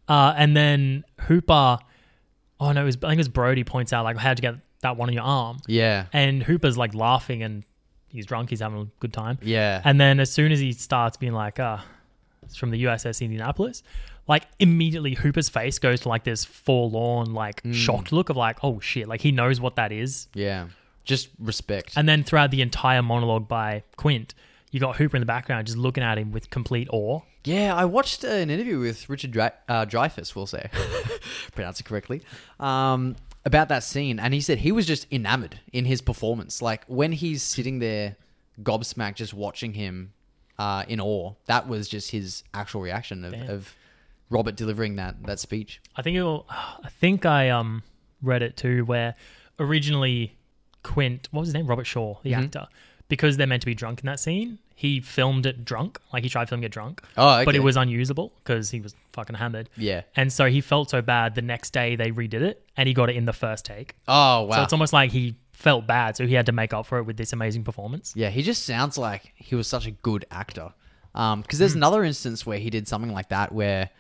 Uh, 0.07 0.34
and 0.36 0.55
then 0.57 1.03
Hooper, 1.22 1.78
oh 2.59 2.72
no, 2.72 2.82
it 2.82 2.86
was, 2.86 2.95
I 2.97 2.99
think 3.09 3.14
it 3.14 3.18
was 3.18 3.28
Brody 3.30 3.64
points 3.64 3.93
out, 3.93 4.03
like, 4.03 4.18
how'd 4.18 4.39
you 4.39 4.41
get 4.41 4.55
that 4.82 4.97
one 4.97 5.09
on 5.09 5.14
your 5.14 5.24
arm? 5.24 5.59
Yeah, 5.68 6.05
And 6.14 6.41
Hooper's 6.43 6.78
like 6.78 6.93
laughing 6.95 7.43
and 7.43 7.64
he's 8.14 8.26
drunk, 8.26 8.49
he's 8.49 8.61
having 8.61 8.80
a 8.82 8.88
good 8.99 9.11
time. 9.11 9.38
yeah, 9.41 9.82
And 9.84 9.99
then 9.99 10.20
as 10.22 10.32
soon 10.32 10.51
as 10.53 10.59
he 10.59 10.72
starts 10.72 11.18
being 11.18 11.34
like, 11.34 11.59
uh, 11.59 11.80
it's 12.43 12.55
from 12.55 12.70
the 12.72 12.84
USS 12.86 13.22
Indianapolis, 13.22 13.84
like 14.28 14.43
immediately 14.59 15.16
Hooper's 15.16 15.49
face 15.49 15.80
goes 15.80 15.99
to 16.01 16.09
like 16.09 16.24
this 16.24 16.45
forlorn, 16.45 17.34
like 17.34 17.61
Mm. 17.64 17.74
shocked 17.74 18.11
look 18.14 18.30
of 18.30 18.38
like, 18.38 18.59
oh 18.64 18.80
shit, 18.80 19.07
like 19.07 19.22
he 19.22 19.32
knows 19.32 19.59
what 19.59 19.76
that 19.76 19.91
is. 19.91 20.28
yeah. 20.34 20.68
Just 21.05 21.28
respect. 21.38 21.93
And 21.97 22.07
then 22.07 22.24
throughout 22.24 22.49
the 22.51 22.61
entire 22.61 23.01
monologue 23.01 23.45
by 23.49 23.84
Quint, 23.97 24.34
you 24.72 24.80
got 24.80 24.95
Hooper 24.95 25.18
in 25.18 25.22
the 25.22 25.26
background 25.26 25.68
just 25.68 25.78
looking 25.78 26.01
at 26.01 26.18
him 26.18 26.32
with 26.32 26.49
complete 26.49 26.88
awe. 26.91 27.20
Yeah, 27.43 27.76
I 27.76 27.84
watched 27.84 28.24
an 28.24 28.49
interview 28.49 28.80
with 28.80 29.09
Richard 29.09 29.36
uh, 29.38 29.51
Dreyfuss, 29.86 30.34
we'll 30.34 30.47
say, 30.47 30.70
pronounce 31.53 31.82
it 31.82 31.84
correctly, 31.84 32.22
um, 32.59 33.18
about 33.45 33.69
that 33.69 33.83
scene, 33.83 34.19
and 34.19 34.33
he 34.33 34.41
said 34.41 34.59
he 34.59 34.71
was 34.71 34.85
just 34.85 35.05
enamored 35.11 35.59
in 35.71 35.85
his 35.85 36.01
performance. 36.01 36.61
Like 36.61 36.83
when 36.87 37.11
he's 37.11 37.43
sitting 37.43 37.79
there, 37.79 38.15
gobsmacked, 38.61 39.15
just 39.15 39.33
watching 39.33 39.73
him 39.73 40.13
uh, 40.59 40.83
in 40.87 41.01
awe. 41.01 41.33
That 41.45 41.67
was 41.67 41.89
just 41.89 42.11
his 42.11 42.43
actual 42.53 42.81
reaction 42.81 43.25
of, 43.25 43.33
of 43.49 43.75
Robert 44.29 44.55
delivering 44.55 44.95
that 44.97 45.23
that 45.25 45.39
speech. 45.39 45.81
I 45.95 46.01
think 46.01 46.17
it'll, 46.17 46.45
I 46.49 46.89
think 46.89 47.25
I 47.25 47.49
um 47.49 47.83
read 48.21 48.41
it 48.41 48.55
too 48.55 48.85
where 48.85 49.15
originally 49.59 50.37
Quint, 50.83 51.27
what 51.31 51.41
was 51.41 51.47
his 51.49 51.53
name? 51.53 51.67
Robert 51.67 51.85
Shaw, 51.85 52.19
the 52.23 52.31
Mm-hmm. 52.33 52.43
actor, 52.43 52.67
because 53.09 53.37
they're 53.37 53.47
meant 53.47 53.61
to 53.61 53.65
be 53.67 53.75
drunk 53.75 53.99
in 54.01 54.05
that 54.07 54.19
scene. 54.19 54.59
He 54.75 54.99
filmed 54.99 55.45
it 55.45 55.63
drunk, 55.63 55.99
like 56.11 56.23
he 56.23 56.29
tried 56.29 56.49
filming 56.49 56.63
it 56.63 56.71
drunk. 56.71 57.01
Oh, 57.15 57.35
okay. 57.35 57.45
but 57.45 57.55
it 57.55 57.59
was 57.63 57.77
unusable 57.77 58.33
because 58.43 58.69
he 58.71 58.81
was 58.81 58.95
fucking 59.13 59.35
hammered. 59.35 59.69
yeah. 59.77 60.01
And 60.15 60.33
so 60.33 60.45
he 60.47 60.61
felt 60.61 60.89
so 60.89 61.01
bad. 61.01 61.35
The 61.35 61.41
next 61.43 61.73
day 61.73 61.95
they 61.95 62.11
redid 62.11 62.41
it, 62.41 62.63
and 62.75 62.87
he 62.87 62.93
got 62.93 63.09
it 63.09 63.15
in 63.15 63.25
the 63.25 63.33
first 63.33 63.65
take. 63.65 63.95
Oh 64.07 64.43
wow. 64.43 64.55
So 64.57 64.63
it's 64.63 64.73
almost 64.73 64.91
like 64.93 65.11
he 65.11 65.35
felt 65.51 65.85
bad, 65.87 66.17
so 66.17 66.25
he 66.25 66.33
had 66.33 66.47
to 66.47 66.51
make 66.51 66.73
up 66.73 66.85
for 66.87 66.97
it 66.97 67.03
with 67.03 67.15
this 67.17 67.31
amazing 67.33 67.63
performance. 67.63 68.13
Yeah, 68.15 68.29
he 68.29 68.41
just 68.41 68.65
sounds 68.65 68.97
like 68.97 69.31
he 69.35 69.55
was 69.55 69.67
such 69.67 69.85
a 69.85 69.91
good 69.91 70.25
actor. 70.31 70.73
Um, 71.15 71.41
because 71.41 71.59
Hmm. 71.59 71.61
there's 71.61 71.75
another 71.75 72.03
instance 72.03 72.43
where 72.45 72.57
he 72.57 72.69
did 72.71 72.87
something 72.87 73.13
like 73.13 73.29
that, 73.29 73.51
where 73.51 73.91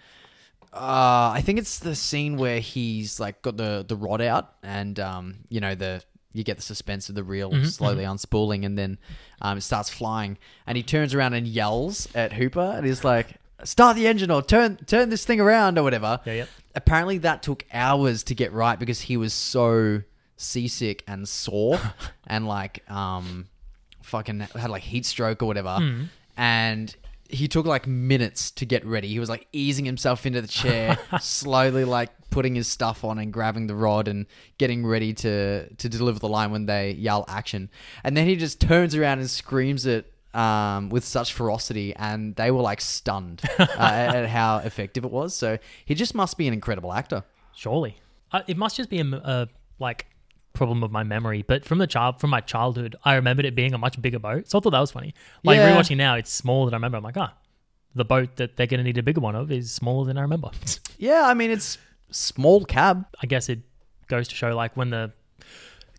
uh, 0.73 1.29
I 1.35 1.41
think 1.45 1.59
it's 1.59 1.77
the 1.79 1.93
scene 1.95 2.35
where 2.37 2.59
he's 2.59 3.19
like 3.19 3.41
got 3.43 3.57
the 3.57 3.85
the 3.87 3.95
rod 3.95 4.21
out, 4.21 4.55
and 4.63 4.99
um, 4.99 5.35
you 5.49 5.59
know 5.61 5.75
the 5.75 6.03
you 6.33 6.43
get 6.43 6.57
the 6.57 6.63
suspense 6.63 7.09
of 7.09 7.15
the 7.15 7.23
reel 7.23 7.51
Mm-hmm, 7.51 7.65
slowly 7.65 8.03
unspooling, 8.03 8.65
and 8.65 8.77
then 8.77 8.97
um, 9.41 9.57
it 9.57 9.61
starts 9.61 9.89
flying, 9.89 10.37
and 10.67 10.75
he 10.75 10.83
turns 10.83 11.13
around 11.13 11.33
and 11.33 11.47
yells 11.47 12.07
at 12.15 12.33
Hooper, 12.33 12.73
and 12.75 12.85
he's 12.85 13.03
like, 13.03 13.35
"Start 13.63 13.95
the 13.95 14.07
engine 14.07 14.31
or 14.31 14.41
turn 14.41 14.77
turn 14.85 15.09
this 15.09 15.25
thing 15.25 15.39
around 15.39 15.77
or 15.77 15.83
whatever." 15.83 16.19
Yeah, 16.25 16.33
yep. 16.33 16.49
Apparently, 16.75 17.19
that 17.19 17.43
took 17.43 17.65
hours 17.71 18.23
to 18.23 18.35
get 18.35 18.51
right 18.51 18.79
because 18.79 19.01
he 19.01 19.15
was 19.17 19.33
so 19.33 20.01
seasick 20.37 21.03
and 21.07 21.27
sore, 21.29 21.79
and 22.27 22.47
like 22.47 22.89
um, 22.89 23.47
fucking 24.01 24.39
had 24.41 24.69
like 24.69 24.83
heat 24.83 25.05
stroke 25.05 25.41
or 25.43 25.45
whatever, 25.45 25.77
Hmm. 25.77 26.03
and 26.37 26.95
he 27.33 27.47
took 27.47 27.65
like 27.65 27.87
minutes 27.87 28.51
to 28.51 28.65
get 28.65 28.85
ready. 28.85 29.07
He 29.07 29.19
was 29.19 29.29
like 29.29 29.47
easing 29.51 29.85
himself 29.85 30.25
into 30.25 30.39
the 30.41 30.47
chair, 30.47 30.97
slowly 31.19 31.83
like 31.83 32.09
putting 32.29 32.55
his 32.55 32.67
stuff 32.67 33.03
on 33.03 33.17
and 33.17 33.33
grabbing 33.33 33.67
the 33.67 33.75
rod 33.75 34.07
and 34.07 34.27
getting 34.57 34.85
ready 34.85 35.13
to 35.13 35.67
to 35.73 35.89
deliver 35.89 36.19
the 36.19 36.29
line 36.29 36.51
when 36.51 36.67
they 36.67 36.91
yell 36.91 37.25
action. 37.27 37.69
And 38.03 38.15
then 38.15 38.27
he 38.27 38.35
just 38.35 38.61
turns 38.61 38.95
around 38.95 39.19
and 39.19 39.29
screams 39.29 39.85
it 39.85 40.13
um, 40.35 40.89
with 40.89 41.03
such 41.03 41.33
ferocity, 41.33 41.95
and 41.95 42.35
they 42.35 42.51
were 42.51 42.61
like 42.61 42.81
stunned 42.81 43.41
uh, 43.59 43.67
at 43.79 44.27
how 44.27 44.57
effective 44.57 45.03
it 45.03 45.11
was. 45.11 45.35
So 45.35 45.57
he 45.85 45.95
just 45.95 46.13
must 46.13 46.37
be 46.37 46.47
an 46.47 46.53
incredible 46.53 46.93
actor. 46.93 47.23
Surely, 47.55 47.97
uh, 48.31 48.41
it 48.47 48.57
must 48.57 48.77
just 48.77 48.89
be 48.89 48.99
a 48.99 49.47
like 49.79 50.05
problem 50.53 50.83
of 50.83 50.91
my 50.91 51.03
memory. 51.03 51.43
But 51.47 51.65
from 51.65 51.77
the 51.79 51.87
child, 51.87 52.19
from 52.19 52.29
my 52.29 52.39
childhood, 52.41 52.95
I 53.03 53.15
remembered 53.15 53.45
it 53.45 53.55
being 53.55 53.73
a 53.73 53.77
much 53.77 54.01
bigger 54.01 54.19
boat. 54.19 54.49
So 54.49 54.57
I 54.57 54.61
thought 54.61 54.69
that 54.71 54.79
was 54.79 54.91
funny. 54.91 55.13
Like 55.43 55.57
Yeah. 55.57 55.75
rewatching 55.75 55.97
now, 55.97 56.15
it's 56.15 56.31
smaller 56.31 56.67
than 56.67 56.73
I 56.75 56.77
remember. 56.77 56.97
I'm 56.97 57.03
like, 57.03 57.17
ah, 57.17 57.33
the 57.95 58.05
boat 58.05 58.35
that 58.37 58.55
they're 58.55 58.67
going 58.67 58.79
to 58.79 58.83
need 58.83 58.97
a 58.97 59.03
bigger 59.03 59.21
one 59.21 59.35
of 59.35 59.51
is 59.51 59.71
smaller 59.71 60.05
than 60.05 60.17
I 60.17 60.21
remember. 60.21 60.49
Yeah, 60.99 61.23
I 61.25 61.33
mean 61.33 61.51
it's 61.51 61.77
small 62.11 62.63
cab. 62.63 63.05
I 63.21 63.25
guess 63.27 63.49
it 63.49 63.59
goes 64.07 64.27
to 64.29 64.35
show 64.35 64.55
like 64.55 64.77
when 64.77 64.89
the 64.91 65.11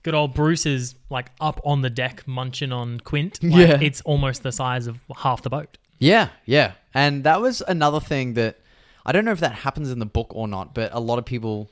good 0.03 0.15
old 0.15 0.33
Bruce 0.35 0.65
is 0.67 0.95
like 1.11 1.31
up 1.41 1.61
on 1.65 1.83
the 1.83 1.91
deck 1.91 2.27
munching 2.27 2.73
on 2.73 3.01
Quint, 3.01 3.43
like, 3.43 3.53
Yeah. 3.69 3.79
it's 3.83 4.01
almost 4.03 4.43
the 4.43 4.53
size 4.53 4.87
of 4.87 4.99
half 5.17 5.43
the 5.43 5.51
boat. 5.51 5.77
Yeah, 5.99 6.29
yeah. 6.47 6.73
And 6.95 7.25
that 7.25 7.41
was 7.41 7.63
another 7.67 8.01
thing 8.01 8.35
that 8.35 8.59
I 9.05 9.13
don't 9.13 9.25
know 9.27 9.33
if 9.33 9.41
that 9.41 9.53
happens 9.53 9.91
in 9.91 9.99
the 9.99 10.07
book 10.07 10.29
or 10.31 10.49
not, 10.49 10.75
but 10.75 10.91
a 10.95 11.01
lot 11.01 11.19
of 11.19 11.25
people 11.27 11.71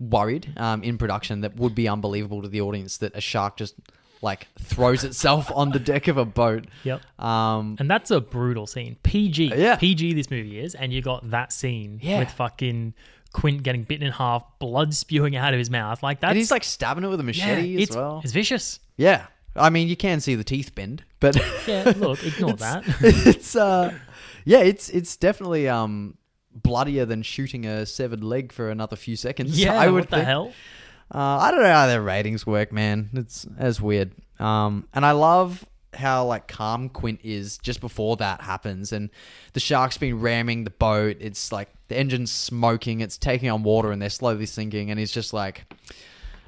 worried 0.00 0.52
um, 0.56 0.82
in 0.82 0.98
production 0.98 1.42
that 1.42 1.54
would 1.56 1.74
be 1.74 1.86
unbelievable 1.86 2.42
to 2.42 2.48
the 2.48 2.60
audience 2.60 2.96
that 2.96 3.14
a 3.14 3.20
shark 3.20 3.56
just 3.56 3.74
like 4.22 4.48
throws 4.58 5.04
itself 5.04 5.50
on 5.54 5.70
the 5.70 5.78
deck 5.78 6.08
of 6.08 6.16
a 6.16 6.24
boat. 6.24 6.64
Yep. 6.84 7.00
Um, 7.22 7.76
And 7.78 7.88
that's 7.90 8.10
a 8.10 8.20
brutal 8.20 8.66
scene. 8.66 8.96
PG. 9.02 9.52
Yeah. 9.56 9.76
PG 9.76 10.14
this 10.14 10.30
movie 10.30 10.58
is, 10.58 10.74
and 10.74 10.92
you 10.92 11.00
got 11.02 11.30
that 11.30 11.52
scene 11.52 12.00
Yeah. 12.02 12.18
with 12.18 12.30
fucking 12.30 12.94
Quint 13.32 13.62
getting 13.62 13.84
bitten 13.84 14.04
in 14.06 14.12
half, 14.12 14.42
blood 14.58 14.92
spewing 14.92 15.36
out 15.36 15.52
of 15.54 15.58
his 15.58 15.70
mouth. 15.70 16.02
Like 16.02 16.20
that. 16.20 16.28
and 16.30 16.36
he's 16.36 16.50
like 16.50 16.64
stabbing 16.64 17.04
it 17.04 17.08
with 17.08 17.20
a 17.20 17.22
yeah, 17.22 17.26
machete 17.26 17.76
it's, 17.82 17.90
as 17.92 17.96
well. 17.96 18.20
it's 18.24 18.32
vicious. 18.32 18.80
Yeah, 18.96 19.26
I 19.54 19.70
mean 19.70 19.86
you 19.88 19.96
can 19.96 20.20
see 20.20 20.34
the 20.34 20.42
teeth 20.44 20.74
bend, 20.74 21.04
but 21.20 21.36
Yeah, 21.68 21.92
look, 21.96 22.24
ignore 22.26 22.50
It's- 22.54 22.60
that. 22.60 22.84
it's 23.00 23.54
uh, 23.56 23.94
yeah, 24.44 24.58
it's 24.60 24.88
it's 24.90 25.16
definitely 25.16 25.68
um 25.68 26.16
bloodier 26.54 27.04
than 27.04 27.22
shooting 27.22 27.66
a 27.66 27.86
severed 27.86 28.22
leg 28.24 28.52
for 28.52 28.70
another 28.70 28.96
few 28.96 29.16
seconds. 29.16 29.58
Yeah, 29.62 29.74
I 29.74 29.86
would 29.88 30.02
what 30.04 30.10
the 30.10 30.16
think. 30.16 30.26
hell? 30.26 30.52
Uh, 31.12 31.18
I 31.38 31.50
don't 31.50 31.62
know 31.62 31.72
how 31.72 31.86
their 31.86 32.02
ratings 32.02 32.46
work, 32.46 32.72
man. 32.72 33.10
It's 33.14 33.46
as 33.58 33.80
weird. 33.80 34.12
Um, 34.38 34.86
and 34.94 35.04
I 35.04 35.10
love 35.12 35.64
how 35.92 36.24
like 36.24 36.46
calm 36.46 36.88
Quint 36.88 37.20
is 37.24 37.58
just 37.58 37.80
before 37.80 38.16
that 38.18 38.40
happens, 38.40 38.92
and 38.92 39.10
the 39.54 39.60
shark's 39.60 39.98
been 39.98 40.20
ramming 40.20 40.62
the 40.64 40.70
boat. 40.70 41.16
It's 41.20 41.50
like 41.50 41.68
the 41.88 41.98
engine's 41.98 42.30
smoking. 42.30 43.00
It's 43.00 43.18
taking 43.18 43.50
on 43.50 43.64
water, 43.64 43.90
and 43.90 44.00
they're 44.00 44.08
slowly 44.08 44.46
sinking. 44.46 44.90
And 44.90 45.00
he's 45.00 45.10
just 45.10 45.32
like, 45.32 45.64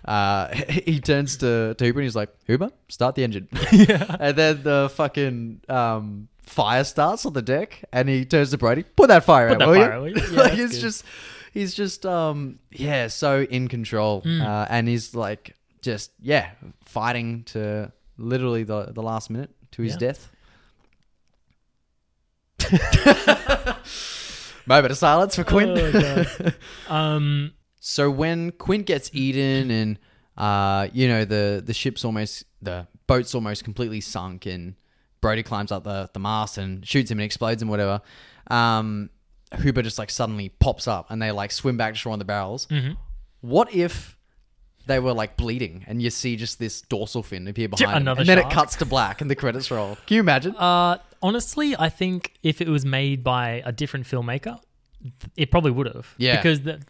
uh, 0.04 0.54
he 0.68 1.00
turns 1.00 1.36
to, 1.38 1.74
to 1.74 1.84
Hooper 1.84 1.98
and 1.98 2.04
he's 2.04 2.16
like, 2.16 2.30
Hooper, 2.46 2.70
start 2.88 3.14
the 3.16 3.24
engine. 3.24 3.48
Yeah. 3.72 4.16
and 4.20 4.36
then 4.36 4.62
the 4.62 4.90
fucking 4.94 5.62
um, 5.68 6.28
fire 6.42 6.84
starts 6.84 7.24
on 7.26 7.32
the 7.32 7.42
deck, 7.42 7.84
and 7.92 8.08
he 8.08 8.24
turns 8.24 8.50
to 8.50 8.58
Brody, 8.58 8.82
put 8.82 9.08
that 9.08 9.24
fire 9.24 9.48
Put 9.48 9.54
out, 9.54 9.58
that 9.60 9.68
will 9.68 9.74
fire 9.74 9.86
you?" 9.86 9.92
out, 9.92 10.02
will 10.02 10.08
you? 10.08 10.14
Yeah, 10.32 10.40
like 10.42 10.52
that's 10.52 10.60
it's 10.62 10.72
good. 10.74 10.80
just, 10.80 11.04
he's 11.52 11.74
just, 11.74 12.06
um, 12.06 12.58
yeah, 12.70 13.08
so 13.08 13.42
in 13.42 13.68
control, 13.68 14.22
Mm. 14.22 14.42
uh, 14.46 14.66
and 14.70 14.88
he's 14.88 15.14
like, 15.14 15.54
just 15.82 16.12
yeah, 16.20 16.50
fighting 16.84 17.42
to 17.44 17.90
literally 18.18 18.62
the 18.62 18.92
the 18.92 19.02
last 19.02 19.30
minute 19.30 19.50
to 19.72 19.82
his 19.82 19.94
Yeah. 19.94 19.98
death. 19.98 20.30
Moment 24.66 24.92
of 24.92 24.98
silence 24.98 25.34
for 25.34 25.42
Quint. 25.44 25.76
Oh, 25.76 25.92
God. 25.92 26.54
um, 26.88 27.52
So 27.80 28.08
when 28.10 28.52
Quint 28.52 28.86
gets 28.86 29.10
eaten 29.12 29.70
and 29.72 29.98
uh, 30.36 30.86
you 30.92 31.08
know 31.08 31.24
the 31.24 31.60
the 31.64 31.74
ship's 31.74 32.04
almost 32.04 32.44
the 32.62 32.86
boat's 33.08 33.34
almost 33.34 33.64
completely 33.64 34.00
sunk 34.00 34.46
and 34.46 34.74
Brody 35.22 35.42
climbs 35.42 35.72
up 35.72 35.84
the, 35.84 36.10
the 36.12 36.18
mast 36.20 36.58
and 36.58 36.86
shoots 36.86 37.10
him 37.10 37.18
and 37.18 37.24
explodes 37.24 37.62
and 37.62 37.70
whatever. 37.70 38.02
Um, 38.48 39.08
Hooper 39.54 39.80
just 39.82 39.98
like 39.98 40.10
suddenly 40.10 40.50
pops 40.50 40.86
up 40.86 41.10
and 41.10 41.22
they 41.22 41.30
like 41.30 41.52
swim 41.52 41.78
back 41.78 41.94
to 41.94 41.98
shore 41.98 42.12
on 42.12 42.18
the 42.18 42.24
barrels. 42.26 42.66
mhm. 42.66 42.96
What 43.40 43.72
if 43.74 44.16
they 44.86 44.98
were 44.98 45.12
like 45.12 45.36
bleeding 45.36 45.84
and 45.86 46.02
you 46.02 46.10
see 46.10 46.36
just 46.36 46.58
this 46.58 46.80
dorsal 46.82 47.22
fin 47.22 47.46
appear 47.48 47.68
behind 47.68 47.90
them, 47.90 48.02
another 48.02 48.20
and 48.20 48.28
then 48.28 48.38
it 48.38 48.50
cuts 48.50 48.76
to 48.76 48.84
black 48.84 49.20
and 49.20 49.30
the 49.30 49.34
credits 49.36 49.70
roll? 49.70 49.96
Can 50.06 50.14
you 50.16 50.20
imagine? 50.20 50.54
Uh, 50.56 50.98
honestly, 51.22 51.74
I 51.78 51.88
think 51.88 52.34
if 52.42 52.60
it 52.60 52.68
was 52.68 52.84
made 52.84 53.22
by 53.24 53.62
a 53.64 53.72
different 53.72 54.06
filmmaker, 54.06 54.58
it 55.36 55.50
probably 55.50 55.70
would 55.72 55.86
have. 55.86 56.14
Yeah. 56.18 56.36
Because 56.36 56.60
the, 56.62 56.80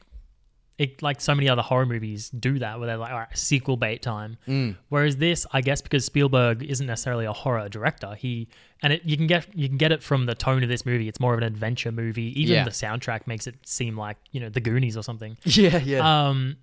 it 0.78 1.02
like 1.02 1.20
so 1.20 1.34
many 1.34 1.48
other 1.48 1.62
horror 1.62 1.86
movies 1.86 2.30
do 2.30 2.58
that, 2.58 2.78
where 2.78 2.86
they're 2.86 2.96
like, 2.96 3.12
all 3.12 3.18
right, 3.18 3.38
sequel 3.38 3.76
bait 3.76 4.02
time. 4.02 4.36
Mm. 4.48 4.76
Whereas 4.88 5.16
this, 5.16 5.46
I 5.52 5.60
guess, 5.60 5.82
because 5.82 6.04
Spielberg 6.04 6.62
isn't 6.62 6.86
necessarily 6.86 7.26
a 7.26 7.32
horror 7.32 7.68
director, 7.68 8.14
he 8.14 8.48
and 8.82 8.92
it 8.94 9.02
you 9.04 9.16
can 9.16 9.26
get 9.26 9.46
you 9.54 9.68
can 9.68 9.76
get 9.76 9.92
it 9.92 10.02
from 10.02 10.26
the 10.26 10.34
tone 10.34 10.62
of 10.62 10.68
this 10.68 10.84
movie. 10.86 11.08
It's 11.08 11.20
more 11.20 11.34
of 11.34 11.38
an 11.38 11.44
adventure 11.44 11.92
movie. 11.92 12.38
Even 12.40 12.54
Yeah. 12.54 12.64
the 12.64 12.70
soundtrack 12.70 13.26
makes 13.26 13.46
it 13.46 13.54
seem 13.64 13.96
like 13.96 14.16
you 14.32 14.40
know 14.40 14.48
the 14.48 14.60
Goonies 14.60 14.96
or 14.96 15.02
something. 15.02 15.36
Yeah, 15.44 15.76
yeah. 15.78 16.28
Um, 16.28 16.56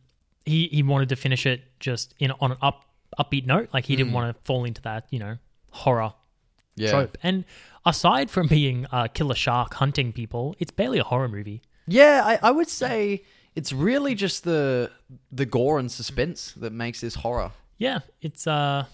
he 0.45 0.68
he 0.68 0.84
wanted 0.84 1.10
to 1.10 1.16
finish 1.16 1.45
it 1.45 1.62
just 1.80 2.16
in 2.20 2.32
on 2.39 2.51
an 2.51 2.57
up 2.62 2.86
upbeat 3.20 3.45
note. 3.45 3.70
Like 3.74 3.86
he 3.86 3.95
didn't 3.95 4.14
want 4.14 4.36
to 4.36 4.41
fall 4.43 4.66
into 4.66 4.82
that 4.82 5.05
you 5.12 5.20
know 5.20 5.38
horror 5.70 6.14
yeah. 6.76 6.91
trope. 6.91 7.18
And 7.22 7.45
aside 7.86 8.32
from 8.32 8.47
being 8.47 8.88
a 8.91 9.07
killer 9.07 9.36
shark 9.36 9.76
hunting 9.76 10.12
people, 10.14 10.55
it's 10.60 10.72
barely 10.72 10.99
a 10.99 11.03
horror 11.03 11.30
movie. 11.30 11.62
Yeah, 11.88 12.22
I, 12.26 12.49
I 12.49 12.51
would 12.51 12.70
say 12.70 13.24
it's 13.56 13.72
really 13.74 14.16
just 14.16 14.43
the 14.43 14.91
the 15.32 15.45
gore 15.45 15.80
and 15.80 15.91
suspense 15.91 16.54
that 16.54 16.72
makes 16.74 17.02
this 17.02 17.16
horror. 17.16 17.52
Yeah, 17.78 18.00
it's 18.22 18.47
uh 18.47 18.86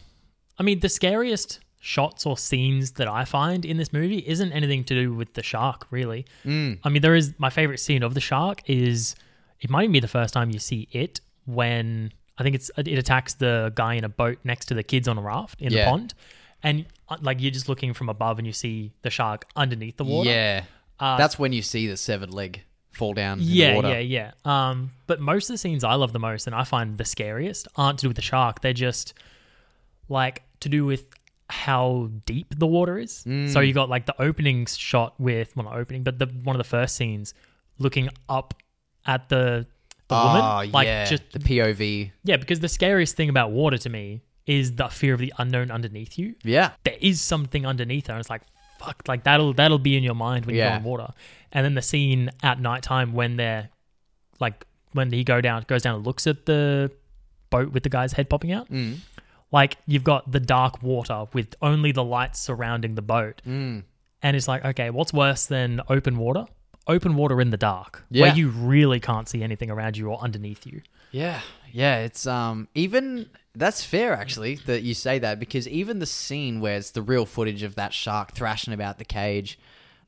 I 0.60 0.64
mean 0.64 0.80
the 0.80 0.90
scariest 0.90 1.60
shots 1.80 2.26
or 2.26 2.36
scenes 2.38 2.92
that 2.94 3.08
I 3.08 3.26
find 3.26 3.64
in 3.66 3.78
this 3.78 3.94
movie 3.94 4.20
isn't 4.28 4.52
anything 4.52 4.84
to 4.86 4.96
do 4.96 5.14
with 5.14 5.34
the 5.36 5.44
shark, 5.44 5.88
really. 5.92 6.26
Mm. 6.46 6.80
I 6.84 6.90
mean 6.90 7.02
there 7.02 7.16
is 7.16 7.34
my 7.38 7.50
favorite 7.50 7.80
scene 7.80 8.04
of 8.04 8.14
the 8.14 8.22
shark 8.22 8.62
is 8.68 9.16
it 9.62 9.70
might 9.70 9.84
even 9.84 9.94
be 9.94 10.00
the 10.00 10.08
first 10.08 10.34
time 10.34 10.50
you 10.52 10.60
see 10.60 10.88
it 10.92 11.22
when 11.46 12.12
I 12.38 12.44
think 12.44 12.56
it's 12.56 12.70
it 12.78 12.88
attacks 12.98 13.36
the 13.36 13.72
guy 13.76 13.94
in 13.96 14.04
a 14.04 14.10
boat 14.10 14.40
next 14.44 14.66
to 14.68 14.74
the 14.74 14.84
kids 14.84 15.08
on 15.08 15.18
a 15.18 15.22
raft 15.22 15.62
in 15.62 15.72
Yeah. 15.72 15.86
the 15.86 15.92
pond. 15.92 16.14
And 16.64 16.86
uh, 17.10 17.18
like 17.22 17.40
you're 17.42 17.52
just 17.52 17.70
looking 17.70 17.94
from 17.94 18.10
above 18.10 18.40
and 18.40 18.48
you 18.48 18.54
see 18.54 18.92
the 19.04 19.10
shark 19.10 19.46
underneath 19.56 19.98
the 19.98 20.06
water. 20.06 20.30
Yeah, 20.30 20.64
Uh, 21.00 21.18
that's 21.18 21.38
when 21.38 21.54
you 21.54 21.62
see 21.62 21.88
the 21.88 21.98
severed 21.98 22.34
leg 22.34 22.64
fall 22.96 23.14
down. 23.14 23.40
in 23.40 23.46
the 23.46 23.52
Yeah, 23.52 23.80
yeah, 23.82 24.00
yeah. 24.00 24.32
Um, 24.44 24.92
but 25.08 25.20
most 25.20 25.50
of 25.50 25.54
the 25.54 25.58
scenes 25.58 25.84
I 25.84 25.96
love 25.96 26.14
the 26.14 26.20
most 26.20 26.48
and 26.48 26.56
I 26.56 26.64
find 26.64 26.98
the 26.98 27.06
scariest 27.06 27.68
aren't 27.76 28.00
to 28.00 28.04
do 28.04 28.10
with 28.10 28.16
the 28.16 28.22
shark. 28.22 28.62
They're 28.62 28.74
just 28.74 29.14
like 30.10 30.44
to 30.62 30.70
do 30.70 30.86
with 30.86 31.06
how 31.50 32.10
deep 32.26 32.48
the 32.58 32.68
water 32.68 32.98
is. 32.98 33.24
Mm. 33.28 33.52
So 33.52 33.60
you 33.60 33.74
got 33.74 33.90
like 33.90 34.06
the 34.06 34.20
opening 34.22 34.66
shot 34.66 35.20
with 35.20 35.56
well 35.56 35.66
not 35.66 35.76
opening, 35.78 36.04
but 36.04 36.18
the 36.20 36.26
one 36.44 36.56
of 36.56 36.58
the 36.60 36.64
first 36.70 36.96
scenes 36.96 37.34
looking 37.78 38.10
up 38.30 38.54
at 39.06 39.30
the 39.30 39.68
the 40.08 40.16
Oh, 40.16 40.34
woman. 40.34 40.72
Like 40.72 40.86
yeah, 40.88 41.06
just 41.06 41.24
the 41.32 41.40
POV. 41.40 42.12
yeah, 42.24 42.38
because 42.38 42.60
the 42.60 42.70
scariest 42.70 43.16
thing 43.16 43.30
about 43.30 43.52
water 43.52 43.78
to 43.80 43.90
me 43.90 44.22
is 44.46 44.74
the 44.76 44.88
fear 44.90 45.14
of 45.16 45.20
the 45.20 45.34
unknown 45.40 45.72
underneath 45.72 46.20
you. 46.20 46.36
Yeah, 46.44 46.72
There 46.84 46.98
is 47.02 47.20
something 47.20 47.66
underneath 47.66 48.06
her, 48.08 48.14
and 48.14 48.20
it's 48.20 48.30
like 48.30 48.44
fuck, 48.86 49.04
like 49.08 49.24
that'll 49.24 49.54
that'll 49.54 49.80
be 49.80 49.96
in 49.98 50.04
your 50.04 50.16
mind 50.16 50.46
when 50.46 50.56
you 50.56 50.62
Yeah. 50.62 50.72
go 50.72 50.76
in 50.78 50.84
water. 50.84 51.08
And 51.52 51.66
then 51.66 51.74
the 51.76 51.82
scene 51.82 52.30
at 52.44 52.60
nighttime 52.60 53.14
when 53.14 53.38
they're 53.38 53.70
like 54.40 54.66
when 54.94 55.12
he 55.12 55.24
go 55.24 55.42
down 55.42 55.64
goes 55.68 55.82
down 55.82 55.96
and 55.96 56.06
looks 56.06 56.28
at 56.28 56.46
the 56.46 56.92
boat 57.50 57.72
with 57.72 57.84
the 57.84 57.90
guy's 57.90 58.14
head 58.14 58.30
popping 58.30 58.52
out. 58.52 58.70
Mm. 58.70 58.98
Like 59.52 59.78
you've 59.86 60.04
got 60.04 60.32
the 60.32 60.40
dark 60.40 60.82
water 60.84 61.26
with 61.34 61.56
only 61.62 61.92
the 61.92 62.04
lights 62.04 62.40
surrounding 62.40 62.96
the 62.96 63.02
boat. 63.02 63.42
Mm. 63.48 63.84
And 64.22 64.36
it's 64.36 64.48
like, 64.48 64.66
okay, 64.66 64.90
what's 64.90 65.14
worse 65.14 65.46
than 65.46 65.82
open 65.90 66.18
water? 66.18 66.46
Open 66.88 67.16
water 67.16 67.40
in 67.42 67.50
the 67.52 67.58
dark, 67.58 68.04
Yeah. 68.10 68.24
where 68.24 68.36
you 68.36 68.50
really 68.50 69.00
can't 69.00 69.28
see 69.30 69.42
anything 69.44 69.70
around 69.72 69.98
you 69.98 70.10
or 70.10 70.20
underneath 70.20 70.66
you. 70.68 70.82
Yeah, 71.12 71.40
yeah. 71.72 72.00
It's 72.00 72.28
um 72.28 72.68
even 72.76 73.30
that's 73.56 73.84
fair 73.84 74.14
actually 74.14 74.56
that 74.66 74.84
you 74.84 74.94
say 74.94 75.20
that 75.20 75.40
because 75.40 75.68
even 75.68 76.00
the 76.00 76.06
scene 76.06 76.60
where 76.60 76.78
it's 76.78 76.92
the 76.92 77.02
real 77.02 77.26
footage 77.26 77.64
of 77.64 77.76
that 77.76 77.94
shark 77.94 78.32
thrashing 78.34 78.74
about 78.74 78.98
the 78.98 79.06
cage, 79.06 79.58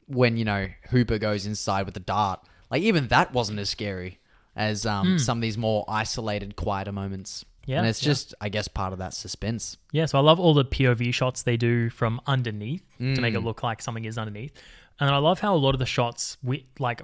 when 0.07 0.37
you 0.37 0.45
know 0.45 0.67
Hooper 0.89 1.17
goes 1.17 1.45
inside 1.45 1.85
with 1.85 1.93
the 1.93 1.99
dart, 1.99 2.39
like 2.71 2.81
even 2.81 3.07
that 3.07 3.33
wasn't 3.33 3.59
as 3.59 3.69
scary 3.69 4.19
as 4.55 4.85
um 4.85 5.19
some 5.19 5.37
of 5.37 5.41
these 5.41 5.57
more 5.57 5.85
isolated, 5.87 6.55
quieter 6.55 6.91
moments. 6.91 7.45
Yeah, 7.65 7.79
and 7.79 7.87
it's 7.87 8.01
yeah. 8.01 8.07
just 8.11 8.33
I 8.39 8.47
guess 8.49 8.67
part 8.69 8.93
of 8.93 8.99
that 8.99 9.13
suspense. 9.13 9.77
Yeah, 9.91 10.05
so 10.05 10.17
I 10.17 10.21
love 10.21 10.39
all 10.39 10.53
the 10.53 10.63
POV 10.63 11.13
shots 11.13 11.43
they 11.43 11.57
do 11.57 11.89
from 11.89 12.21
underneath 12.25 12.83
to 12.99 13.21
make 13.21 13.33
it 13.33 13.41
Mm. 13.41 13.43
look 13.43 13.61
like 13.61 13.81
something 13.81 14.05
is 14.05 14.17
underneath. 14.17 14.53
And 14.99 15.09
I 15.09 15.17
love 15.17 15.41
how 15.41 15.53
a 15.53 15.57
lot 15.57 15.75
of 15.75 15.79
the 15.79 15.85
shots 15.85 16.37
we 16.41 16.65
like 16.79 17.01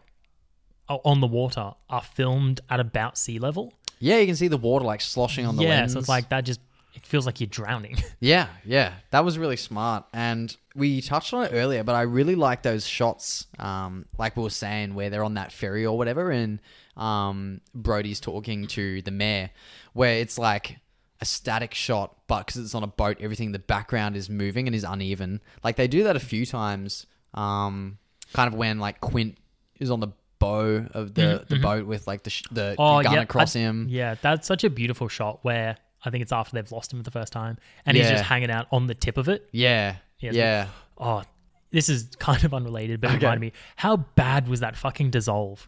on 0.88 1.20
the 1.22 1.28
water 1.28 1.74
are 1.90 2.02
filmed 2.02 2.62
at 2.70 2.80
about 2.80 3.18
sea 3.18 3.40
level. 3.40 3.74
Yeah, 4.04 4.18
you 4.18 4.26
can 4.26 4.36
see 4.36 4.50
the 4.50 4.58
water 4.58 4.84
like 4.84 5.00
sloshing 5.00 5.46
on 5.46 5.56
the 5.56 5.64
yeah, 5.64 5.70
lens. 5.70 5.94
so 5.94 6.00
it's 6.00 6.10
like 6.10 6.28
that 6.28 6.44
just 6.44 6.60
it 6.94 7.06
feels 7.06 7.26
like 7.26 7.40
you're 7.40 7.48
drowning. 7.48 7.96
Yeah, 8.20 8.48
yeah, 8.66 8.94
that 9.12 9.26
was 9.26 9.38
really 9.38 9.58
smart, 9.58 10.06
and 10.14 10.56
we 10.76 11.02
touched 11.02 11.34
on 11.34 11.46
it 11.46 11.52
earlier. 11.54 11.84
But 11.84 11.96
I 11.96 12.02
really 12.02 12.36
like 12.36 12.64
those 12.64 12.86
shots, 12.86 13.48
um, 13.60 14.06
like 14.18 14.36
we 14.38 14.44
were 14.44 14.50
saying, 14.50 14.96
where 14.96 15.10
they're 15.10 15.24
on 15.24 15.34
that 15.34 15.52
ferry 15.52 15.86
or 15.86 15.98
whatever, 15.98 16.32
and 16.32 16.60
um, 16.98 17.62
Brody's 17.74 18.20
talking 18.20 18.68
to 18.68 19.02
the 19.02 19.12
mayor, 19.12 19.52
where 19.94 20.16
it's 20.16 20.38
like 20.38 20.80
a 21.22 21.26
static 21.26 21.74
shot, 21.74 22.16
but 22.28 22.46
because 22.46 22.62
it's 22.62 22.76
on 22.76 22.84
a 22.84 22.88
boat, 22.88 23.18
everything 23.22 23.48
in 23.48 23.52
the 23.54 23.60
background 23.60 24.18
is 24.18 24.30
moving 24.30 24.68
and 24.68 24.76
is 24.76 24.84
uneven. 24.84 25.42
Like 25.64 25.78
they 25.78 25.88
do 25.88 26.04
that 26.04 26.18
a 26.18 26.22
few 26.22 26.46
times, 26.46 27.06
um, 27.34 27.98
kind 28.34 28.48
of 28.48 28.54
when 28.58 28.80
like 28.80 29.00
Quint 29.00 29.38
is 29.80 29.92
on 29.92 30.02
the 30.02 30.10
bow 30.44 30.86
of 30.94 31.14
the, 31.14 31.22
mm-hmm, 31.22 31.38
the 31.48 31.56
mm-hmm. 31.56 31.62
boat 31.64 31.86
with 31.88 32.08
like 32.08 32.24
the 32.24 32.30
sh- 32.30 32.44
the, 32.52 32.76
Oh, 32.78 32.98
the 32.98 33.04
gun 33.04 33.14
yeah, 33.14 33.22
across 33.22 33.56
I- 33.56 33.60
him. 33.60 33.88
yeah, 33.90 34.16
that's 34.22 34.48
such 34.48 34.64
a 34.64 34.70
beautiful 34.70 35.08
shot 35.08 35.40
where 35.44 35.78
I 36.06 36.10
think 36.10 36.22
it's 36.22 36.32
after 36.32 36.54
they've 36.56 36.72
lost 36.72 36.92
him 36.94 37.00
for 37.00 37.04
the 37.04 37.12
first 37.12 37.32
time 37.34 37.58
and 37.86 37.96
he's 37.98 38.10
just 38.10 38.24
hanging 38.26 38.52
out 38.52 38.68
on 38.72 38.88
the 38.88 38.96
tip 38.96 39.18
of 39.18 39.30
it. 39.30 39.48
Yeah, 39.52 39.96
Yeah, 40.20 40.32
yeah. 40.34 40.68
Oh, 40.98 41.24
this 41.72 41.90
is 41.90 42.10
kind 42.20 42.44
of 42.44 42.54
unrelated, 42.54 43.00
but 43.02 43.08
it 43.12 43.16
Okay. 43.16 43.26
reminded 43.26 43.42
me 43.42 43.54
how 43.78 43.98
bad 43.98 44.48
was 44.48 44.60
that 44.60 44.76
fucking 44.76 45.12
dissolve? 45.12 45.68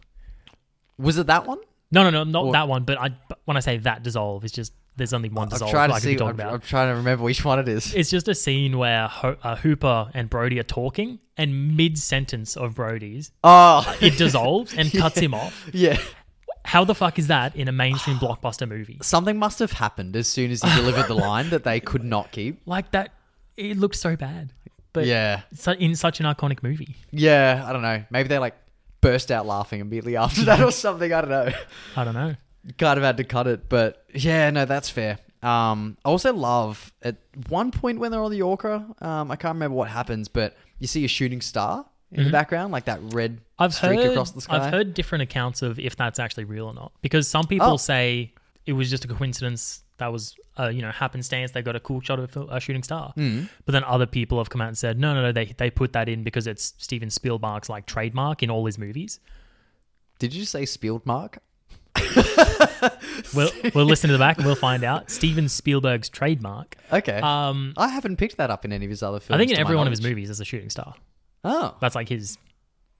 Was 0.98 1.18
it 1.18 1.26
that 1.28 1.46
one? 1.46 1.58
No, 1.90 2.02
no, 2.02 2.10
no, 2.10 2.24
not 2.24 2.44
Or- 2.44 2.52
that 2.52 2.68
one. 2.68 2.84
But 2.84 2.98
I, 3.00 3.10
but 3.28 3.38
when 3.44 3.56
I 3.56 3.60
say 3.60 3.78
that 3.78 4.02
dissolve, 4.02 4.44
it's 4.44 4.52
just 4.52 4.72
there's 4.96 5.12
only 5.12 5.28
one 5.28 5.44
I'm 5.44 5.48
dissolve 5.50 5.70
trying 5.70 5.90
I 5.90 5.94
to 5.96 6.00
see. 6.00 6.18
I'm, 6.18 6.28
about. 6.28 6.54
I'm 6.54 6.60
trying 6.60 6.90
to 6.90 6.96
remember 6.96 7.24
which 7.24 7.44
one 7.44 7.58
it 7.58 7.68
is. 7.68 7.94
It's 7.94 8.10
just 8.10 8.28
a 8.28 8.34
scene 8.34 8.78
where 8.78 9.08
Ho- 9.08 9.36
uh, 9.42 9.56
Hooper 9.56 10.10
and 10.14 10.28
Brody 10.30 10.58
are 10.58 10.62
talking, 10.64 11.18
and 11.36 11.76
mid 11.76 11.98
sentence 11.98 12.56
of 12.56 12.74
Brody's, 12.74 13.30
Oh, 13.44 13.96
it 14.00 14.16
dissolves 14.18 14.74
and 14.74 14.90
cuts 14.96 15.18
him 15.18 15.34
off. 15.34 15.68
yeah. 15.72 15.98
How 16.64 16.82
the 16.84 16.94
fuck 16.96 17.16
is 17.18 17.28
that 17.28 17.54
in 17.54 17.68
a 17.68 17.72
mainstream 17.72 18.16
blockbuster 18.20 18.68
movie? 18.68 18.98
Something 19.02 19.38
must 19.38 19.58
have 19.60 19.72
happened 19.72 20.16
as 20.16 20.26
soon 20.26 20.50
as 20.50 20.62
he 20.62 20.74
delivered 20.74 21.06
the 21.06 21.14
line 21.14 21.50
that 21.50 21.62
they 21.62 21.78
could 21.78 22.02
not 22.02 22.32
keep. 22.32 22.60
Like 22.66 22.90
that, 22.90 23.12
it 23.56 23.76
looks 23.76 24.00
so 24.00 24.16
bad. 24.16 24.52
But 24.92 25.04
yeah, 25.06 25.42
in 25.78 25.94
such 25.94 26.20
an 26.20 26.26
iconic 26.26 26.62
movie. 26.62 26.96
yeah. 27.12 27.62
I 27.66 27.72
don't 27.72 27.82
know. 27.82 28.02
Maybe 28.10 28.28
they 28.28 28.38
like 28.38 28.56
burst 29.02 29.30
out 29.30 29.46
laughing 29.46 29.80
immediately 29.80 30.16
after 30.16 30.42
that 30.46 30.60
or 30.60 30.72
something. 30.72 31.12
I 31.12 31.20
don't 31.20 31.30
know. 31.30 31.52
I 31.96 32.04
don't 32.04 32.14
know. 32.14 32.34
Kind 32.78 32.98
of 32.98 33.04
had 33.04 33.16
to 33.18 33.24
cut 33.24 33.46
it, 33.46 33.68
but 33.68 34.04
yeah, 34.14 34.50
no, 34.50 34.64
that's 34.64 34.90
fair. 34.90 35.18
Um, 35.42 35.96
I 36.04 36.08
also 36.08 36.32
love 36.32 36.92
at 37.02 37.16
one 37.48 37.70
point 37.70 38.00
when 38.00 38.10
they're 38.10 38.22
on 38.22 38.30
the 38.32 38.42
Orca. 38.42 38.84
Um, 39.00 39.30
I 39.30 39.36
can't 39.36 39.54
remember 39.54 39.76
what 39.76 39.88
happens, 39.88 40.26
but 40.28 40.56
you 40.80 40.86
see 40.88 41.04
a 41.04 41.08
shooting 41.08 41.40
star 41.40 41.86
in 42.10 42.24
the 42.24 42.28
Mhm. 42.30 42.32
background, 42.32 42.72
like 42.72 42.86
that 42.86 43.00
red 43.12 43.40
I've 43.58 43.72
streak 43.74 44.00
heard, 44.00 44.10
across 44.10 44.32
the 44.32 44.40
sky. 44.40 44.56
I've 44.56 44.72
heard 44.72 44.94
different 44.94 45.22
accounts 45.22 45.62
of 45.62 45.78
if 45.78 45.94
that's 45.96 46.18
actually 46.18 46.44
real 46.44 46.66
or 46.66 46.74
not. 46.74 46.92
Because 47.02 47.28
some 47.28 47.46
people 47.46 47.72
Oh. 47.74 47.76
say 47.76 48.32
it 48.64 48.72
was 48.72 48.90
just 48.90 49.04
a 49.04 49.08
coincidence 49.08 49.82
that 49.98 50.10
was, 50.12 50.34
uh, 50.58 50.68
you 50.68 50.82
know, 50.82 50.90
happenstance. 50.90 51.52
They 51.52 51.62
got 51.62 51.76
a 51.76 51.80
cool 51.80 52.00
shot 52.00 52.18
of 52.18 52.36
a 52.50 52.58
shooting 52.60 52.82
star. 52.82 53.12
Mm. 53.16 53.48
But 53.64 53.72
then 53.72 53.84
other 53.84 54.06
people 54.06 54.38
have 54.38 54.50
come 54.50 54.60
out 54.60 54.68
and 54.68 54.76
said, 54.76 54.98
no, 54.98 55.14
no, 55.14 55.22
no, 55.22 55.32
they, 55.32 55.54
they 55.56 55.70
put 55.70 55.92
that 55.92 56.08
in 56.08 56.22
because 56.24 56.46
it's 56.46 56.74
Steven 56.78 57.08
Spielberg's 57.10 57.68
like 57.68 57.86
trademark 57.86 58.42
in 58.42 58.50
all 58.50 58.66
his 58.66 58.76
movies. 58.78 59.20
Did 60.18 60.34
you 60.34 60.44
say 60.44 60.62
Spielmark? 60.64 61.38
We'll, 63.34 63.50
we'll 63.74 63.84
listen 63.84 64.08
to 64.08 64.14
the 64.14 64.18
back 64.18 64.38
and 64.38 64.46
we'll 64.46 64.54
find 64.54 64.84
out. 64.84 65.10
Steven 65.10 65.48
Spielberg's 65.48 66.08
trademark. 66.08 66.76
Okay. 66.92 67.18
Um, 67.18 67.74
I 67.76 67.88
haven't 67.88 68.16
picked 68.16 68.38
that 68.38 68.50
up 68.50 68.64
in 68.64 68.72
any 68.72 68.84
of 68.84 68.90
his 68.90 69.02
other 69.02 69.20
films. 69.20 69.36
I 69.36 69.38
think 69.38 69.50
in 69.50 69.56
to 69.56 69.62
my 69.62 69.66
every 69.66 69.76
one 69.76 69.86
of 69.86 69.90
his 69.90 70.00
knowledge. 70.00 70.12
movies 70.12 70.28
there's 70.28 70.40
a 70.40 70.44
shooting 70.44 70.70
star. 70.70 70.94
Oh, 71.44 71.76
That's 71.80 71.94
like 71.94 72.08
his, 72.08 72.38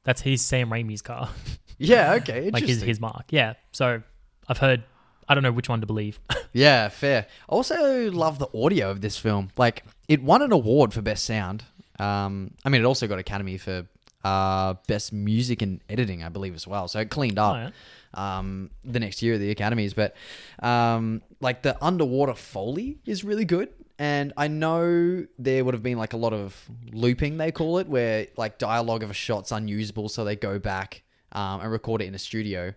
that's 0.05 0.21
his 0.21 0.43
Sam 0.43 0.71
Raimi's 0.71 1.03
car. 1.03 1.29
yeah. 1.79 2.15
Okay. 2.15 2.51
like 2.53 2.65
his, 2.65 2.83
his 2.83 3.01
mark. 3.01 3.25
Yeah. 3.31 3.55
So 3.73 4.03
I've 4.49 4.59
heard, 4.59 4.85
I 5.29 5.35
don't 5.35 5.43
know 5.43 5.53
which 5.53 5.69
one 5.69 5.81
to 5.81 5.87
believe. 5.87 6.21
Yeah, 6.53 6.89
fair. 6.89 7.27
I 7.29 7.53
also, 7.53 8.11
love 8.11 8.39
the 8.39 8.49
audio 8.55 8.91
of 8.91 9.01
this 9.01 9.19
film. 9.19 9.51
Like, 9.57 9.85
it 10.09 10.23
won 10.23 10.43
an 10.43 10.53
award 10.53 10.95
for 10.95 11.03
best 11.03 11.25
sound. 11.25 11.65
Um, 11.99 12.53
I 12.65 12.69
mean, 12.69 12.81
it 12.81 12.85
also 12.85 13.07
got 13.07 13.19
Academy 13.19 13.59
for 13.59 13.87
uh, 14.25 14.75
best 14.87 15.13
music 15.13 15.63
and 15.63 15.81
editing, 15.89 16.23
I 16.23 16.29
believe, 16.29 16.55
as 16.55 16.67
well. 16.67 16.89
So 16.89 17.01
it 17.01 17.11
cleaned 17.11 17.39
up. 17.39 17.57
Oh. 17.57 17.73
Um, 18.17 18.71
the 18.83 18.99
next 18.99 19.21
year 19.23 19.35
at 19.35 19.41
the 19.41 19.51
academies, 19.51 19.93
but 19.93 20.17
um, 20.63 21.21
like 21.41 21.61
the 21.61 21.77
underwater 21.85 22.35
foley 22.35 22.99
is 23.05 23.25
really 23.25 23.45
good, 23.45 23.69
and 23.99 24.33
I 24.39 24.49
know 24.49 25.27
there 25.39 25.65
would 25.65 25.75
have 25.75 25.83
been 25.83 25.99
like 25.99 26.15
a 26.15 26.17
lot 26.17 26.33
of 26.33 26.57
looping 26.93 27.37
they 27.37 27.53
call 27.53 27.79
it, 27.79 27.89
where 27.89 28.27
like 28.39 28.57
dialogue 28.59 29.03
of 29.03 29.11
a 29.11 29.15
shot's 29.15 29.53
unusable, 29.53 30.09
so 30.09 30.25
they 30.25 30.35
go 30.35 30.59
back 30.59 31.03
um, 31.33 31.61
and 31.61 31.71
record 31.71 32.01
it 32.01 32.07
in 32.07 32.15
a 32.15 32.19
studio. 32.19 32.73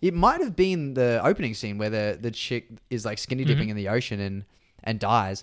It 0.00 0.14
might 0.14 0.40
have 0.40 0.54
been 0.54 0.94
the 0.94 1.20
opening 1.24 1.54
scene 1.54 1.76
where 1.76 1.90
the 1.90 2.16
the 2.20 2.30
chick 2.30 2.68
is 2.88 3.04
like 3.04 3.18
skinny 3.18 3.44
dipping 3.44 3.68
in 3.68 3.76
the 3.76 3.88
ocean 3.88 4.20
and 4.20 4.44
and 4.84 5.00
dies. 5.00 5.42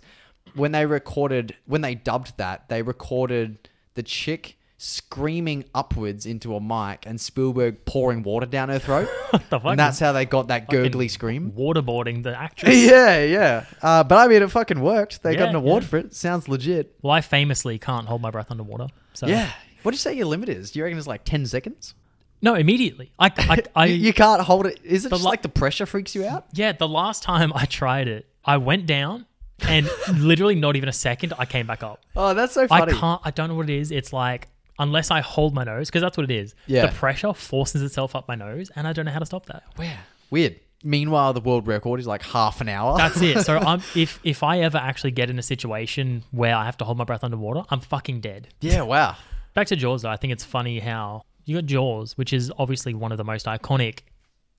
When 0.53 0.71
they 0.71 0.85
recorded, 0.85 1.55
when 1.65 1.81
they 1.81 1.95
dubbed 1.95 2.37
that, 2.37 2.69
they 2.69 2.81
recorded 2.81 3.67
the 3.95 4.03
chick 4.03 4.57
screaming 4.77 5.63
upwards 5.73 6.25
into 6.25 6.55
a 6.55 6.59
mic 6.61 7.05
and 7.05 7.19
Spielberg 7.19 7.85
pouring 7.85 8.23
water 8.23 8.45
down 8.45 8.69
her 8.69 8.79
throat, 8.79 9.07
What 9.29 9.49
the 9.49 9.59
fuck? 9.59 9.71
and 9.71 9.79
that's 9.79 9.99
how 9.99 10.11
they 10.11 10.25
got 10.25 10.49
that 10.49 10.69
gurgly 10.69 11.07
scream. 11.07 11.53
waterboarding 11.57 12.23
the 12.23 12.37
actress. 12.39 12.75
Yeah, 12.75 13.23
yeah. 13.23 13.65
Uh, 13.81 14.03
but 14.03 14.17
I 14.17 14.27
mean, 14.27 14.41
it 14.41 14.51
fucking 14.51 14.79
worked. 14.81 15.23
They 15.23 15.35
got 15.35 15.49
an 15.49 15.55
award 15.55 15.83
yeah. 15.83 15.89
for 15.89 15.97
it. 15.99 16.13
Sounds 16.15 16.47
legit. 16.49 16.95
Well, 17.01 17.13
I 17.13 17.21
famously 17.21 17.79
can't 17.79 18.07
hold 18.07 18.21
my 18.21 18.31
breath 18.31 18.51
underwater. 18.51 18.87
So 19.13 19.27
Yeah. 19.27 19.49
What 19.83 19.91
do 19.91 19.95
you 19.95 19.99
say 19.99 20.13
your 20.15 20.25
limit 20.25 20.49
is? 20.49 20.71
Do 20.71 20.79
you 20.79 20.83
reckon 20.85 20.97
it's 20.97 21.07
like 21.07 21.23
ten 21.25 21.45
seconds? 21.45 21.93
No, 22.41 22.55
immediately. 22.55 23.11
I, 23.17 23.31
I, 23.37 23.57
I 23.75 23.85
you, 23.85 23.95
you 23.95 24.13
can't 24.13 24.41
hold 24.41 24.65
it. 24.65 24.79
Is 24.83 25.05
it 25.05 25.09
just 25.09 25.23
la- 25.23 25.29
like 25.29 25.41
the 25.41 25.49
pressure 25.49 25.85
freaks 25.85 26.15
you 26.15 26.25
out? 26.25 26.45
yeah. 26.53 26.71
The 26.73 26.87
last 26.87 27.23
time 27.23 27.51
I 27.55 27.65
tried 27.65 28.07
it, 28.07 28.25
I 28.43 28.57
went 28.57 28.87
down, 28.87 29.25
and 29.61 29.87
literally 30.17 30.55
not 30.55 30.75
even 30.75 30.89
a 30.89 30.93
second, 30.93 31.33
I 31.39 31.45
came 31.45 31.65
back 31.67 31.81
up. 31.83 32.03
Oh, 32.15 32.33
that's 32.33 32.53
so 32.53 32.67
funny. 32.67 32.81
I 32.81 32.85
funny. 32.87 32.99
can't. 32.99 33.21
I 33.23 33.31
don't 33.31 33.47
know 33.49 33.55
what 33.55 33.69
it 33.69 33.77
is. 33.79 33.91
It's 33.91 34.11
like 34.11 34.47
unless 34.79 35.11
I 35.11 35.21
hold 35.21 35.53
my 35.53 35.63
nose, 35.63 35.89
because 35.89 36.01
that's 36.01 36.17
what 36.17 36.23
it 36.29 36.33
is. 36.33 36.55
Yeah. 36.67 36.87
The 36.87 36.91
pressure 36.93 37.33
forces 37.33 37.81
itself 37.81 38.15
up 38.15 38.27
my 38.27 38.35
nose, 38.35 38.71
and 38.75 38.87
I 38.87 38.93
don't 38.93 39.05
know 39.05 39.11
how 39.11 39.19
to 39.19 39.25
stop 39.25 39.45
that. 39.47 39.63
Weird. 39.77 39.97
Weird. 40.29 40.59
Meanwhile, 40.83 41.33
the 41.33 41.41
world 41.41 41.65
record 41.67 41.99
is 41.99 42.05
like 42.07 42.21
half 42.21 42.61
an 42.61 42.69
hour. 42.69 42.97
That's 42.97 43.19
it. 43.21 43.43
So 43.43 43.57
I'm, 43.71 43.81
if 43.95 44.19
if 44.23 44.43
I 44.43 44.59
ever 44.59 44.77
actually 44.77 45.11
get 45.11 45.29
in 45.29 45.39
a 45.39 45.43
situation 45.43 46.23
where 46.31 46.55
I 46.55 46.65
have 46.65 46.77
to 46.77 46.85
hold 46.85 46.97
my 46.97 47.05
breath 47.05 47.23
underwater, 47.23 47.63
I'm 47.69 47.79
fucking 47.79 48.21
dead. 48.21 48.49
yeah. 48.61 48.81
Wow. 48.83 49.15
Back 49.55 49.67
to 49.67 49.75
Jaws, 49.75 50.01
though, 50.03 50.09
I 50.09 50.17
think 50.17 50.33
it's 50.33 50.43
funny 50.43 50.79
how 50.79 51.23
you 51.45 51.55
got 51.55 51.65
Jaws, 51.65 52.17
which 52.17 52.33
is 52.33 52.51
obviously 52.59 52.93
one 52.93 53.11
of 53.13 53.17
the 53.17 53.23
most 53.23 53.45
iconic 53.45 53.99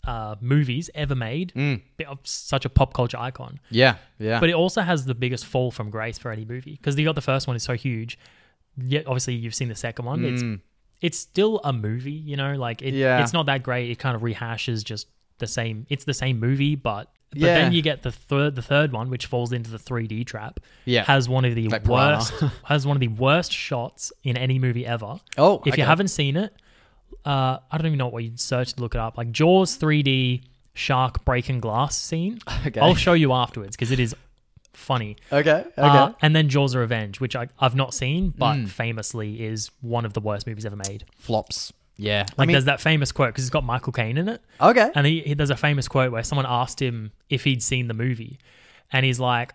uh, 0.04 0.36
movies 0.40 0.88
ever 0.94 1.14
made, 1.14 1.52
Mm. 1.54 1.82
such 2.22 2.64
a 2.64 2.68
pop 2.68 2.94
culture 2.94 3.18
icon. 3.18 3.58
Yeah. 3.70 3.96
Yeah. 4.18 4.40
But 4.40 4.48
it 4.50 4.54
also 4.54 4.80
has 4.80 5.04
the 5.04 5.14
biggest 5.14 5.44
fall 5.44 5.70
from 5.70 5.90
grace 5.90 6.16
for 6.16 6.30
any 6.30 6.44
movie 6.44 6.72
because 6.72 6.96
you 6.96 7.04
got 7.04 7.14
the 7.16 7.20
first 7.20 7.46
one 7.46 7.56
is 7.56 7.62
so 7.64 7.74
huge. 7.74 8.18
Yet 8.76 9.06
obviously 9.06 9.34
you've 9.34 9.54
seen 9.54 9.68
the 9.68 9.74
second 9.74 10.04
one. 10.04 10.24
It's 10.24 10.42
Mm. 10.42 10.60
it's 11.02 11.18
still 11.18 11.60
a 11.64 11.72
movie, 11.72 12.12
you 12.12 12.36
know, 12.36 12.54
like 12.56 12.82
it, 12.82 12.94
Yeah. 12.94 13.22
it's 13.22 13.32
not 13.32 13.46
that 13.46 13.62
great. 13.62 13.90
It 13.90 13.98
kind 13.98 14.14
of 14.16 14.22
rehashes 14.22 14.84
just 14.84 15.06
the 15.38 15.46
same. 15.46 15.86
It's 15.90 16.04
the 16.04 16.14
same 16.14 16.38
movie, 16.40 16.74
but 16.76 17.10
but 17.30 17.40
Yeah. 17.40 17.54
then 17.58 17.72
you 17.72 17.82
get 17.82 18.02
the 18.02 18.12
third 18.12 18.54
the 18.54 18.62
third 18.62 18.92
one, 18.92 19.10
which 19.10 19.26
falls 19.26 19.52
into 19.52 19.70
the 19.70 19.78
3D 19.78 20.24
trap. 20.24 20.60
Yeah. 20.84 21.04
has 21.04 21.28
one 21.28 21.44
of 21.44 21.54
the 21.54 21.68
Like 21.68 21.84
Piranha. 21.84 22.18
worst 22.18 22.32
has 22.64 22.86
one 22.86 22.96
of 22.96 23.00
the 23.00 23.08
worst 23.08 23.52
shots 23.52 24.12
in 24.24 24.36
any 24.36 24.58
movie 24.58 24.86
ever. 24.86 25.20
oh, 25.36 25.60
If 25.66 25.72
okay. 25.74 25.82
you 25.82 25.86
haven't 25.86 26.08
seen 26.08 26.36
it, 26.36 26.54
uh, 27.24 27.58
I 27.70 27.76
don't 27.78 27.86
even 27.86 27.98
know 27.98 28.08
what 28.08 28.22
you'd 28.24 28.38
search 28.40 28.74
to 28.74 28.80
look 28.80 28.94
it 28.94 29.00
up. 29.00 29.18
Like 29.18 29.32
Jaws 29.32 29.76
3D 29.76 30.42
shark 30.74 31.24
breaking 31.24 31.60
glass 31.60 31.96
scene. 31.98 32.38
Okay. 32.66 32.80
I'll 32.80 32.94
show 32.94 33.12
you 33.14 33.32
afterwards 33.32 33.76
because 33.76 33.90
it 33.90 34.00
is 34.00 34.14
funny. 34.76 35.16
Okay. 35.32 35.50
Okay. 35.50 35.72
Uh, 35.76 36.12
and 36.22 36.34
then 36.36 36.48
Jaws 36.48 36.74
of 36.74 36.80
Revenge, 36.80 37.20
which 37.20 37.34
I, 37.34 37.48
I've 37.58 37.74
not 37.74 37.94
seen, 37.94 38.30
but 38.36 38.54
Mm. 38.54 38.68
famously 38.68 39.42
is 39.44 39.70
one 39.80 40.04
of 40.04 40.12
the 40.12 40.20
worst 40.20 40.46
movies 40.46 40.64
ever 40.66 40.76
made. 40.76 41.04
Flops. 41.16 41.72
Yeah. 41.96 42.26
Like 42.36 42.44
I 42.44 42.46
mean, 42.46 42.54
there's 42.54 42.66
that 42.66 42.80
famous 42.80 43.10
quote 43.10 43.30
because 43.30 43.44
it's 43.44 43.50
got 43.50 43.64
Michael 43.64 43.92
Caine 43.92 44.18
in 44.18 44.28
it, 44.28 44.42
okay. 44.60 44.90
and 44.94 45.06
he, 45.06 45.20
he, 45.22 45.34
there's 45.34 45.50
a 45.50 45.56
famous 45.56 45.88
quote 45.88 46.12
where 46.12 46.22
someone 46.22 46.44
asked 46.46 46.80
him 46.80 47.10
if 47.30 47.44
he'd 47.44 47.62
seen 47.62 47.88
the 47.88 47.94
movie, 47.94 48.38
and 48.92 49.06
he's 49.06 49.18
like, 49.18 49.54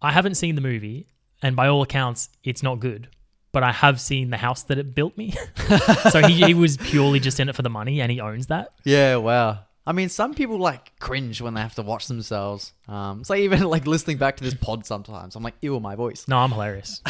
"I 0.00 0.10
haven't 0.10 0.36
seen 0.36 0.54
the 0.54 0.62
movie, 0.62 1.06
and 1.42 1.54
by 1.54 1.68
all 1.68 1.82
accounts, 1.82 2.30
it's 2.44 2.62
not 2.62 2.80
good." 2.80 3.08
But 3.52 3.62
I 3.62 3.72
have 3.72 4.00
seen 4.00 4.30
the 4.30 4.38
house 4.38 4.62
that 4.62 4.78
it 4.78 4.94
built 4.94 5.18
me. 5.18 5.34
so 6.10 6.26
he, 6.26 6.42
he 6.46 6.54
was 6.54 6.78
purely 6.78 7.20
just 7.20 7.38
in 7.38 7.50
it 7.50 7.54
for 7.54 7.60
the 7.60 7.68
money 7.68 8.00
and 8.00 8.10
he 8.10 8.18
owns 8.18 8.46
that. 8.46 8.70
Yeah, 8.82 9.16
wow. 9.16 9.58
I 9.84 9.90
mean, 9.92 10.08
some 10.08 10.32
people 10.34 10.58
like 10.58 10.96
cringe 11.00 11.40
when 11.40 11.54
they 11.54 11.60
have 11.60 11.74
to 11.74 11.82
watch 11.82 12.06
themselves. 12.06 12.72
Um, 12.86 13.20
it's 13.20 13.30
like 13.30 13.40
even 13.40 13.62
like 13.64 13.86
listening 13.86 14.16
back 14.16 14.36
to 14.36 14.44
this 14.44 14.54
pod 14.54 14.86
sometimes. 14.86 15.34
I'm 15.34 15.42
like, 15.42 15.54
ew, 15.60 15.80
my 15.80 15.96
voice. 15.96 16.26
No, 16.28 16.38
I'm 16.38 16.52
hilarious. 16.52 17.00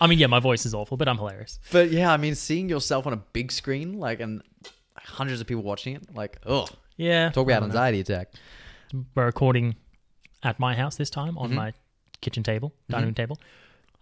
I 0.00 0.06
mean, 0.08 0.18
yeah, 0.18 0.26
my 0.26 0.40
voice 0.40 0.66
is 0.66 0.74
awful, 0.74 0.96
but 0.96 1.08
I'm 1.08 1.16
hilarious. 1.18 1.60
But 1.70 1.90
yeah, 1.92 2.12
I 2.12 2.16
mean, 2.16 2.34
seeing 2.34 2.68
yourself 2.68 3.06
on 3.06 3.12
a 3.12 3.18
big 3.32 3.52
screen, 3.52 4.00
like, 4.00 4.18
and 4.20 4.42
hundreds 4.96 5.40
of 5.40 5.46
people 5.46 5.62
watching 5.62 5.94
it, 5.94 6.12
like, 6.14 6.38
ugh. 6.44 6.68
Yeah. 6.96 7.30
Talk 7.30 7.46
about 7.46 7.62
anxiety 7.62 8.00
attack. 8.00 8.32
We're 9.14 9.26
recording 9.26 9.76
at 10.42 10.58
my 10.58 10.74
house 10.74 10.96
this 10.96 11.10
time 11.10 11.38
on 11.38 11.50
Mhm. 11.50 11.54
my 11.54 11.72
kitchen 12.20 12.42
table, 12.42 12.74
dining 12.90 13.12
Mhm. 13.12 13.16
table. 13.16 13.38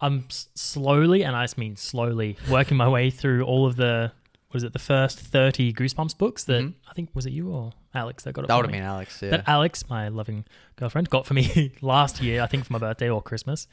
I'm 0.01 0.25
s- 0.29 0.49
slowly, 0.55 1.23
and 1.23 1.35
I 1.35 1.43
just 1.43 1.57
mean 1.59 1.75
slowly, 1.75 2.37
working 2.49 2.77
my 2.77 2.87
way 2.87 3.11
through 3.11 3.43
all 3.45 3.67
of 3.67 3.75
the, 3.75 4.11
what 4.49 4.57
is 4.57 4.63
it, 4.63 4.73
the 4.73 4.79
first 4.79 5.19
30 5.19 5.71
Goosebumps 5.73 6.17
books 6.17 6.43
that 6.45 6.63
Mhm. 6.63 6.73
I 6.89 6.93
think, 6.93 7.09
was 7.13 7.25
it 7.27 7.31
you 7.33 7.49
or 7.51 7.73
Alex 7.97 8.23
that 8.23 8.33
got 8.33 8.45
it 8.45 8.47
That 8.47 8.55
would 8.55 8.65
have 8.65 8.71
been 8.71 8.83
Alex. 8.83 9.21
Yeah. 9.21 9.31
That 9.31 9.43
Alex, 9.47 9.89
my 9.89 10.07
loving 10.07 10.45
girlfriend, 10.77 11.09
got 11.09 11.25
for 11.25 11.33
me 11.33 11.73
last 11.81 12.21
year, 12.21 12.41
I 12.41 12.47
think 12.47 12.65
for 12.65 12.73
my 12.73 12.79
birthday 12.79 13.09
or 13.09 13.21
Christmas. 13.21 13.67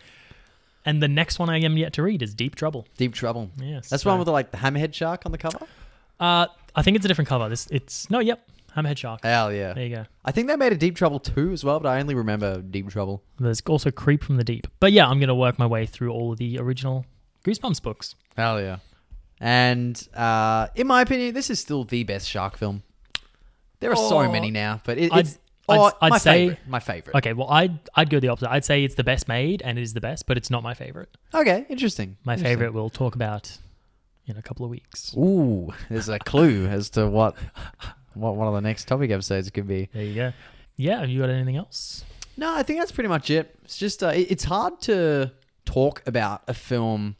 And 0.84 1.02
the 1.02 1.08
next 1.08 1.38
one 1.38 1.48
I 1.48 1.60
am 1.60 1.76
yet 1.78 1.92
to 1.94 2.02
read 2.02 2.22
is 2.22 2.34
Deep 2.34 2.56
Trouble. 2.56 2.86
Deep 2.96 3.14
Trouble. 3.14 3.50
Yes. 3.58 3.88
That's 3.88 4.02
so- 4.02 4.10
one 4.10 4.18
with 4.18 4.26
the, 4.26 4.32
like 4.32 4.50
the 4.50 4.58
hammerhead 4.58 4.92
shark 4.94 5.22
on 5.24 5.32
the 5.32 5.38
cover. 5.38 5.58
Uh, 6.18 6.46
I 6.74 6.82
think 6.82 6.96
it's 6.96 7.04
a 7.04 7.08
different 7.08 7.28
cover. 7.28 7.48
This, 7.48 7.66
it's 7.70 8.10
no, 8.10 8.18
yep, 8.20 8.46
Hammerhead 8.76 8.98
Shark. 8.98 9.20
Hell 9.22 9.52
yeah. 9.52 9.72
There 9.72 9.84
you 9.84 9.96
go. 9.96 10.04
I 10.24 10.32
think 10.32 10.48
they 10.48 10.56
made 10.56 10.72
a 10.72 10.76
Deep 10.76 10.96
Trouble 10.96 11.20
too 11.20 11.52
as 11.52 11.64
well, 11.64 11.78
but 11.80 11.88
I 11.88 12.00
only 12.00 12.14
remember 12.14 12.60
Deep 12.60 12.88
Trouble. 12.90 13.22
There's 13.38 13.60
also 13.62 13.90
Creep 13.90 14.22
from 14.22 14.36
the 14.36 14.44
Deep. 14.44 14.66
But 14.80 14.92
yeah, 14.92 15.06
I'm 15.06 15.20
gonna 15.20 15.34
work 15.34 15.58
my 15.58 15.66
way 15.66 15.86
through 15.86 16.12
all 16.12 16.32
of 16.32 16.38
the 16.38 16.58
original 16.58 17.06
Goosebumps 17.44 17.82
books. 17.82 18.14
Hell 18.36 18.60
yeah. 18.60 18.78
And 19.40 20.08
uh, 20.14 20.68
in 20.74 20.86
my 20.86 21.02
opinion, 21.02 21.34
this 21.34 21.50
is 21.50 21.60
still 21.60 21.84
the 21.84 22.02
best 22.04 22.28
shark 22.28 22.56
film. 22.56 22.82
There 23.84 23.92
are 23.92 23.96
so 24.08 24.30
many 24.30 24.50
now, 24.50 24.80
but 24.84 24.98
it, 24.98 25.12
I'd- 25.12 25.20
it's 25.28 25.38
I'd- 25.68 25.78
oh, 25.80 25.92
I'd 26.02 26.10
my 26.10 26.18
say- 26.18 26.30
favorite. 26.48 26.58
My 26.68 26.80
favorite. 26.80 27.16
Okay, 27.16 27.32
well, 27.32 27.48
I'd 27.50 27.78
I'd 27.94 28.10
go 28.10 28.18
the 28.20 28.28
opposite. 28.28 28.50
I'd 28.50 28.64
say 28.64 28.84
it's 28.84 28.94
the 28.96 29.04
best 29.04 29.28
made 29.28 29.62
and 29.62 29.78
it 29.78 29.82
is 29.82 29.94
the 29.94 30.00
best, 30.00 30.26
but 30.26 30.36
it's 30.36 30.50
not 30.50 30.62
my 30.62 30.74
favorite. 30.74 31.08
Okay, 31.32 31.64
interesting. 31.68 32.16
My 32.24 32.32
Interesting. 32.34 32.58
favorite 32.58 32.74
we'll 32.74 32.90
talk 32.90 33.14
about 33.14 33.56
in 34.26 34.36
a 34.36 34.42
couple 34.42 34.64
of 34.64 34.70
weeks. 34.70 35.14
Ooh, 35.16 35.72
there's 35.90 36.08
a 36.08 36.18
clue 36.18 36.66
as 36.66 36.90
to 36.90 37.06
what 37.08 37.36
what 38.14 38.36
one 38.36 38.46
of 38.48 38.54
the 38.54 38.60
next 38.60 38.86
topic 38.88 39.10
episodes 39.10 39.50
could 39.50 39.66
be. 39.66 39.88
There 39.92 40.04
you 40.04 40.14
go. 40.14 40.32
Yeah, 40.76 41.00
have 41.00 41.08
you 41.08 41.20
got 41.20 41.30
anything 41.30 41.56
else? 41.56 42.04
No, 42.36 42.52
I 42.54 42.62
think 42.64 42.78
that's 42.80 42.92
pretty 42.92 43.08
much 43.08 43.30
it. 43.30 43.54
It's 43.64 43.76
just 43.78 44.02
uh, 44.02 44.08
it- 44.08 44.30
it's 44.30 44.44
hard 44.44 44.80
to 44.82 45.32
talk 45.64 46.02
about 46.06 46.42
a 46.48 46.54
film 46.54 47.16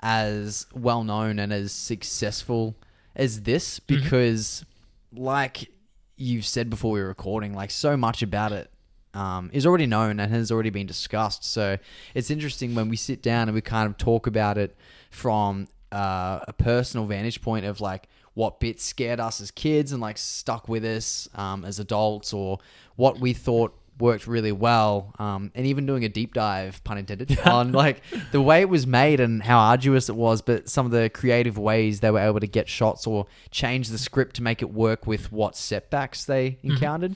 as 0.00 0.66
well 0.74 1.04
known 1.04 1.38
and 1.38 1.52
as 1.52 1.72
successful 1.72 2.74
as 3.14 3.42
this 3.42 3.78
Mhm. 3.80 3.86
because, 3.86 4.64
like 5.12 5.70
you 6.16 6.42
said 6.42 6.70
before 6.70 6.92
we 6.92 7.00
were 7.00 7.08
recording, 7.08 7.54
like 7.54 7.70
so 7.70 7.96
much 7.96 8.22
about 8.22 8.52
it 8.52 8.70
um, 9.14 9.50
is 9.52 9.66
already 9.66 9.86
known 9.86 10.20
and 10.20 10.32
has 10.32 10.50
already 10.50 10.70
been 10.70 10.86
discussed. 10.86 11.44
So 11.44 11.78
it's 12.14 12.30
interesting 12.30 12.74
when 12.74 12.88
we 12.88 12.96
sit 12.96 13.22
down 13.22 13.48
and 13.48 13.54
we 13.54 13.60
kind 13.60 13.88
of 13.88 13.96
talk 13.98 14.26
about 14.26 14.58
it 14.58 14.76
from 15.10 15.68
uh, 15.90 16.40
a 16.48 16.52
personal 16.52 17.06
vantage 17.06 17.42
point 17.42 17.66
of 17.66 17.80
like 17.80 18.08
what 18.34 18.60
bits 18.60 18.84
scared 18.84 19.20
us 19.20 19.40
as 19.40 19.50
kids 19.50 19.92
and 19.92 20.00
like 20.00 20.16
stuck 20.16 20.68
with 20.68 20.84
us 20.84 21.28
um, 21.34 21.64
as 21.64 21.78
adults, 21.78 22.32
or 22.32 22.58
what 22.96 23.18
we 23.18 23.32
thought 23.34 23.78
worked 23.98 24.26
really 24.26 24.52
well, 24.52 25.14
um, 25.18 25.50
and 25.54 25.66
even 25.66 25.86
doing 25.86 26.04
a 26.04 26.08
deep 26.08 26.34
dive, 26.34 26.82
pun 26.84 26.98
intended, 26.98 27.38
on 27.46 27.72
like 27.72 28.02
the 28.32 28.40
way 28.40 28.60
it 28.60 28.68
was 28.68 28.86
made 28.86 29.20
and 29.20 29.42
how 29.42 29.58
arduous 29.58 30.08
it 30.08 30.16
was, 30.16 30.42
but 30.42 30.68
some 30.68 30.86
of 30.86 30.92
the 30.92 31.08
creative 31.10 31.56
ways 31.58 32.00
they 32.00 32.10
were 32.10 32.18
able 32.20 32.40
to 32.40 32.46
get 32.46 32.68
shots 32.68 33.06
or 33.06 33.26
change 33.50 33.88
the 33.88 33.98
script 33.98 34.36
to 34.36 34.42
make 34.42 34.62
it 34.62 34.72
work 34.72 35.06
with 35.06 35.30
what 35.30 35.56
setbacks 35.56 36.24
they 36.24 36.58
encountered. 36.62 37.14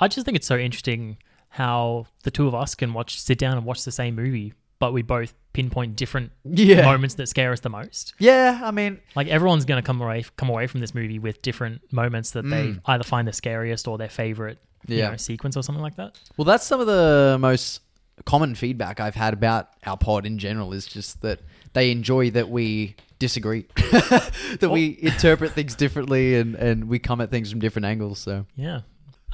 I 0.00 0.08
just 0.08 0.24
think 0.26 0.36
it's 0.36 0.46
so 0.46 0.58
interesting 0.58 1.16
how 1.48 2.06
the 2.24 2.30
two 2.30 2.46
of 2.48 2.54
us 2.54 2.74
can 2.74 2.92
watch, 2.92 3.20
sit 3.20 3.38
down 3.38 3.56
and 3.56 3.64
watch 3.66 3.84
the 3.84 3.92
same 3.92 4.14
movie, 4.14 4.54
but 4.78 4.92
we 4.92 5.02
both 5.02 5.34
pinpoint 5.52 5.94
different 5.96 6.32
Yeah. 6.44 6.82
moments 6.82 7.14
that 7.16 7.28
scare 7.28 7.52
us 7.52 7.60
the 7.60 7.68
most. 7.68 8.14
Yeah, 8.18 8.60
I 8.64 8.70
mean, 8.70 8.98
Like 9.14 9.28
everyone's 9.28 9.64
gonna 9.66 9.82
come 9.82 10.00
away 10.00 10.24
come 10.36 10.48
away 10.48 10.66
from 10.66 10.80
this 10.80 10.94
movie 10.94 11.18
with 11.18 11.42
different 11.42 11.92
moments 11.92 12.30
that 12.32 12.48
they 12.48 12.76
either 12.86 13.04
find 13.04 13.28
the 13.28 13.32
scariest 13.32 13.86
or 13.86 13.98
their 13.98 14.08
favorite 14.08 14.58
Mm. 14.58 14.66
Yeah. 14.86 15.10
know, 15.10 15.16
sequence 15.16 15.56
or 15.56 15.62
something 15.62 15.82
like 15.82 15.96
that. 15.96 16.18
Well, 16.36 16.44
that's 16.44 16.64
some 16.66 16.80
of 16.80 16.86
the 16.86 17.36
most 17.40 17.80
common 18.24 18.54
feedback 18.54 19.00
I've 19.00 19.14
had 19.14 19.32
about 19.34 19.68
our 19.86 19.96
pod 19.96 20.26
in 20.26 20.38
general 20.38 20.72
is 20.72 20.86
just 20.86 21.22
that 21.22 21.40
they 21.72 21.90
enjoy 21.90 22.30
that 22.32 22.48
we 22.50 22.94
disagree, 23.18 23.66
that 23.76 24.68
we 24.70 24.98
interpret 25.00 25.52
things 25.52 25.74
differently 25.74 26.34
and, 26.36 26.54
and 26.56 26.88
we 26.88 26.98
come 26.98 27.20
at 27.20 27.30
things 27.30 27.50
from 27.50 27.60
different 27.60 27.86
angles. 27.86 28.18
So, 28.18 28.46
Yeah. 28.56 28.80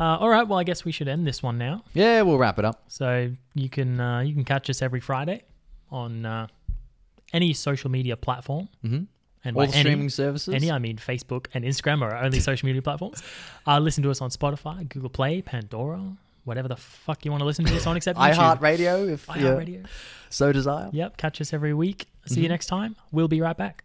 Uh, 0.01 0.17
all 0.19 0.29
right. 0.29 0.47
Well, 0.47 0.61
I 0.61 0.63
guess 0.63 0.85
we 0.85 0.93
should 0.93 1.09
end 1.09 1.27
this 1.27 1.43
one 1.43 1.59
now. 1.59 1.83
yeah, 1.93 2.23
we'll 2.23 2.39
wrap 2.39 2.59
it 2.61 2.65
up. 2.65 2.85
So 2.87 3.33
you 3.55 3.69
can 3.69 3.99
uh, 3.99 4.21
you 4.21 4.33
can 4.33 4.45
catch 4.45 4.71
us 4.71 4.81
every 4.81 5.01
Friday 5.01 5.43
on 5.91 6.25
uh, 6.25 6.47
any 7.33 7.53
social 7.53 7.91
media 7.91 8.17
platform. 8.17 8.69
Mm-hmm. 8.85 9.05
And 9.45 9.57
All 9.57 9.67
by 9.67 9.73
any, 9.73 9.81
streaming 9.81 10.09
services. 10.11 10.53
any, 10.55 10.71
I 10.71 10.79
mean 10.79 10.97
Facebook 10.97 11.47
and 11.55 11.65
Instagram 11.65 12.03
are 12.03 12.13
our 12.15 12.25
only 12.25 12.41
social 12.51 12.67
media 12.67 12.83
platforms. 12.83 13.23
Uh, 13.67 13.79
listen 13.79 14.03
to 14.03 14.11
us 14.11 14.21
on 14.21 14.31
Spotify, 14.31 14.89
Google 14.89 15.11
Play, 15.11 15.43
Pandora, 15.43 16.03
whatever 16.45 16.67
the 16.69 16.77
fuck 16.77 17.25
you 17.25 17.31
want 17.31 17.41
to 17.41 17.45
listen 17.45 17.65
to 17.65 17.77
us 17.77 17.87
on, 17.87 17.97
except 17.97 18.19
YouTube. 18.19 18.59
iHeartRadio, 18.59 19.09
if 19.11 19.27
you 19.29 19.35
iHeartRadio. 19.35 19.87
so 20.31 20.51
desire. 20.53 20.91
Yep. 20.93 21.17
Catch 21.19 21.41
us 21.41 21.53
every 21.53 21.73
week. 21.75 22.07
See 22.27 22.35
Mm-hmm. 22.35 22.43
you 22.43 22.49
next 22.49 22.67
time. 22.67 22.97
We'll 23.13 23.29
be 23.29 23.41
right 23.41 23.57
back. 23.57 23.85